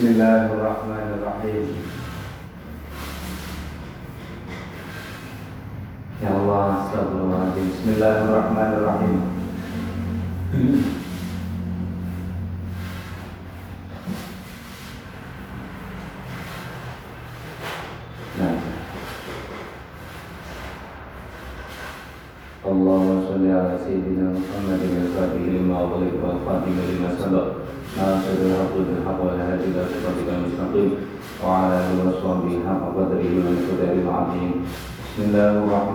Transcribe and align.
بسم 0.00 0.16
الله 0.16 0.48
الرحمن 0.56 1.08
الرحيم. 1.20 1.66
يا 6.24 6.30
الله 6.40 6.64
استغفر 6.80 7.20
الله 7.20 7.44
بسم 7.52 7.86
الله 8.00 8.16
الرحمن 8.24 8.70
الرحيم. 8.80 9.20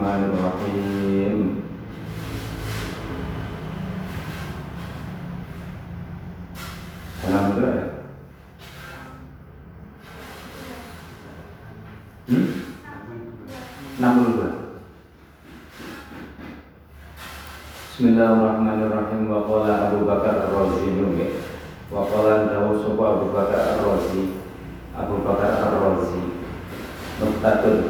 الرحمن 0.05 0.23
الرحيم 0.29 1.39
Salam 7.21 7.53
berapa 7.57 7.69
ya? 7.77 7.87
Hmm? 12.29 12.49
62 14.01 14.53
Bismillahirrahmanirrahim 17.89 19.21
wa 19.29 19.45
qala 19.49 19.93
Abu 19.93 20.09
Bakar 20.09 20.49
Ar-Razi 20.49 20.89
juga 20.97 21.29
wa 21.93 22.05
qala 22.09 22.53
dawu 22.53 22.85
sapa 22.85 23.05
Abu 23.17 23.27
Bakar 23.33 23.81
Ar-Razi 23.81 24.45
Abu 24.97 25.25
Bakar 25.25 25.53
Ar-Razi 25.73 26.25
nuktatun 27.21 27.84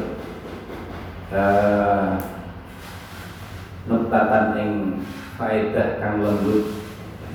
kang 6.16 6.24
lembut 6.24 6.64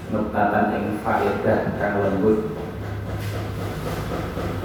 nuktatan 0.09 0.74
ing 0.74 0.86
faedah 1.06 1.69
kang 1.78 2.02
lembut. 2.02 2.50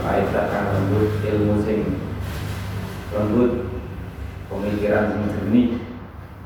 Faedah 0.00 0.44
kang 0.48 0.66
lembut 0.72 1.20
ilmu 1.20 1.60
sing 1.60 2.00
lembut 3.12 3.68
pemikiran 4.48 5.12
sing 5.12 5.24
jernih 5.36 5.68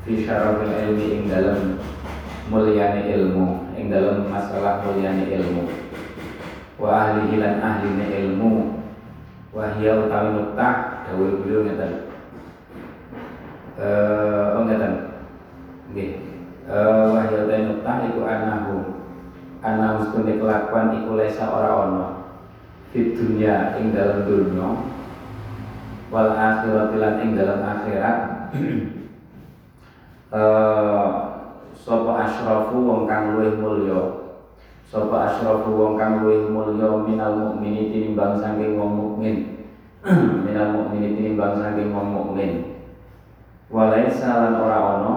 fi 0.03 0.11
syarafil 0.27 0.67
ilmi 0.67 1.05
ing 1.15 1.23
dalam 1.31 1.79
mulyane 2.51 3.07
ilmu 3.07 3.71
ing 3.79 3.87
dalam 3.87 4.27
masalah 4.27 4.83
mulyane 4.83 5.31
ilmu. 5.31 5.71
Wa 6.75 7.07
ahli 7.07 7.39
lan 7.39 7.63
ahline 7.63 8.03
ilmu 8.03 8.83
wa 9.55 9.79
hiya 9.79 9.95
utawi 9.95 10.35
nuktah 10.35 11.07
dawuh 11.07 11.39
beliau 11.39 11.63
ngeten. 11.63 11.91
Eh 13.79 14.59
oh 14.59 14.67
ngeten. 14.67 14.93
Nggih 15.95 16.30
eh 16.69 17.03
wa 17.09 17.25
hiya 17.25 17.45
utawi 17.45 17.65
nuktah 17.65 17.95
iku 18.09 18.21
anahu 18.21 18.77
ana 19.61 20.01
mestune 20.01 20.37
kelakuan 20.37 20.93
iku 21.01 21.17
lesa 21.17 21.49
ora 21.49 21.71
ana. 21.87 22.05
Di 22.91 23.15
dunia 23.15 23.79
ing 23.79 23.95
dalam 23.95 24.27
dunia 24.27 24.67
wal 26.11 26.35
akhirat 26.35 27.23
ing 27.23 27.39
dalam 27.39 27.59
akhirat. 27.63 28.17
Eh 30.31 31.07
sapa 31.75 32.23
asyrafu 32.23 32.87
wong 32.87 33.03
kang 33.03 33.35
luwih 33.35 33.59
mulya? 33.59 34.31
Sapa 34.87 35.27
asyrafu 35.27 35.75
wong 35.75 35.99
kang 35.99 36.23
luwih 36.23 36.47
mulya 36.47 36.87
minal 37.03 37.35
mukmini 37.35 37.91
tinimbang 37.91 38.39
saking 38.39 38.79
wong 38.79 38.95
mukmin? 38.95 39.67
Minal 40.47 40.71
mukmini 40.71 41.19
tinimbang 41.19 41.59
saking 41.59 41.91
wong 41.91 42.15
mukmin. 42.15 42.79
Walaisa 43.67 44.39
lan 44.39 44.55
ora 44.55 44.79
ana 44.79 45.13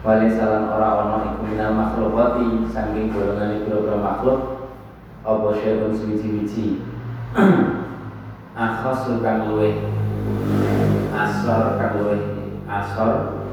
walaisa 0.00 0.44
lan 0.48 0.64
ora 0.72 0.88
ana 1.04 1.16
iku 1.28 1.44
minal 1.44 1.76
makhlukati 1.76 2.64
saking 2.72 3.12
golongan 3.12 3.68
pira 3.68 4.00
makhluk 4.00 4.72
apa 5.20 5.48
syai'un 5.60 5.92
suwiji-wiji 5.92 6.80
akhasul 8.56 9.20
kang 9.20 9.52
luwih 9.52 9.76
asor 11.12 11.76
kang 11.76 12.00
luwih 12.00 12.24
asor 12.64 13.44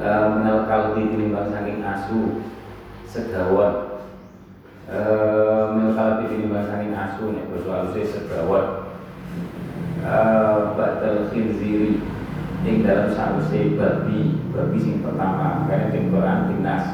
e, 0.00 0.08
menal 0.08 0.64
kalbi 0.64 1.12
tinimbang 1.12 1.52
saking 1.52 1.84
asu 1.84 2.40
segawon 3.04 4.00
e, 4.88 4.98
menal 5.76 5.92
kalbi 5.92 6.24
tinimbang 6.32 6.64
saking 6.72 6.96
asu 6.96 7.36
nek 7.36 7.52
basa 7.52 7.68
haluse 7.84 8.02
segawon 8.16 8.64
e, 10.00 10.16
badal 10.72 11.28
khinziri 11.28 12.15
ing 12.62 12.86
dalam 12.86 13.12
sause 13.12 13.76
babi 13.76 14.48
babi 14.54 14.76
sing 14.80 15.04
pertama 15.04 15.68
karena 15.68 15.92
ing 15.92 16.08
Quran 16.08 16.40
dinas 16.54 16.84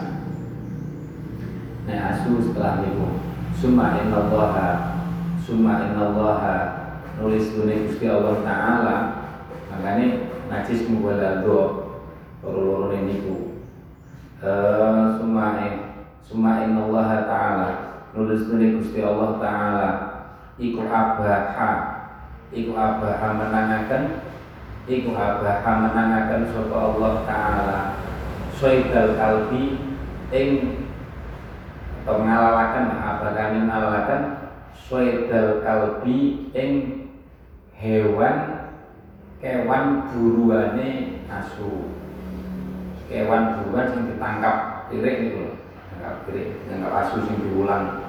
nah 1.86 1.98
asu 2.14 2.40
setelah 2.42 2.82
itu 2.82 3.06
summa 3.54 4.00
innallaha 4.02 4.98
summa 5.42 5.90
innallaha 5.90 6.82
nulis 7.18 7.52
dunia 7.52 7.84
Gusti 7.86 8.06
Allah 8.08 8.40
taala. 8.40 8.96
Makanya 9.68 10.06
najis 10.48 10.88
mubalado 10.88 11.58
loro-loro 12.40 12.92
niku. 12.98 13.62
Eh 14.42 15.04
summa 15.20 15.60
summa 16.24 16.66
innallaha 16.66 17.28
taala 17.28 17.70
nulis 18.16 18.48
dunia 18.48 18.78
Gusti 18.80 19.04
Allah 19.04 19.38
taala. 19.38 19.90
Iku 20.56 20.84
abaha 20.84 21.72
iku 22.52 22.76
abaha 22.76 23.28
menangakan 23.38 24.31
iku 24.90 25.14
abaha 25.14 25.72
menangakan 25.86 26.42
sapa 26.50 26.76
Allah 26.76 27.12
taala. 27.26 27.80
Soidal 28.58 29.18
kalbi 29.18 29.78
ing 30.34 30.48
atau 32.02 32.18
ngalalakan 32.18 32.98
abakan 32.98 33.70
ngalalakan 33.70 34.22
soidal 34.74 35.62
kalbi 35.62 36.50
ing 36.50 36.70
hewan 37.78 38.70
kewan 39.38 40.10
buruane 40.10 41.22
asu. 41.30 41.90
Kewan 43.06 43.62
buruan 43.62 43.86
sing 43.94 44.02
ditangkap 44.14 44.88
kirik 44.90 45.30
itu 45.30 45.38
loh. 45.46 45.54
Tangkap 45.94 46.14
kirik 46.26 46.58
tangkap 46.66 46.92
asu 47.06 47.16
sing 47.26 47.38
diulang. 47.38 48.02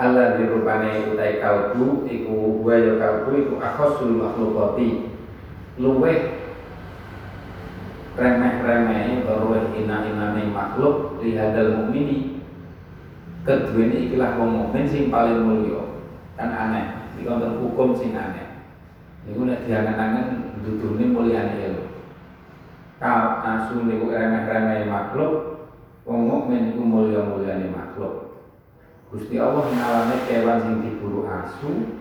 Allah 0.00 0.40
dirupane 0.40 1.12
utai 1.12 1.44
kalbu 1.44 2.08
iku 2.08 2.64
wa 2.64 2.72
ya 2.72 2.96
kalbu 2.96 3.30
iku 3.36 3.54
akhosul 3.60 4.16
makhlukati 4.16 5.09
luweh 5.80 6.20
remeh-remeh 8.20 9.24
luweh 9.24 9.64
ina-inane 9.80 10.42
makhluk 10.52 11.16
lihadal 11.24 11.88
kedua 13.40 13.82
ini 13.88 13.96
ikilah 14.12 14.36
wong 14.36 14.50
mukmin 14.52 14.84
sing 14.84 15.08
paling 15.08 15.40
mulia 15.42 15.80
kan 16.36 16.52
aneh. 16.52 16.86
Ini 17.16 17.24
konten 17.24 17.56
hukum 17.64 17.96
sing 17.96 18.12
aneh. 18.12 18.68
Ini 19.24 19.36
nek 19.36 19.64
diangan-angan 19.64 20.26
dudune 20.60 21.08
mulyane 21.08 21.56
ilmu 21.56 21.90
kau 23.00 23.40
asu 23.40 23.80
niku 23.88 24.12
remeh-remeh 24.12 24.84
makhluk 24.84 25.64
wong 26.04 26.28
mukmin 26.28 26.76
iku 26.76 26.84
mulya-mulyane 26.84 27.72
makhluk. 27.72 28.44
Gusti 29.08 29.40
Allah 29.40 29.72
ngalame 29.72 30.16
kewan 30.28 30.58
sing 30.60 30.74
diburu 30.84 31.24
asu 31.24 31.99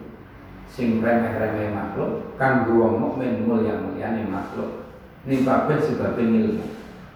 sing 0.70 1.02
remeh-remeh 1.02 1.74
makhluk 1.74 2.38
kanggo 2.38 2.78
wong 2.78 2.94
mukmin 3.02 3.44
mulya-mulyane 3.44 4.30
makhluk. 4.30 4.86
Nipabe 5.26 5.76
sebab 5.82 6.16
ilmu. 6.16 6.64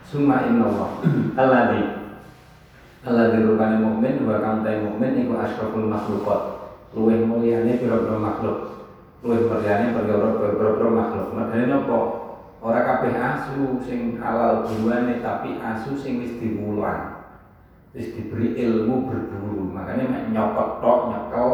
Summa 0.03 0.45
innallaha 0.45 0.99
alladzi 1.39 1.81
alladzi 3.07 3.39
rupane 3.47 3.77
mukmin 3.79 4.27
wa 4.27 4.37
kang 4.43 4.61
ta 4.61 4.75
mukmin 4.83 5.23
iku 5.23 5.39
asyraful 5.39 5.87
makhluqat. 5.87 6.41
Luwih 6.93 7.25
mulyane 7.25 7.79
pira-pira 7.79 8.19
makhluk. 8.19 8.57
Luwih 9.23 9.47
mulyane 9.47 9.95
pira-pira 9.95 10.89
makhluk. 10.91 11.27
Makane 11.31 11.65
napa? 11.71 11.99
Ora 12.63 12.79
kabeh 12.79 13.11
asu 13.19 13.83
sing 13.83 14.23
halal 14.23 14.63
buruane 14.63 15.19
tapi 15.19 15.59
asu 15.59 15.99
sing 15.99 16.23
wis 16.23 16.39
diwulang 16.39 17.27
wis 17.91 18.15
diberi 18.15 18.55
ilmu 18.55 19.07
berburu. 19.07 19.67
Makanya 19.67 20.31
nyokot 20.31 20.79
tok 20.79 20.99
nyekel 21.11 21.49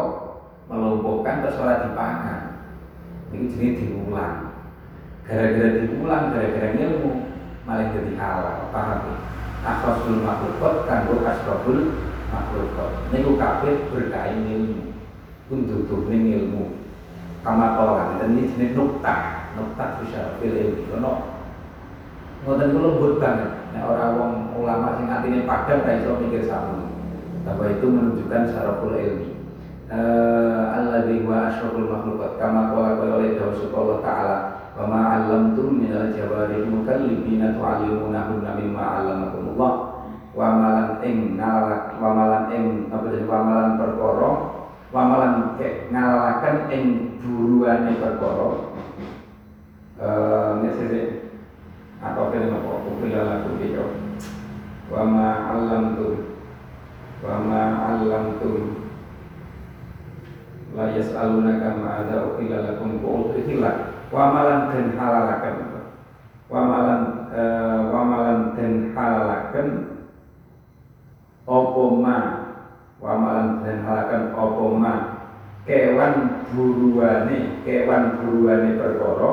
melumpuhkan 0.70 1.42
terus 1.42 1.58
ora 1.58 1.82
dipangan. 1.82 2.40
Ini 3.34 3.50
jenis 3.50 3.78
diulang. 3.82 4.54
Gara-gara 5.26 5.82
diulang 5.82 6.24
gara-gara 6.30 6.68
ilmu 6.78 7.10
malah 7.66 7.90
jadi 7.90 8.14
halal. 8.14 8.70
Paham 8.70 8.98
ya? 9.10 9.16
Akhosul 9.60 10.24
makhlukot 10.24 10.88
kanggo 10.88 11.20
asrobul 11.20 12.00
makhlukot 12.32 12.90
niku 13.10 13.34
kabeh 13.34 13.90
berkain 13.90 14.46
ilmu. 14.46 14.94
Untuk 15.50 15.90
ilmu. 16.06 16.78
Kama 17.42 17.74
tolan 17.74 18.22
dan 18.22 18.38
ini 18.38 18.46
jenis 18.54 18.78
nukta. 18.78 19.50
Nukta 19.58 19.98
bisa 19.98 20.38
ilmu 20.38 20.86
kono 20.86 21.12
ngoten 22.40 22.72
kula 22.72 22.88
lembut 22.94 23.20
banget. 23.20 23.50
Nek 23.76 23.84
ora 23.84 24.16
wong 24.16 24.56
ulama 24.56 24.96
sing 24.96 25.12
atine 25.12 25.44
padang 25.44 25.84
ra 25.84 25.92
iso 25.98 26.16
mikir 26.24 26.48
sama 26.48 26.88
bahwa 27.44 27.68
itu 27.68 27.84
menunjukkan 27.84 28.48
syaraful 28.48 28.96
ilmi. 28.96 29.29
uh, 29.29 29.29
alladzi 29.90 31.26
huwa 31.26 31.50
asyraful 31.50 31.90
makhluqat 31.90 32.38
kama 32.38 32.70
qala 32.70 32.94
oleh 33.18 33.34
Allah 33.42 33.98
taala 34.06 34.38
wa 34.78 34.84
ma 34.86 35.00
'allamtum 35.18 35.82
minal 35.82 36.14
jawari 36.14 36.62
mukallibina 36.62 37.58
tu'allimunahunna 37.58 38.50
mimma 38.54 38.82
'allamakumullah. 38.86 39.72
Wa 40.30 40.46
malan 40.54 41.02
ing 41.02 41.34
ngalak 41.34 41.98
wa 41.98 42.14
malan 42.14 42.44
ing 42.54 42.86
apa 42.94 43.18
wa 43.26 43.38
malan 43.42 43.70
perkara 43.82 44.30
wa 44.94 45.02
malan 45.10 45.34
ngalalaken 45.90 46.56
ing 46.70 46.84
buruane 47.18 47.98
perkara. 47.98 48.50
Eh 49.98 50.50
nek 50.62 50.78
atau 52.00 52.32
kene 52.32 52.48
apa 52.48 52.70
ukila 52.88 53.20
lakum 53.26 53.58
biyo 53.58 53.84
wa 54.88 55.02
ma 55.02 55.28
'allamtum 55.50 56.14
wa 57.20 57.34
ma 57.42 57.62
'allamtum 57.90 58.79
la 60.70 60.94
yas'alunaka 60.94 61.68
ma 61.82 62.06
ada 62.06 62.30
ukila 62.30 62.62
lakum 62.62 63.02
itilah 63.34 64.06
wa 64.14 64.30
malan 64.30 64.70
den 64.70 64.94
halalaken 64.94 65.56
wa 66.46 66.60
malan 66.66 67.02
uh, 67.34 67.78
wa 67.90 68.00
malan 68.06 68.38
den 68.54 68.94
halalaken 68.94 69.68
apa 71.50 71.82
ma? 71.98 72.18
Wa 73.02 73.12
malan 73.18 73.66
den 73.66 73.82
halalaken 73.82 74.22
apa 74.34 74.64
ma? 74.78 74.94
Kewan 75.66 76.14
buruane 76.54 77.62
kewan 77.66 78.02
buruane 78.22 78.70
perkara. 78.78 79.32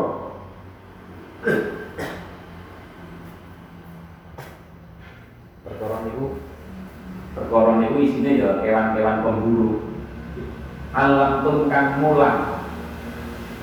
Perkara 5.61 5.97
niku 6.05 6.25
perkara 7.37 7.71
niku 7.81 7.97
isine 8.01 8.31
ya 8.41 8.61
kewan-kewan 8.65 9.21
pemburu 9.21 9.86
alam 10.97 11.45
pun 11.45 11.69
kang 11.69 12.01
mulang. 12.01 12.65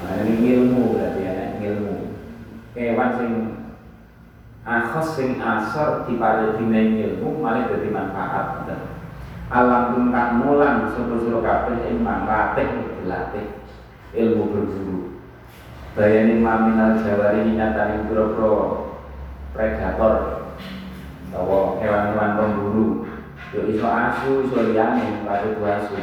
Nah, 0.07 0.23
ini 0.23 0.55
ilmu 0.55 0.95
berarti 0.95 1.21
ya 1.27 1.35
ilmu 1.59 2.15
kewan 2.71 3.11
sing 3.19 3.33
akhos 4.63 5.19
sing 5.19 5.43
asor 5.43 6.07
pada 6.07 6.55
dina 6.55 6.79
ilmu 6.79 7.43
malah 7.43 7.67
jadi 7.67 7.91
manfaat 7.91 8.71
alam 9.51 9.83
pun 9.91 10.05
kang 10.15 10.47
mulang 10.47 10.95
sapa-sapa 10.95 11.43
kabeh 11.43 11.91
ing 11.91 12.07
latih 12.07 12.69
dilatih 13.03 13.47
ilmu 14.15 14.43
berburu 14.55 14.99
bayani 15.99 16.39
maminal 16.39 17.03
jawari 17.03 17.51
nyatane 17.51 18.07
pira-pira 18.07 18.55
predator 19.55 20.15
atau 21.35 21.83
hewan-hewan 21.83 22.39
pemburu. 22.39 22.87
Yo 23.51 23.67
iso 23.71 23.87
asu 23.87 24.47
iso 24.47 24.71
liyane 24.71 25.27
kado 25.27 25.59
asu 25.63 25.99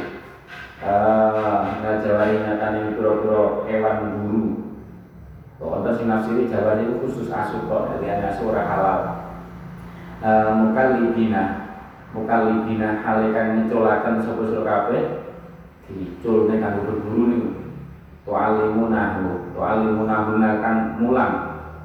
eh 0.82 1.94
jawari 2.02 2.42
nyatane 2.42 2.98
pira-pira 2.98 3.62
hewan 3.70 3.98
buru 4.18 4.62
kok 5.62 5.78
ana 5.78 5.90
sing 5.94 6.10
nafsiri 6.10 6.50
jawa 6.50 6.74
itu 6.82 6.98
khusus 7.06 7.30
asu 7.30 7.70
kok 7.70 7.94
dari 7.94 8.10
asu 8.10 8.50
ora 8.50 8.66
halal. 8.66 9.00
Uh, 10.18 10.50
mukallibina. 10.58 11.70
Mukallibina 12.10 12.98
halekan 13.06 13.62
nyeculaken 13.62 14.26
sapa 14.26 14.42
sira 14.50 14.90
diculne 15.86 16.54
kanggo 16.58 16.82
berburu 16.82 17.22
niku. 17.30 17.50
Tu'alimunahu. 18.26 19.54
Tu'alimunahu 19.54 20.30
kan 20.42 20.98
mulang. 20.98 21.34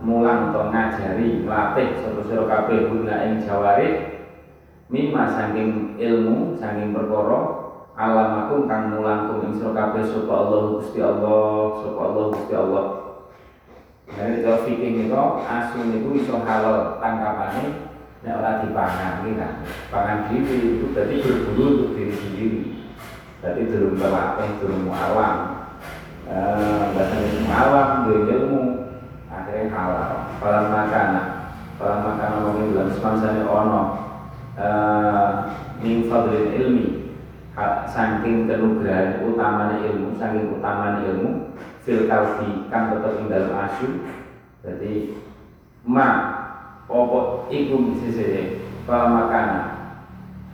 Mulang 0.01 0.53
atau 0.53 0.73
ngajari 0.73 1.45
latih 1.45 2.01
sapa 2.01 2.21
sira 2.25 2.49
kabeh 2.49 2.89
guna 2.89 3.29
ing 3.29 3.45
jawari 3.45 4.17
mimma 4.89 5.29
saking 5.37 5.99
ilmu 6.01 6.57
saking 6.57 6.97
perkara 6.97 7.56
alamakum 7.97 8.69
kang 8.69 8.93
mulangkum 8.93 9.41
ing 9.49 9.57
sira 9.57 9.73
kabeh 9.73 10.05
sapa 10.05 10.29
Allah 10.29 10.61
Gusti 10.77 11.01
Allah 11.01 11.81
sapa 11.81 11.99
Allah 12.05 12.23
Gusti 12.29 12.53
Allah 12.53 12.85
Dari 14.07 14.39
cara 14.39 14.63
fikih 14.63 15.11
itu 15.11 15.19
asu 15.43 15.83
itu 15.83 16.09
iso 16.15 16.39
halal 16.39 16.95
tangkapane 17.03 17.91
nek 18.23 18.39
ora 18.39 18.63
dipangan 18.63 19.19
iki 19.19 19.35
kan. 19.35 19.53
Pangan 19.91 20.31
diri 20.31 20.79
itu 20.79 20.85
berarti 20.95 21.15
berburu 21.19 21.65
untuk 21.75 21.89
diri 21.91 22.13
sendiri. 22.15 22.61
Berarti 23.43 23.67
durung 23.67 23.99
terlatih, 23.99 24.49
durung 24.63 24.87
awam. 24.95 25.35
Eh, 26.23 26.83
bahasa 26.95 27.17
awam 27.51 27.89
duwe 28.07 28.31
ilmu 28.31 28.61
akhirnya 29.27 29.75
halal. 29.75 30.11
Kalau 30.39 30.63
makan, 30.71 31.09
kalau 31.75 31.97
makan 32.07 32.29
ngomongin 32.31 32.71
bulan 32.71 32.89
semansane 32.95 33.43
ono 33.43 33.81
eh 34.55 35.29
min 35.83 36.07
fadlil 36.07 36.47
ilmi 36.55 37.06
saking 37.89 38.45
kenugrahan 38.45 39.25
utamanya 39.25 39.81
ilmu 39.81 40.13
saking 40.21 40.61
utamanya 40.61 41.09
ilmu 41.09 41.57
fil 41.81 42.05
kalbi 42.05 42.69
kang 42.69 42.93
tetep 42.93 43.17
ing 43.17 43.25
dalam 43.33 43.57
asu. 43.65 44.05
Jadi 44.61 45.17
ma 45.81 46.07
opo 46.85 47.49
iku 47.49 47.97
sisi 47.97 48.61
makana 48.85 49.89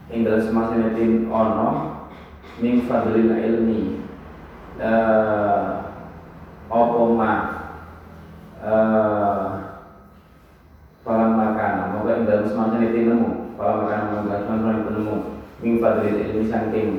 ing 0.07 0.23
dalam 0.23 0.39
semasine 0.39 0.95
tim 0.95 1.27
ono 1.27 1.99
ming 2.63 2.87
fadlil 2.87 3.35
ilmi. 3.35 3.99
Eh 4.79 5.63
opo 6.71 7.19
ma? 7.19 7.33
Eh 8.63 9.43
fal 11.03 11.35
moga 11.35 12.11
ing 12.15 12.23
dalam 12.23 12.47
semasine 12.47 12.95
tim 12.95 13.11
nemu. 13.11 13.59
Fal 13.59 13.83
makana 13.83 14.23
moga 14.23 14.47
penemu 14.47 15.32
ming 15.63 15.79
fadlil 15.79 16.19
ilmi 16.19 16.43
saking 16.51 16.89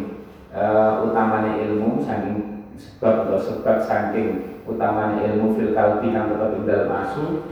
uh, 0.56 1.04
utamane 1.04 1.61
ilmu 1.68 2.00
saking 2.00 2.64
sebab 2.80 3.28
atau 3.28 3.38
sebab 3.38 3.76
saking 3.85 4.56
utamane 4.64 5.21
ilmu 5.21 5.52
fil 5.52 5.76
kalbi 5.76 6.16
kang 6.16 6.33
tetep 6.33 6.56
ing 6.56 6.64
dalam 6.64 6.90
asu 7.04 7.44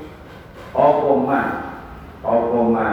apa 0.72 1.10
ma 1.20 1.40
apa 2.24 2.58
ma 2.64 2.88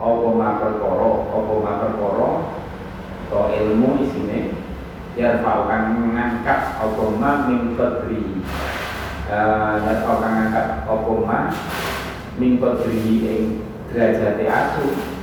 apa 0.00 0.28
ma 0.32 0.48
perkara 0.56 1.10
apa 1.28 2.28
to 3.28 3.40
ilmu 3.52 4.00
isine 4.00 4.56
ya 5.12 5.44
kang 5.44 6.16
ngangkat 6.16 6.60
apa 6.80 7.04
ma 7.20 7.30
min 7.44 7.76
qadri. 7.76 8.40
Dan 9.28 9.96
kang 10.08 10.20
ngangkat 10.24 10.66
apa 10.88 11.12
ma 11.20 11.40
min 12.40 12.56
qadri 12.56 13.04
ing 13.28 13.44
asu 13.92 15.15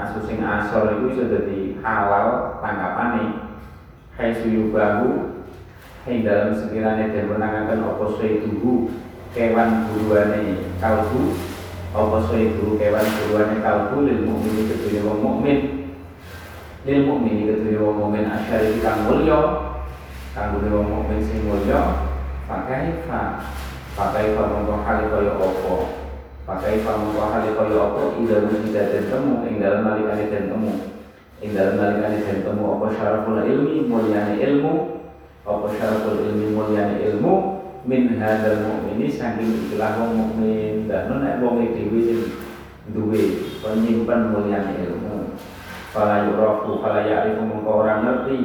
asu 0.00 0.24
sing 0.24 0.40
asor 0.40 0.96
itu 0.96 1.04
iso 1.12 1.24
dadi 1.28 1.76
halal 1.84 2.56
tanggapane 2.64 3.52
hai 4.16 4.32
bahu 4.72 5.30
Hei 6.00 6.24
dalam 6.24 6.56
sekiranya 6.56 7.12
dan 7.12 7.28
menangakan 7.28 7.84
opo 7.92 8.16
tubuh 8.16 8.88
kewan 9.36 9.84
buruane 9.84 10.72
kalbu 10.80 11.36
opo 11.92 12.24
tubuh 12.24 12.80
kewan 12.80 13.04
buruane 13.04 13.60
kalbu 13.60 14.08
lil 14.08 14.24
mukmin 14.24 14.64
kedune 14.64 15.04
wong 15.04 15.20
mukmin. 15.20 15.58
Lil 16.88 17.04
mukmin 17.04 17.44
kedune 17.44 17.76
wong 17.84 17.96
mukmin 18.00 18.32
asyari 18.32 18.80
kang 18.80 19.12
mulya 19.12 19.38
kanggo 20.32 20.64
wong 20.72 20.88
mukmin 20.88 21.20
sing 21.20 21.44
mulya 21.44 22.08
pakai 22.48 23.04
fa 23.04 23.44
pakai 23.92 24.32
fa 24.32 24.42
mongko 24.48 24.80
hale 24.80 25.04
kaya 25.04 25.36
apa 25.36 25.99
pakai 26.50 26.82
mongko 26.82 27.30
hale 27.30 27.54
kaya 27.54 27.78
apa? 27.78 28.02
Ida 28.18 28.36
tidak 28.50 28.86
den 28.90 29.04
temu 29.06 29.34
ing 29.46 29.62
dalem 29.62 29.86
nalikane 29.86 30.24
den 30.26 30.50
temu. 30.50 30.72
Ing 31.38 31.50
dalem 31.54 31.78
nalikane 31.78 32.18
den 32.26 32.38
temu 32.42 32.64
apa 32.74 32.86
syaraful 32.98 33.38
ilmi? 33.38 33.86
Mulyane 33.86 34.34
ilmu. 34.42 34.74
Apa 35.46 35.66
syaratul 35.78 36.26
ilmi 36.26 36.50
ilmu? 37.06 37.34
Min 37.86 38.18
hadal 38.18 38.66
mukmini 38.66 39.08
saking 39.08 39.70
ikilah 39.70 40.02
wong 40.02 40.10
mukmin. 40.18 40.90
Dan 40.90 41.22
nek 41.22 41.38
wong 41.38 41.62
dhewe 41.70 42.00
sing 42.02 42.20
duwe 42.90 43.22
penyimpan 43.62 44.34
mulyani 44.34 44.90
ilmu. 44.90 45.38
Fala 45.94 46.26
yurafu 46.26 46.82
fala 46.82 47.06
ya'rifu 47.06 47.46
mengko 47.46 47.86
ora 47.86 48.02
ngerti. 48.02 48.38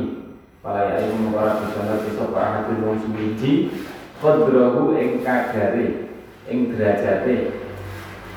Fala 0.61 0.93
ya'rifu 0.93 1.25
mengko 1.25 1.41
ora 1.41 1.57
bisa 1.57 1.81
ngerti 1.81 2.09
sapa 2.13 2.37
ahadun 2.37 2.85
wong 2.85 2.97
suwiji 3.01 3.73
qadrahu 4.21 4.93
ing 4.93 5.25
kadare 5.25 6.13
ing 6.45 6.69
derajate 6.69 7.64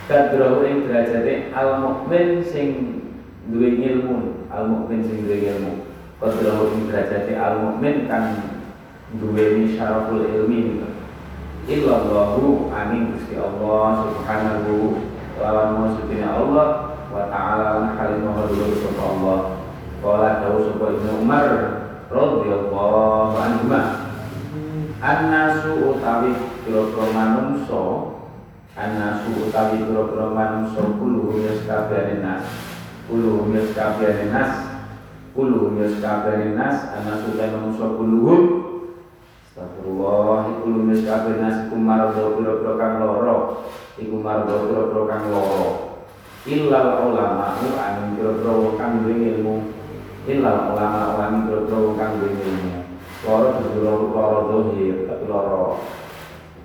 qadrahu 0.08 0.64
ing 0.64 0.88
derajate 0.88 1.52
al 1.52 1.84
mukmin 1.84 2.40
sing 2.40 2.68
duwe 3.52 3.76
ilmu 3.76 4.48
al 4.48 4.64
mukmin 4.66 5.04
sing 5.04 5.28
duwe 5.28 5.44
ilmu. 5.52 5.84
Qadrahu 6.18 6.72
ing 6.74 6.88
derajati 6.88 7.36
al 7.36 7.60
mukmin 7.60 8.08
kan 8.08 8.56
duweni 9.20 9.76
syaraful 9.76 10.24
ilmi 10.24 10.82
illallahu 11.68 12.72
amin 12.72 13.12
Gusti 13.12 13.36
Allah 13.36 14.08
subhanahu 14.08 14.96
lawan 15.36 15.68
maksudnya 15.76 16.32
Allah 16.32 16.96
wa 17.12 17.28
ta'ala 17.28 17.94
halim 17.94 18.24
mahadul 18.24 18.72
sapa 18.80 19.02
Allah. 19.04 19.38
Qala 20.00 20.28
dawu 20.42 20.58
sapa 20.72 20.84
Ibnu 20.96 21.10
Umar 21.22 21.46
radhiyallahu 22.08 23.36
anhu 23.36 23.68
annasu 24.98 25.94
utawi 25.94 26.34
pira-pira 26.66 27.06
manungsa 27.14 28.17
annasu 28.78 29.50
utawi 29.50 29.82
pira-pira 29.82 30.30
manungsa 30.30 30.87
kulo 31.02 31.35
wis 31.35 31.66
kabehane 31.66 32.23
nas. 32.23 32.47
Kulo 33.11 33.50
wis 33.50 33.75
kabehane 33.75 34.30
nas. 34.30 34.78
Kulu 35.38 35.78
yus 35.78 36.02
kabeh 36.02 36.50
nas. 36.58 36.90
Ana 36.99 37.23
suka 37.23 37.47
manusa 37.47 37.94
kuluhum 37.94 38.42
Astagfirullah 39.47 40.50
iku 40.50 40.66
lumis 40.66 41.06
kabeh 41.06 41.38
nas 41.38 41.70
iku 41.70 41.78
mardo 41.78 42.35
pira-pira 42.38 42.75
kang 42.75 42.94
loro 42.99 43.38
iku 43.99 44.18
mardo 44.18 44.66
pira-pira 44.66 45.02
kang 45.06 45.25
loro 45.30 45.66
illal 46.42 47.06
ulama 47.06 47.54
anu 47.54 48.18
pira-pira 48.18 48.54
kang 48.78 49.06
ilmu. 49.06 49.56
Illal 50.26 50.75
ulama 50.75 51.23
anu 51.23 51.37
pira-pira 51.47 51.90
kang 51.94 52.11
duwe 52.18 52.30
ilmu. 52.35 52.76
Loro 53.23 53.49
loro 53.78 54.06
loro 54.11 54.38
dohir 54.50 55.06
tapi 55.06 55.25
loro 55.30 55.82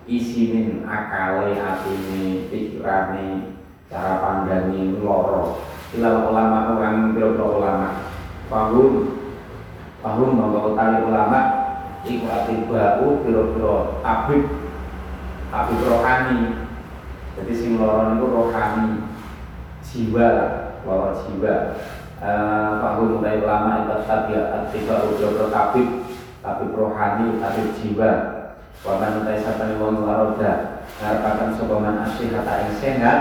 isinin 0.07 0.83
akale 0.83 1.55
atine 1.55 2.51
pikirane 2.51 3.55
cara 3.87 4.19
pandangnya 4.19 4.99
loro. 4.99 5.63
Ilal 5.93 6.33
ulama 6.33 6.73
orang 6.75 7.13
pira-pira 7.13 7.45
ulama. 7.45 7.89
Fahum 8.49 9.21
Fahum 10.03 10.29
mongko 10.35 10.75
tali 10.75 11.05
ulama. 11.07 11.41
Iku 12.03 12.27
atibau 12.27 13.23
biro-biro 13.23 14.03
tabib 14.03 14.43
Tabib 15.47 15.79
rohani. 15.87 16.67
Jadi 17.39 17.53
sing 17.55 17.71
loron 17.79 18.19
itu 18.19 18.27
rohani 18.27 18.87
Jiwa 19.81 20.29
Loro 20.83 21.15
jiwa. 21.15 21.55
Fahum 22.81 23.19
mulai 23.19 23.39
ulama 23.39 23.87
itu 23.87 24.03
tabiat 24.03 24.67
Atibau 24.67 25.15
biro-biro 25.15 25.47
tabib 25.47 25.87
Tabib 26.43 26.75
rohani, 26.75 27.39
tabib 27.39 27.67
jiwa 27.79 28.32
Waman 28.83 29.23
utai 29.23 29.39
satani 29.39 29.79
wong 29.79 30.03
laroda 30.03 30.83
Ngarepakan 30.99 31.55
sopaman 31.55 32.03
asyihat 32.03 32.43
yang 32.43 32.75
sehat 32.83 33.19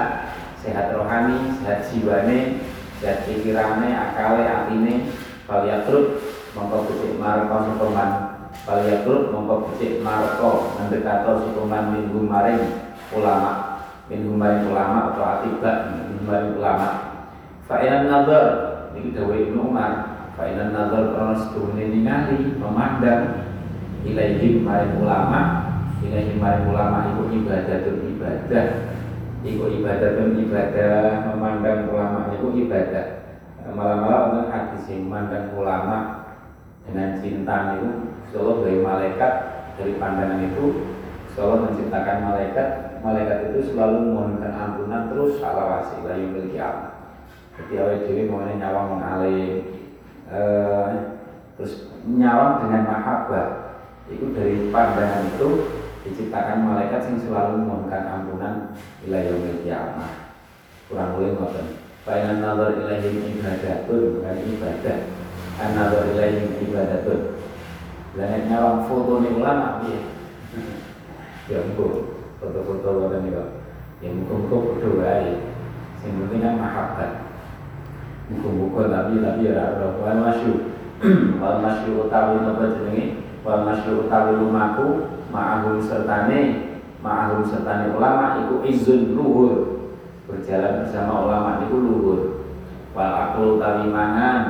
Sehat 0.59 0.91
rohani, 0.91 1.55
sehat 1.63 1.87
jiwane 1.87 2.67
Sehat 2.99 3.27
pikirannya, 3.27 3.95
akale, 3.95 4.43
atine. 4.43 5.11
Faliyakrut 5.47 6.19
mongko 6.59 6.91
becik 6.91 7.15
marko 7.19 7.57
sukuman 7.71 8.11
Faliyakrut 8.67 9.31
mongko 9.31 9.71
becik 9.71 10.03
marko 10.03 10.75
Mendekato 10.79 11.47
sukuman 11.47 11.95
minggu 11.95 12.27
maring 12.27 12.63
ulama. 13.15 13.87
Minggu 14.11 14.35
maring 14.35 14.67
ulama 14.67 15.15
atau 15.15 15.23
atiba 15.23 15.95
Minggu 15.95 16.27
maring 16.27 16.53
ulama. 16.59 16.89
Fa'inan 17.71 18.11
nazar 18.11 18.47
Ini 18.99 19.15
dawa 19.15 19.35
Ibnu 19.39 19.63
Umar. 19.63 19.93
Fa'inan 20.35 20.75
nazar 20.75 21.15
krono 21.15 21.35
seduhuni 21.39 21.87
ningali 21.87 22.59
Memandang 22.59 23.52
Ilaihim 24.03 24.67
maring 24.67 24.99
ulama. 25.03 25.41
Ilaihim 26.03 26.43
maring 26.43 26.67
ulama 26.71 27.15
Iku 27.15 27.23
ibadah 27.31 27.79
ibadah. 27.87 28.67
Iku 29.43 29.65
ibadah 29.81 30.11
ibadah 30.19 30.95
Memandang 31.31 31.91
ulama 31.91 32.31
Iku 32.35 32.55
ibadah. 32.55 33.07
Malah-malah 33.63 34.21
untuk 34.35 34.47
hadis 34.51 34.91
iman 34.99 35.31
dan 35.31 35.55
ulama 35.55 35.99
dengan 36.83 37.15
cinta 37.23 37.79
itu 37.79 38.11
Allah 38.35 38.57
dari 38.67 38.83
malaikat 38.83 39.33
dari 39.79 39.95
pandangan 40.03 40.43
itu 40.43 40.65
Allah 41.39 41.71
menciptakan 41.71 42.19
malaikat. 42.27 42.69
Malaikat 43.07 43.39
itu 43.55 43.71
selalu 43.71 44.03
memohonkan 44.03 44.51
ampunan 44.51 45.11
terus 45.11 45.39
salawasi 45.39 46.03
la 46.07 46.15
yumil 46.19 46.51
kiamat 46.51 47.03
jadi 47.57 47.73
awal 47.85 47.99
diri 48.09 48.23
mengenai 48.29 48.57
nyawang 48.57 48.89
mengalir 48.97 49.51
eh, 50.33 50.91
terus 51.57 51.93
nyawang 52.09 52.65
dengan 52.65 52.83
mahabbah 52.89 53.47
itu 54.13 54.25
dari 54.37 54.69
pandangan 54.69 55.33
itu 55.33 55.49
diciptakan 56.03 56.67
malaikat 56.67 57.09
yang 57.09 57.19
selalu 57.23 57.53
memohonkan 57.63 58.05
ampunan 58.11 58.55
ila 59.09 59.19
yaumil 59.23 59.63
kiamat 59.65 60.35
kurang 60.91 61.17
lebih 61.17 61.41
ngoten. 61.41 61.67
Fainan 62.03 62.43
nazar 62.43 62.75
ilaihim 62.83 63.39
ibadatun 63.39 64.19
Bukan 64.19 64.37
ibadah. 64.43 64.99
An 65.63 65.71
nazar 65.79 66.11
ilaihim 66.11 66.59
ibadatun 66.67 67.39
Lain 68.19 68.51
nyawang 68.51 68.91
foto 68.91 69.23
nih 69.23 69.39
ulama 69.39 69.87
Ya. 69.87 70.03
Ya 71.51 71.59
Foto-foto 72.43 73.07
kata 73.07 73.17
nih 73.23 73.39
Ya 74.03 74.11
muka-muka 74.11 74.83
berdoa 74.83 75.15
ya 75.23 75.35
Yang 76.03 76.15
penting 76.27 76.43
kan 76.43 76.59
mahabbat 76.59 77.13
Muka-muka 78.35 78.91
tapi 78.91 79.23
tapi 79.23 79.47
ya 79.47 79.79
Wal 79.79 80.19
masyu. 80.19 80.75
Wal 81.43 81.59
masyu 81.63 82.03
utawi 82.03 82.43
apa 82.43 82.75
jenenge 82.83 83.22
Wal 83.43 83.67
masyu 83.67 84.07
utawi 84.07 84.39
lumaku 84.39 85.11
Ma'ahum 85.35 85.83
sertane 85.83 86.73
Ma'ahum 87.03 87.43
sertane 87.43 87.91
ulama 87.95 88.43
Iku 88.47 88.63
izun 88.67 89.19
luhur. 89.19 89.55
Berjalan 90.31 90.87
bersama 90.87 91.27
ulama 91.27 91.51
itu 91.67 91.77
luhur. 91.77 92.21
Wal 92.95 93.13
akul 93.13 93.59
tali 93.59 93.91
mangan. 93.91 94.43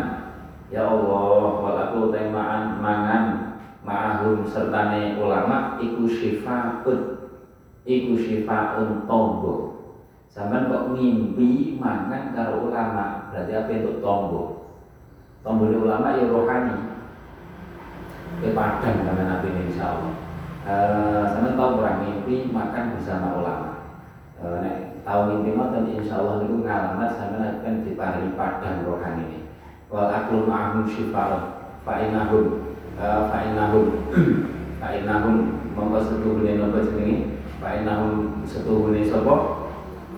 Ya 0.69 0.85
Allah 0.85 1.49
wal 1.65 1.79
akul 1.81 2.13
tali 2.13 2.29
mangan 2.29 3.53
ma'ahum 3.83 4.47
sertane 4.47 5.19
ulama 5.19 5.79
iku 5.83 6.07
syifaut 6.07 7.01
iku 7.83 8.13
syifaun 8.15 9.11
tombo 9.11 9.55
sampean 10.31 10.71
kok 10.71 10.95
ngimpi 10.95 11.77
mangan 11.83 12.31
karo 12.33 12.71
ulama 12.71 13.29
berarti 13.35 13.53
apa 13.53 13.71
itu 13.75 13.99
tombo 13.99 14.71
tombo 15.43 15.67
ulama 15.67 16.15
ya 16.15 16.31
rohani 16.31 16.92
ya 18.41 18.51
padang 18.57 19.05
sama 19.05 19.23
nabi 19.29 19.53
ini 19.53 19.63
insya 19.69 19.93
Allah. 19.93 20.13
Uh, 20.63 21.23
sampean 21.27 21.59
tahu 21.59 21.83
orang 21.83 22.07
mimpi 22.07 22.49
makan 22.49 22.97
bersama 22.97 23.37
ulama. 23.37 23.71
Uh, 24.39 24.63
nek 24.63 25.05
tahu 25.05 25.21
mimpi 25.29 25.53
dan 25.59 25.85
insya 25.91 26.23
Allah 26.23 26.47
itu 26.47 26.57
ngalamat 26.63 27.11
sampean 27.19 27.61
akan 27.61 27.75
diparingi 27.85 28.39
padang 28.39 28.87
rohani 28.89 29.25
ini. 29.29 29.39
Wal 29.93 30.09
aklu 30.09 30.49
ma'hum 30.49 30.89
syifaun 30.89 31.67
fa'inahum. 31.85 32.73
Fa'inahum. 32.97 33.87
Fa'inahum. 34.81 35.37
Mongko 35.73 35.99
setuhune 36.05 36.61
napa 36.61 36.85
jenenge 36.85 37.41
fa'inahum 37.57 38.45
setuhune 38.45 39.01
sapa? 39.09 39.37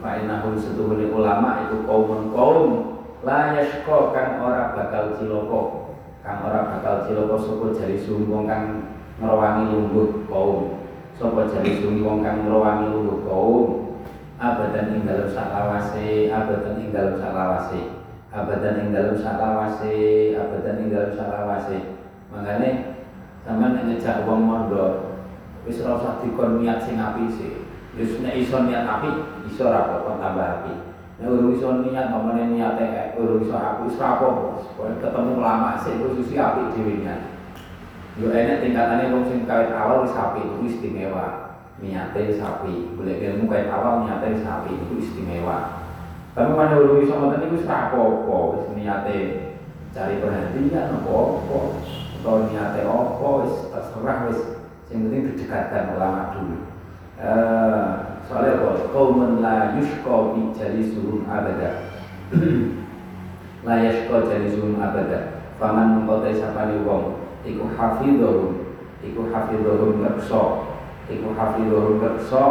Fa'inahum 0.03 0.59
setuhune 0.59 1.15
ulama 1.15 1.71
itu 1.71 1.87
kaum 1.87 2.35
kaum 2.35 2.69
la 3.23 3.55
yashqa 3.57 4.13
kang 4.13 4.43
ora 4.43 4.75
bakal 4.77 5.15
cilaka 5.17 5.84
kang 6.25 6.41
ora 6.41 6.65
bakal 6.73 7.05
cilaka 7.05 7.37
sapa 7.37 7.67
jari 7.77 8.01
sumbong 8.01 8.49
kang 8.49 8.65
ngrawangi 9.21 9.77
lungguh 9.77 10.25
kaum. 10.25 10.81
Sapa 11.21 11.53
jari 11.53 11.85
sumbong 11.85 12.25
kang 12.25 12.49
ngrawangi 12.49 12.89
lungguh 12.89 13.21
kaum? 13.29 13.65
Abadan 14.41 14.97
ing 14.97 15.07
dalem 15.07 15.31
salawase 15.31 16.33
abadan 16.33 16.81
ing 16.81 16.91
dalem 16.91 17.21
salawase 17.21 17.81
abadan 18.35 18.83
ing 18.83 18.89
dalem 18.91 19.15
salawase 19.15 19.95
abadan 20.35 20.81
ing 20.83 20.89
dalem 20.91 21.15
salawase 21.15 21.79
makanya 22.35 22.99
sampean 23.47 23.87
ngejak 23.87 24.27
wong 24.27 24.43
mondok 24.43 25.23
wis 25.63 25.87
ora 25.87 26.03
usah 26.03 26.15
dikon 26.19 26.59
niat 26.59 26.83
sing 26.83 26.99
apik 26.99 27.31
sih. 27.31 27.63
Wis 27.95 28.19
nek 28.19 28.35
iso 28.35 28.67
niat 28.67 28.83
apik 28.83 29.47
iso 29.47 29.71
ra 29.71 30.03
tambah 30.03 30.49
apik 30.61 30.94
nek 31.21 31.31
urung 31.31 31.55
iso 31.55 31.69
niat 31.83 32.11
mamane 32.11 32.55
niat 32.55 32.75
e 32.81 33.15
urung 33.19 33.43
iso 33.45 33.55
aku 33.55 33.87
wis 33.87 34.01
ra 34.01 34.19
apa 34.19 34.29
ketemu 34.99 35.33
lama 35.39 35.79
sih 35.79 35.99
susi 35.99 36.35
apik 36.35 36.75
dhewe 36.75 37.03
niat 37.03 37.35
yo 38.15 38.31
enek 38.31 38.63
tingkatane 38.63 39.11
wong 39.11 39.27
sing 39.27 39.43
kawit 39.43 39.75
awal 39.75 40.07
wis 40.07 40.15
apik 40.15 40.47
itu 40.47 40.71
istimewa. 40.71 41.59
Niate 41.83 42.39
sapi 42.39 42.95
boleh 42.95 43.19
ilmu 43.19 43.51
kait 43.51 43.67
awal 43.67 44.07
niate 44.07 44.39
sapi 44.39 44.79
itu 44.79 45.03
istimewa. 45.03 45.83
Tapi 46.31 46.55
mana 46.55 46.79
urung 46.79 47.03
iso 47.03 47.19
ngoten 47.19 47.43
niku 47.43 47.59
wis 47.59 47.67
apa-apa 47.67 48.37
wis 48.55 48.67
niate 48.79 49.19
cari 49.91 50.23
perhatian 50.23 51.03
apa-apa 51.03 51.59
atau 52.23 52.47
niatnya 52.47 52.87
apa 52.87 53.29
wis 53.43 53.55
terserah 53.75 54.19
wis. 54.31 54.41
Yang 54.95 55.01
penting 55.11 55.23
didekatkan 55.35 55.99
ulama 55.99 56.31
dulu. 56.39 56.57
Uh, 57.19 58.04
soalnya 58.27 58.61
apa? 58.61 58.89
Kaumun 58.91 59.41
la 59.45 59.77
yushqa 59.77 60.35
bi 60.35 60.53
jalisuhum 60.57 61.25
abada. 61.29 61.93
La 63.65 63.75
yashqa 63.81 64.17
jalisuhum 64.29 64.81
abada. 64.81 65.45
Faman 65.61 66.03
mengkotai 66.03 66.35
sapani 66.35 66.83
wong 66.83 67.15
iku 67.47 67.71
hafidhahum 67.79 68.75
iku 69.05 69.23
hafidhahum 69.31 70.03
kersa 70.03 70.43
iku 71.07 71.29
hafidhahum 71.37 72.03
kersa 72.03 72.45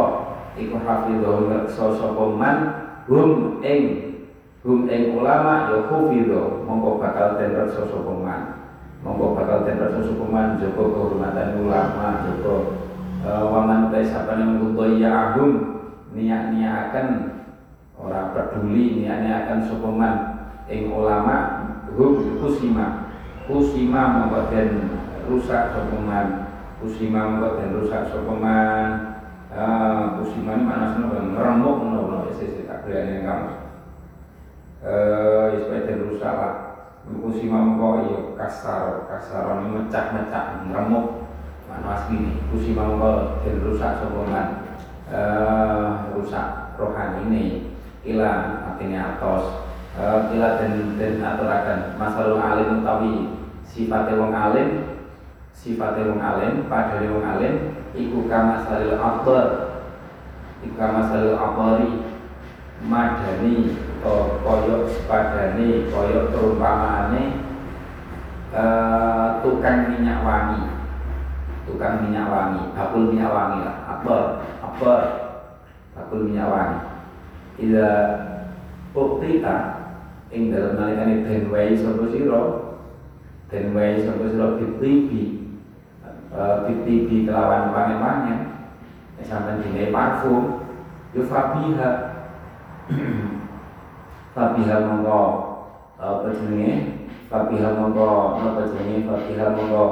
iku 0.55 0.75
hafidhahum 0.81 1.51
kersa 1.51 1.85
sapa 1.99 2.23
man? 2.33 2.57
Hum 3.11 3.59
ing 3.59 3.81
hum 4.63 4.87
ing 4.87 5.19
ulama 5.19 5.67
ya 5.67 5.83
hafidho 5.91 6.63
mongko 6.63 7.03
bakal 7.03 7.35
den 7.35 7.51
reksa 7.51 7.83
sapa 7.89 8.13
man. 8.15 8.63
Monggo 9.03 9.35
bakal 9.35 9.67
den 9.67 9.83
rasa 9.83 9.99
sukuman 9.99 10.55
joko 10.63 10.95
kehormatan 10.95 11.59
ulama 11.59 12.23
joko 12.23 12.55
waman 13.23 13.87
utai 13.87 14.03
sapane 14.03 14.43
mengkuto 14.43 14.99
ya 14.99 15.31
agum 15.31 15.79
niat 16.11 16.51
akan 16.51 17.07
orang 17.95 18.35
peduli 18.35 18.99
niat 18.99 19.47
akan 19.47 19.63
sukuman 19.63 20.15
ing 20.67 20.91
ulama 20.91 21.63
hum 21.95 22.19
kusima. 22.43 23.07
Kusima 23.43 24.11
monggo 24.11 24.47
den 24.51 24.91
rusak 25.27 25.71
sukuman 25.75 26.51
kusima 26.83 27.31
monggo 27.31 27.59
den 27.59 27.75
rusak 27.79 28.11
sukuman 28.11 28.87
uh, 29.51 30.19
kusima 30.19 30.59
ini 30.59 30.63
mana 30.63 30.95
sih 30.95 31.03
ngeremuk 31.03 31.77
nopo 31.79 32.27
isi 32.31 32.67
tak 32.67 32.83
berani 32.83 33.23
kamu. 33.23 33.51
Eh 34.83 35.63
supaya 35.63 35.87
den 35.87 36.11
rusak 36.11 36.35
lah. 36.35 36.55
Kusi 37.03 37.51
mangko 37.51 38.07
iya 38.07 38.19
kasar 38.39 39.11
kasar 39.11 39.59
ini 39.59 39.75
mecak-mecak 39.75 40.63
ngeremuk 41.73 41.81
mana 41.81 41.89
asli 41.97 42.17
kusi 42.51 42.71
mangko 42.77 43.41
dan 43.41 43.55
rusak 43.65 43.91
sokongan 44.01 44.47
uh, 45.09 46.13
rusak 46.13 46.77
rohani 46.77 47.19
ini. 47.29 47.45
Ila 48.03 48.61
artinya 48.73 49.15
atos. 49.15 49.65
Uh, 49.93 50.33
ila 50.33 50.57
dan 50.57 50.97
dan 50.97 51.21
aturakan 51.21 51.79
masalah 52.01 52.57
alim 52.57 52.81
utawi 52.81 53.13
sifatnya 53.61 54.17
wong 54.17 54.33
alim 54.33 54.69
sifatnya 55.53 56.09
wong 56.09 56.17
alim 56.17 56.65
pada 56.65 56.97
wong 56.97 57.23
alim 57.23 57.55
iku 57.93 58.25
kama 58.27 58.65
salil 58.65 58.97
akbar. 58.99 59.45
Iku 60.65 60.75
kama 60.77 61.01
salil 61.09 61.37
akbari. 61.37 61.89
Madani 62.83 63.79
koyok 64.43 64.91
sepadane 64.91 65.87
koyok 65.87 66.35
perumpamaane 66.35 67.39
uh, 68.51 69.39
tukang 69.39 69.87
minyak 69.87 70.19
wangi 70.19 70.72
tukang 71.73 72.05
minyak 72.05 72.29
wangi. 72.29 72.69
Bakul 72.77 73.09
minyak 73.09 73.33
wangi 73.33 73.59
lah. 73.65 73.77
Akbar 73.89 74.21
akbar 74.61 75.01
bakul 75.97 76.29
minyak 76.29 76.47
wangi. 76.53 76.79
Ila 77.65 77.89
uktita 78.93 79.57
ing 80.29 80.53
dalam 80.53 80.77
nalikane 80.77 81.25
den 81.25 81.49
wae 81.49 81.73
sapa 81.73 82.05
sira? 82.13 82.43
Den 83.49 83.73
wae 83.73 83.97
sapa 84.05 84.29
sira 84.29 84.61
bitibi 84.61 85.49
bitibi 86.69 87.25
kelawan 87.25 87.73
wangi-wangi. 87.73 88.35
Sampeyan 89.23 89.63
dine 89.63 89.87
parfum 89.89 90.67
yufabiha 91.15 91.89
Fabihal 94.33 94.89
mongko 94.89 95.21
apa 96.01 96.33
jenenge? 96.33 97.05
Fabihal 97.29 97.77
mongko 97.77 98.41
apa 98.41 98.61
jenenge? 98.65 99.05
Fabihal 99.05 99.53
mongko 99.55 99.83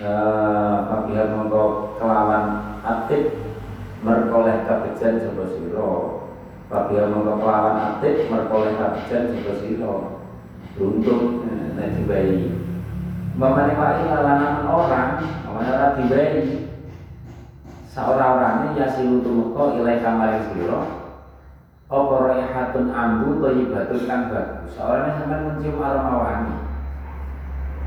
Fabihal 0.00 1.36
mongko 1.36 1.92
kelawan 2.00 2.80
atik 2.80 3.36
merkoleh 4.00 4.64
kabejan 4.64 5.20
sapa 5.20 5.44
sira 5.52 5.92
Fabihal 6.72 7.12
mongko 7.12 7.44
kelawan 7.44 7.76
atik 7.76 8.32
merkoleh 8.32 8.80
kabejan 8.80 9.28
sapa 9.28 9.52
sira 9.60 9.94
beruntung 10.72 11.44
nek 11.76 12.00
dibayi. 12.00 12.48
Mamane 13.36 13.76
wae 13.76 14.08
lalanan 14.08 14.64
orang, 14.72 15.20
mamane 15.44 15.68
ora 15.68 15.88
dibayi. 16.00 16.64
Saora-orane 17.84 18.72
yasilu 18.80 19.20
tumeka 19.20 19.76
ilai 19.76 20.00
kamaring 20.00 20.48
sira 20.56 20.80
apa 21.92 22.80
ambu 22.88 23.36
thayyibatun 23.44 24.08
kang 24.08 24.32
bagus. 24.32 24.72
Sampean 24.72 25.44
mencium 25.44 25.76
aroma 25.76 26.14
wangi. 26.24 26.56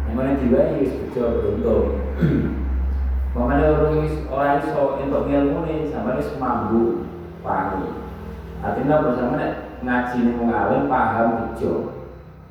Namanya 0.04 0.38
diwai 0.44 0.84
wis 0.84 0.92
bejo 1.00 1.40
beruntung 1.40 2.03
Mamane 3.34 3.66
orang 3.66 4.06
wis 4.06 4.16
ora 4.30 4.62
iso 4.62 5.02
entuk 5.02 5.26
ngilmune 5.26 5.90
sampean 5.90 6.22
wis 6.22 6.30
mambu 6.38 7.10
wangi. 7.42 7.90
Artinya 8.62 9.02
bersama 9.02 9.36
nek 9.42 9.52
ngaji 9.82 10.18
ning 10.22 10.36
wong 10.40 10.86
paham 10.88 11.28
bejo 11.52 11.98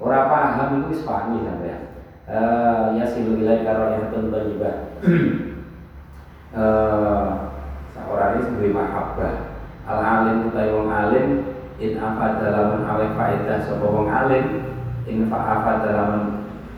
Ora 0.02 0.26
paham 0.26 0.82
iku 0.82 0.90
wis 0.90 1.06
wangi 1.06 1.46
sampean 1.46 1.80
eh 2.22 2.84
ya 2.98 3.04
silu 3.06 3.34
ilai 3.42 3.66
karo 3.66 3.90
raihatun 3.90 4.30
thayyibat 4.30 4.76
eh 6.58 7.28
saorane 7.94 8.38
sing 8.42 8.58
mahabbah. 8.74 9.34
Al 9.82 9.98
alim 10.02 10.50
utai 10.50 10.70
wong 10.70 10.90
alim 10.90 11.26
in 11.82 11.98
afad 11.98 12.38
dalam 12.38 12.86
awe 12.86 13.06
faedah 13.18 13.58
sapa 13.66 13.86
wong 13.86 14.06
alim 14.10 14.66
in 15.06 15.26
fa 15.26 15.62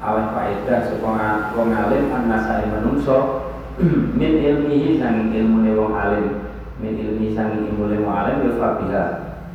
afad 0.05 0.37
dalam 0.37 0.37
awe 0.37 0.37
faedah 0.37 0.81
sapa 0.85 1.57
wong 1.57 1.73
alim 1.73 2.13
annasai 2.13 2.69
menungso 2.69 3.49
min 4.21 4.33
ilmihi 4.45 5.01
sang 5.01 5.33
ilmune 5.33 5.73
wong 5.75 5.97
alim. 5.97 6.45
Min 6.79 6.95
ilmi 6.95 7.33
sang 7.33 7.57
ilmune 7.57 8.05
wong 8.05 8.13
alim 8.13 8.37
ya 8.45 8.53
fabiha. 8.61 9.05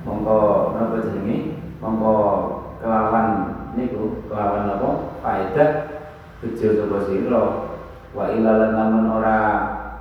Mongko 0.04 0.74
napa 0.76 1.06
jenenge? 1.06 1.56
Mongko 1.80 2.14
kelawan 2.82 3.28
niku 3.78 4.26
kelawan 4.28 4.74
apa? 4.74 4.90
Faedah. 5.22 5.72
Bejo 6.40 6.68
sapa 6.82 6.98
sira 7.08 7.44
wa 8.10 8.26
ilalan 8.34 8.74
lamun 8.74 9.06
ora 9.22 9.38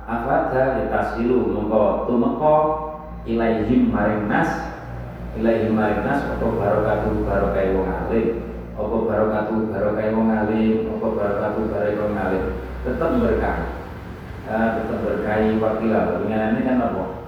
afadha 0.09 0.81
ya 0.81 0.85
tasilu 0.89 1.53
mongko 1.53 2.09
tumeka 2.09 2.55
ilaihim 3.29 3.93
maring 3.93 4.25
nas. 4.25 4.49
Ilaihim 5.37 5.77
maring 5.77 6.03
nas 6.03 6.25
apa 6.25 6.43
barokatu 6.43 7.23
barokai 7.23 7.71
wong 7.77 7.87
alim 7.87 8.48
apa 8.79 8.97
barokatu 9.03 9.55
barokai 9.67 10.15
wong 10.15 10.31
alim 10.31 10.87
apa 10.87 11.07
barokatu 11.11 11.59
barokai 11.67 11.99
wong 11.99 12.15
alim 12.15 12.43
tetap 12.87 13.11
berkah 13.19 13.57
uh, 14.47 14.69
tetap 14.79 14.97
berkah 15.03 15.37
wakilah 15.59 16.03
ini 16.23 16.61
kan 16.63 16.79
apa 16.79 17.19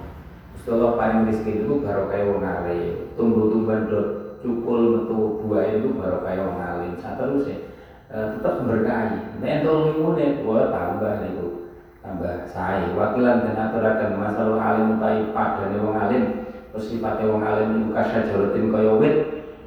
Setelah 0.62 0.94
paling 0.94 1.26
miskin 1.26 1.66
itu 1.66 1.82
baru 1.82 2.06
kayak 2.06 2.30
wong 2.30 2.46
alim. 2.46 3.10
Tumbuh-tumbuhan 3.18 3.90
dot 3.90 4.38
cukul 4.46 4.94
metu 4.94 5.42
buah 5.42 5.66
itu 5.74 5.90
baru 5.90 6.22
kayak 6.22 6.46
wong 6.46 6.60
alim. 6.62 6.92
Saat 7.02 7.18
terus 7.18 7.50
ya 7.50 7.58
tetap 8.06 8.62
berkahi. 8.62 9.42
Nek 9.42 9.66
tol 9.66 9.90
limune 9.90 10.46
gua 10.46 10.70
tambah 10.70 11.18
niku. 11.18 11.66
Tambah 11.98 12.46
saya 12.46 12.94
wakilan 12.94 13.42
dan 13.42 13.58
aturaken 13.58 14.22
masalah 14.22 14.58
alim 14.62 15.02
utai 15.02 15.34
padane 15.34 15.76
wong 15.82 15.98
alim. 15.98 16.24
Terus 16.70 16.86
sifatnya 16.94 17.26
wong 17.26 17.42
alim 17.42 17.68
iku 17.82 17.90
kasyajarotin 17.98 18.70
kaya 18.70 18.92
wit. 19.02 19.16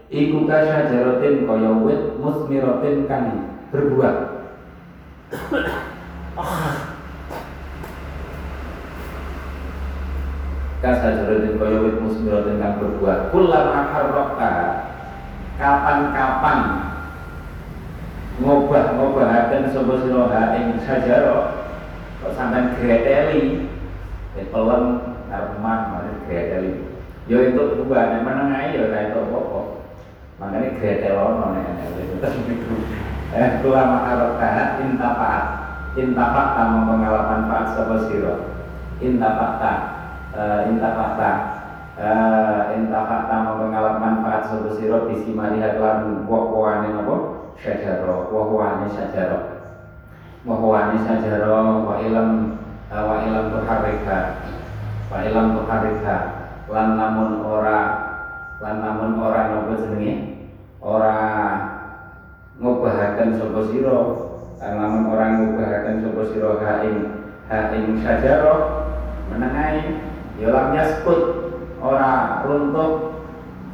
Iku 0.06 0.46
kasyajarotin 0.46 1.50
kaya 1.50 1.72
wit 1.82 2.22
musmiratin 2.22 3.10
kan 3.10 3.26
berbuah. 3.74 4.38
kasajarotin 10.86 11.58
kaya 11.58 11.78
wit 11.82 11.98
musmiratin 11.98 12.62
kang 12.62 12.78
berbuah. 12.78 13.34
Kullama 13.34 13.90
harraqta 13.90 14.54
kapan-kapan 15.58 16.60
ngobah-ngobahaken 18.46 19.74
sapa 19.74 19.94
sira 20.06 20.44
ing 20.54 20.78
sajaro 20.86 21.66
kok 22.22 22.34
sampean 22.38 22.78
greteli? 22.78 23.74
Pelem 24.38 24.86
arman 25.34 25.80
mari 25.90 26.14
greteli. 26.30 26.94
Yo 27.26 27.42
itu 27.42 27.58
berubah 27.58 28.14
nek 28.14 28.22
meneng 28.22 28.54
ae 28.54 28.78
yo 28.78 28.86
ora 28.86 29.10
itu 29.10 29.18
apa-apa 29.18 29.85
makane 30.36 30.76
gretelono 30.80 31.56
eh 33.36 33.50
kullama 33.60 33.98
harraqta 34.08 34.80
intafaat 34.84 35.44
tamang 36.56 36.86
pengalaman 36.92 37.42
faat 37.48 37.66
sapa 37.76 37.96
sira 38.08 38.36
intafaat 39.00 39.80
uh, 40.36 40.60
intafakta 40.68 41.32
uh, 41.96 42.62
intafakta 42.76 43.36
mengalami 43.56 44.00
manfaat 44.04 44.52
sapa 44.52 44.70
sira 44.76 45.08
bisi 45.08 45.32
marihat 45.32 45.80
lan 45.80 46.28
woh-wohane 46.28 46.92
napa 46.92 47.16
syajaro. 47.60 48.28
Woh-wohane 48.32 48.92
syajaro. 48.92 49.40
Woh-wohane 50.44 51.00
syajaro 51.04 51.88
wa 51.88 51.96
ilam 52.04 52.60
uh, 52.92 53.04
wa 53.08 53.16
ilam 53.24 53.56
tuharrika 53.56 54.20
wa 55.08 55.18
ilam 55.24 55.48
tuharrika 55.56 56.18
lan 56.68 56.88
namun 57.00 57.46
ora 57.46 58.05
lan 58.64 58.76
namun 58.80 59.20
ora 59.20 59.52
napa 59.52 59.76
jenenge? 59.76 60.16
Ora 60.80 61.18
ngobahaken 62.62 63.36
sapa 63.36 63.62
sira. 63.68 64.00
Lan 64.64 64.74
namun 64.80 65.04
ora 65.12 65.26
ngobahaken 65.36 66.00
sapa 66.00 66.22
sira 66.32 66.52
ha 66.64 66.74
ing 66.88 66.98
ha 67.52 67.76
ing 67.76 68.00
syajaro 68.00 68.56
menengai 69.28 70.00
ya 70.40 70.54
lam 70.54 70.72
yaskut 70.72 71.22
ora 71.84 72.44
runtuh 72.48 73.20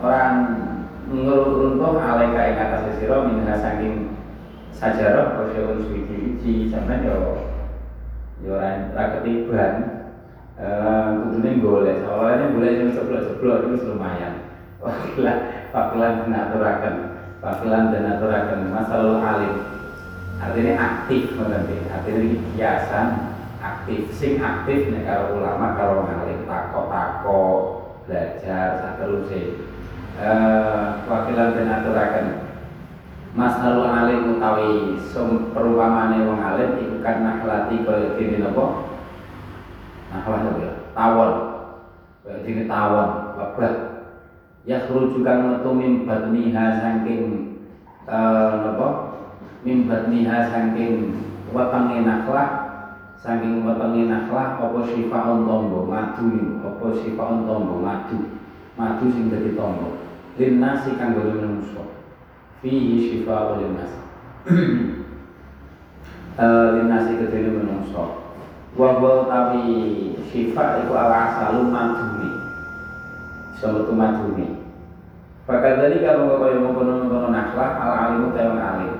orang 0.01 0.37
runtuh 1.11 1.93
alaika 2.01 2.41
ing 2.49 2.57
atas 2.57 2.97
sira 2.97 3.21
minha 3.27 3.53
saking 3.53 4.17
sajarah 4.73 5.37
kosyun 5.37 5.85
suci. 5.85 6.73
Sampean 6.73 7.05
yo 7.05 7.37
yo 8.41 8.57
ora 8.57 8.89
ra 8.97 9.03
ketiban. 9.19 9.73
Eh 10.57 11.09
kudune 11.21 11.61
golek. 11.61 12.01
Awalnya 12.01 12.49
golek 12.53 12.77
sing 12.81 12.89
ceblok-ceblok 12.97 13.69
itu 13.69 13.93
lumayan 13.93 14.40
wakilan 14.81 15.39
wakilan 15.69 16.13
dan 16.25 16.33
aturaken 16.33 16.95
wakilan 17.39 17.83
dan 17.93 18.05
aturaken 18.17 18.59
masalah 18.73 19.21
alim. 19.21 19.55
Artinya 20.41 20.73
aktif 20.73 21.37
nanti 21.37 21.85
artinya 21.85 22.41
kiasan 22.57 23.07
aktif. 23.61 24.09
Sing 24.09 24.41
aktif 24.41 24.89
nek 24.89 25.05
karo 25.05 25.37
ulama 25.37 25.77
karo 25.77 26.09
ngalim 26.09 26.49
tako-tako 26.49 27.41
belajar 28.09 28.81
sateruse 28.81 29.69
eh 30.17 30.85
wakilan 31.05 31.55
den 31.55 31.69
aturaken 31.69 32.27
masalul 33.37 33.87
alim 33.87 34.35
utawi 34.35 34.97
sum 35.13 35.53
perumpamane 35.53 36.25
wong 36.25 36.41
alim 36.41 36.81
iku 36.81 36.97
kan 37.05 37.21
nakhlati 37.21 37.85
kaya 37.85 38.17
dene 38.17 38.43
napa? 38.43 38.65
Nahlah 40.11 40.41
ya? 40.59 40.71
Tawon. 40.91 41.31
Kaya 42.25 42.37
dene 42.43 42.63
tawon 42.67 43.09
lebat 43.39 43.90
ya 44.65 44.85
krujukan 44.85 45.57
metu 45.57 45.71
min 45.73 46.05
batniha 46.05 46.65
saking 46.77 47.21
eh 48.05 48.53
napa 48.61 48.87
min 49.65 49.89
batniha 49.89 50.49
saking 50.53 51.17
wetenge 51.49 52.05
nakhlah 52.05 52.49
saking 53.17 53.65
wetenge 53.65 54.05
nakhlah 54.05 54.61
apa 54.61 54.79
sifaun 54.89 55.49
tombo 55.49 55.89
madu 55.89 56.61
apa 56.61 56.85
sifaun 57.01 57.45
tombo 57.49 57.81
madu. 57.81 58.41
Madu 58.79 59.11
sing 59.11 59.27
dadi 59.27 59.53
tombo 59.53 60.01
linnasi 60.39 60.95
kang 60.95 61.13
gole 61.13 61.37
menungso 61.37 61.91
fihi 62.63 63.09
syifa 63.11 63.59
linnas 63.59 63.93
eh, 66.41 66.67
linnasi 66.79 67.19
kedene 67.19 67.61
menungso 67.61 68.23
wa 68.79 68.89
wa 68.97 69.27
tawi 69.27 70.15
syifa 70.31 70.81
iku 70.81 70.93
ala 70.95 71.51
maduni 71.67 72.40
suatu 73.61 73.93
maduni 73.93 74.57
Bakal 75.45 75.83
tadi 75.83 76.05
kalau 76.05 76.37
kaya 76.37 76.57
mengkono-mengkono 76.63 77.33
nakhlah 77.33 77.75
ala 77.81 77.95
alimu 78.07 78.31
tayang 78.31 78.61
alim. 78.61 78.93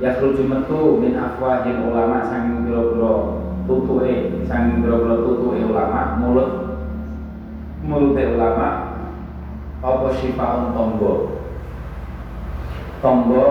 Yakhruju 0.00 0.50
metu 0.50 0.98
min 0.98 1.14
afwahil 1.14 1.84
ulama 1.84 2.26
sang 2.26 2.64
biro-biro 2.64 3.44
tutuke 3.68 4.42
sang 4.48 4.82
biro-biro 4.82 5.22
tutuke 5.22 5.62
ulama 5.62 6.18
mulut 6.18 6.50
mulute 7.84 8.34
ulama 8.34 8.98
apa 9.84 10.08
sifaun 10.16 10.72
tombo 10.74 11.12
tombo 13.04 13.46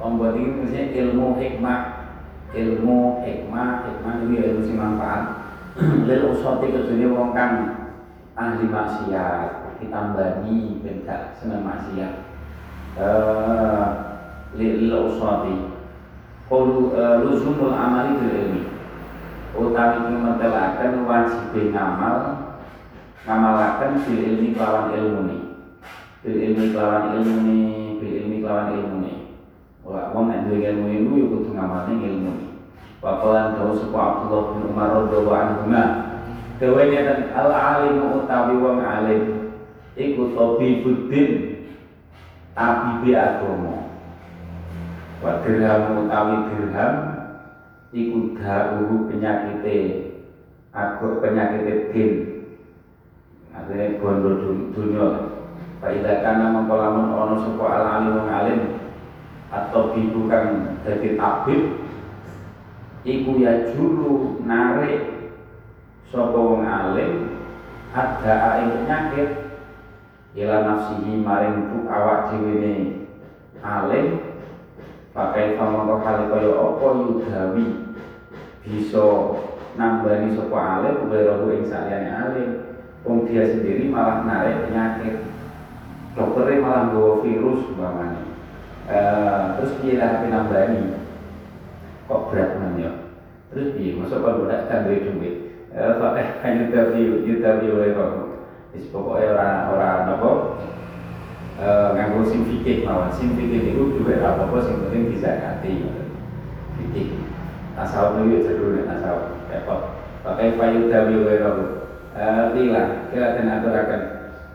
tombo 0.00 0.32
ini 0.32 0.64
maksudnya 0.64 0.82
ilmu 1.02 1.36
hikmah. 1.36 1.80
Ilmu 2.54 3.26
hikmah 3.26 3.70
hikmah 3.90 4.14
ini 4.22 4.34
ilmu 4.38 4.60
sing 4.64 4.78
manfaat. 4.78 5.44
Lil 6.08 6.30
usati 6.30 6.70
kedune 6.70 7.10
wong 7.10 7.34
kang 7.34 7.83
ahli 8.34 8.66
maksiat 8.66 9.78
ditambani 9.78 10.82
beda 10.82 11.38
seneng 11.38 11.62
maksiat. 11.62 12.12
Eh 12.98 13.86
lil 14.54 14.90
usati 15.10 15.74
Kulu 16.44 16.92
uh, 16.94 17.24
luzumul 17.24 17.72
amali 17.72 18.20
bil 18.20 18.30
ilmi. 18.30 18.62
Utawi 19.54 20.12
ngemetelaken 20.12 21.06
wajib 21.08 21.54
ngamal 21.72 22.16
Ngamalaken 23.24 24.02
bil 24.04 24.20
ilmi 24.20 24.52
kelawan 24.52 24.92
ilmu 24.92 25.20
ni 25.30 25.38
Bil 26.20 26.36
ilmi 26.36 26.64
kelawan 26.74 27.16
ilmu 27.16 27.36
ni 27.48 27.60
Bil 27.98 28.12
ilmi 28.22 28.36
kelawan 28.44 28.76
ilmu 28.76 28.96
ni 29.02 29.14
Wah, 29.84 30.12
wong 30.16 30.32
nek 30.32 30.48
duwe 30.48 30.64
ilmu 30.64 30.86
ilmu 30.90 31.12
yo 31.16 31.26
kudu 31.32 31.50
ngamalne 31.56 31.92
ilmu 32.02 32.30
ni 32.34 32.46
Bapalan 33.00 33.56
dawu 33.56 33.76
sapa 33.76 34.00
Abdullah 34.00 34.42
bin 34.56 34.62
Umar 34.68 34.88
radhiyallahu 34.96 35.38
anhu 35.38 35.62
Dewe 36.54 36.94
dan 36.94 37.34
al 37.34 37.50
alim 37.50 38.22
utawi 38.22 38.54
wong 38.62 38.78
alim 38.78 39.22
iku 39.98 40.30
tabibudin 40.38 41.30
tabibi 42.54 43.10
agama. 43.10 43.90
Wa 45.18 45.42
dirham 45.42 46.06
utawi 46.06 46.36
dirham 46.46 46.94
iku 47.90 48.18
dahu 48.38 49.10
penyakite 49.10 49.78
aku 50.70 51.18
penyakite 51.18 51.90
din. 51.90 52.12
Artinya 53.54 53.98
bondo 54.02 54.30
dunia 54.74 55.08
Faidah 55.78 56.24
kana 56.24 56.48
mengkolamun 56.48 57.12
ono 57.12 57.34
sopo 57.44 57.68
al 57.68 57.84
alim 57.84 58.16
wong 58.16 58.30
alim 58.32 58.60
atau 59.52 59.92
bibu 59.92 60.26
kang 60.32 60.80
dadi 60.80 61.12
tabib 61.12 61.62
iku 63.04 63.30
ya 63.36 63.68
juru 63.74 64.40
narik 64.48 65.13
sopo 66.14 66.38
wong 66.54 66.62
alim 66.62 67.42
ada 67.90 68.62
ing 68.62 68.70
penyakit. 68.70 69.30
Ila 70.34 70.66
nafsihi 70.66 71.22
maring 71.22 71.70
bu 71.70 71.90
awak 71.90 72.30
dhewe 72.30 73.02
alim 73.62 74.06
pakai 75.10 75.58
famangka 75.58 76.06
hale 76.06 76.24
kaya 76.30 76.50
apa 76.54 76.86
yudawi. 77.02 77.66
Bisa 78.62 79.06
nambani 79.74 80.38
sapa 80.38 80.58
alim 80.78 81.10
ubarahu 81.10 81.50
ing 81.50 81.66
saliyane 81.66 82.10
alim. 82.14 82.50
Wong 83.02 83.26
dia 83.26 83.50
sendiri 83.50 83.90
malah 83.90 84.22
narik 84.22 84.70
penyakit. 84.70 85.18
Dokternya 86.14 86.62
malah 86.62 86.84
bawa 86.94 87.26
virus 87.26 87.66
umpamanya 87.74 88.22
e, 88.86 88.98
terus 89.58 89.74
dia 89.82 89.98
lah 89.98 90.22
nambani? 90.22 90.94
Kok 92.06 92.30
berat 92.30 92.54
ya? 92.78 92.90
Terus 93.50 93.74
dia 93.74 93.98
masuk 93.98 94.22
kalau 94.22 94.46
berat 94.46 94.70
kan 94.70 94.86
duit 94.86 95.10
duit 95.10 95.43
soalnya 95.74 96.38
hanya 96.46 96.70
yudawi 96.70 97.26
yudawi 97.26 97.66
wae 97.74 97.90
kok 97.98 98.10
pokoknya 98.94 99.34
orang 99.34 99.58
orang 99.74 99.98
apa 100.14 100.30
nganggo 101.94 102.22
sim 102.26 102.46
fikih 102.46 102.86
mawon. 102.86 103.10
Sim 103.10 103.34
fikih 103.34 103.74
itu 103.74 103.98
juga 103.98 104.22
apa-apa 104.22 104.58
sing 104.62 104.78
penting 104.86 105.10
bisa 105.14 105.38
ganti 105.38 105.82
fikih. 106.78 107.18
Tasawuf 107.74 108.22
itu 108.22 108.46
jadul 108.46 108.78
nek 108.78 108.86
tasawuf. 108.90 109.34
Repot. 109.50 109.80
Pakai 110.22 110.54
payu 110.54 110.90
dawi 110.90 111.14
wae 111.26 111.38
kila 112.54 112.82
kila 113.10 113.28
den 113.34 113.50
aturaken. 113.50 114.02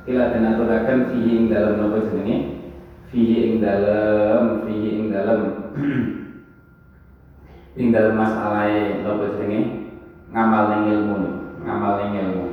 Kila 0.08 0.24
den 0.32 0.48
aturaken 0.48 1.00
fihi 1.12 1.32
ing 1.36 1.46
dalem 1.52 1.74
napa 1.80 1.98
jenenge? 2.08 2.38
Fihi 3.12 3.36
ing 3.44 3.54
dalem 3.60 4.44
fihi 4.64 4.90
ing 4.96 5.08
dalem. 5.12 5.42
Ing 7.80 7.96
dalem 7.96 8.20
masalahe 8.20 9.08
napa 9.08 9.40
jenenge 9.40 9.79
ngamal 10.30 10.64
ning 10.70 10.84
ilmu 10.94 11.18
ngamal 11.66 11.94
ning 12.02 12.12
ilmu. 12.22 12.46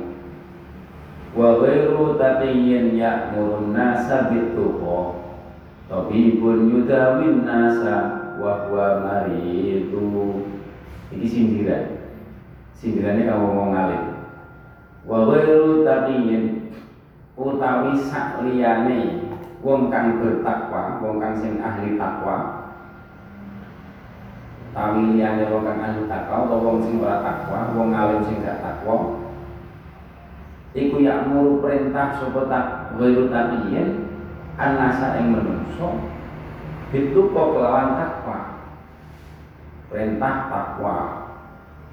Wa 1.37 1.61
ghairu 1.61 2.17
taqiyyin 2.17 2.97
ya'murun 2.97 3.73
nasa 3.73 4.33
bituqa 4.33 5.21
tabibun 5.85 6.73
yudawin 6.73 7.45
nasa 7.45 7.95
wa 8.41 8.65
huwa 8.65 9.05
maridu 9.05 10.45
iki 11.13 11.27
sindiran. 11.29 11.97
Sindirannya 12.77 13.25
kamu 13.25 13.47
mau 13.53 13.67
ngalim 13.73 14.17
wa 15.07 15.23
ghairu 15.31 15.87
taqiyin 15.87 16.67
utawi 17.39 17.95
sak 17.95 18.43
liyane 18.43 19.23
wong 19.63 19.87
kang 19.93 20.19
bertakwa 20.19 20.99
wong 20.99 21.21
kang 21.21 21.33
sing 21.37 21.63
ahli 21.63 21.95
takwa 21.95 22.56
utawi 24.77 25.17
liyane 25.17 25.49
wong 25.49 25.65
kang 25.65 25.81
ahli 25.81 26.05
takwa 26.05 26.45
utawa 26.45 26.61
wong 26.69 26.77
sing 26.85 27.01
ora 27.01 27.25
takwa 27.25 27.73
wong 27.73 27.97
alim 27.97 28.21
sing 28.29 28.45
gak 28.45 28.61
takwa. 28.61 29.25
Iku 30.77 31.01
ya 31.01 31.25
muru 31.25 31.65
perintah 31.65 32.21
sapa 32.21 32.45
tak 32.45 32.93
ghairu 33.01 33.25
taqiyin 33.33 34.05
anasa 34.61 35.17
ing 35.17 35.33
menungso 35.33 35.97
itu 36.93 37.21
kok 37.33 37.57
lawan 37.57 37.97
takwa. 37.97 38.37
Perintah 39.89 40.35
takwa. 40.45 40.97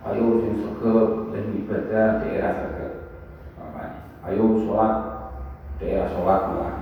Ayo 0.05 0.45
sing 0.45 0.61
sego 0.61 1.33
dan 1.33 1.57
ibadah 1.57 2.21
daerah 2.21 2.53
sego 2.69 2.89
ayo 4.29 4.45
sholat 4.61 4.95
daerah 5.81 6.09
sholat 6.13 6.43
lah 6.53 6.75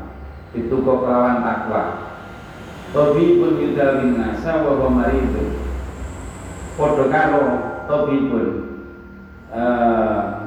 itu 0.51 0.75
kok 0.83 0.99
kelawan 1.07 1.47
takwa. 1.47 1.83
Tobi 2.91 3.39
pun 3.39 3.63
yudawin 3.63 4.19
nasa 4.19 4.67
wa 4.67 5.07
itu 5.15 5.72
Podo 6.83 7.07
karo 7.07 7.63
pun 8.27 8.75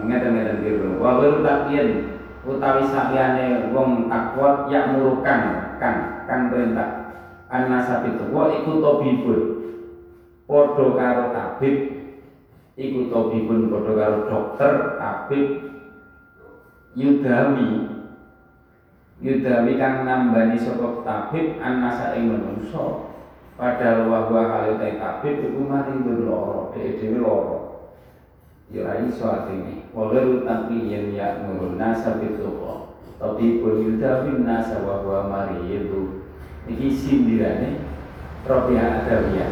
Ngeten-ngeten 0.04 0.60
biru 0.60 1.00
Wa 1.00 1.15
baru 1.15 1.39
takian 1.39 2.12
Utawi 2.43 2.84
sakyane 2.84 3.71
wong 3.71 4.12
takwa 4.12 4.67
Yak 4.67 4.91
murukan 4.91 5.71
kan 5.80 6.28
Kan 6.28 6.52
perintah. 6.52 7.08
An-nasa 7.48 8.04
Wa 8.28 8.52
iku 8.52 8.84
tobi 8.84 9.24
pun 9.24 9.63
karo 11.00 11.32
tabib 11.32 12.04
Iku 12.76 13.08
tobi 13.08 13.48
pun 13.48 13.71
karo 13.71 14.28
dokter 14.28 15.00
Tabib. 15.00 15.56
Yudawi 17.00 17.95
yudawi 19.24 19.80
kang 19.80 20.04
nambani 20.04 20.60
saka 20.60 21.00
tabib 21.00 21.56
anasa 21.63 22.12
ing 22.12 22.28
menungso 22.28 23.14
padahal 23.55 24.11
wa 24.11 24.19
huwa 24.27 24.43
halite 24.51 24.99
tabib 24.99 25.39
iku 25.39 25.61
mati 25.63 25.95
lara 26.03 26.75
dhewe-dhewe 26.75 27.19
lara 27.23 27.57
ya 28.67 28.81
ra 28.83 28.93
iso 29.07 29.25
atine 29.31 29.87
wa 29.95 30.11
ghairu 30.11 30.43
ya 31.15 31.39
nurun 31.39 31.79
nasa 31.79 32.19
bituqa 32.19 32.91
tapi 33.15 33.63
pun 33.63 33.79
yudawi 33.79 34.43
nasa 34.43 34.83
wa 34.83 34.99
huwa 34.99 35.31
maridu 35.31 36.27
iki 36.67 36.91
sindirane 36.91 37.95
Robiah 38.45 39.01
Adawiyah. 39.01 39.49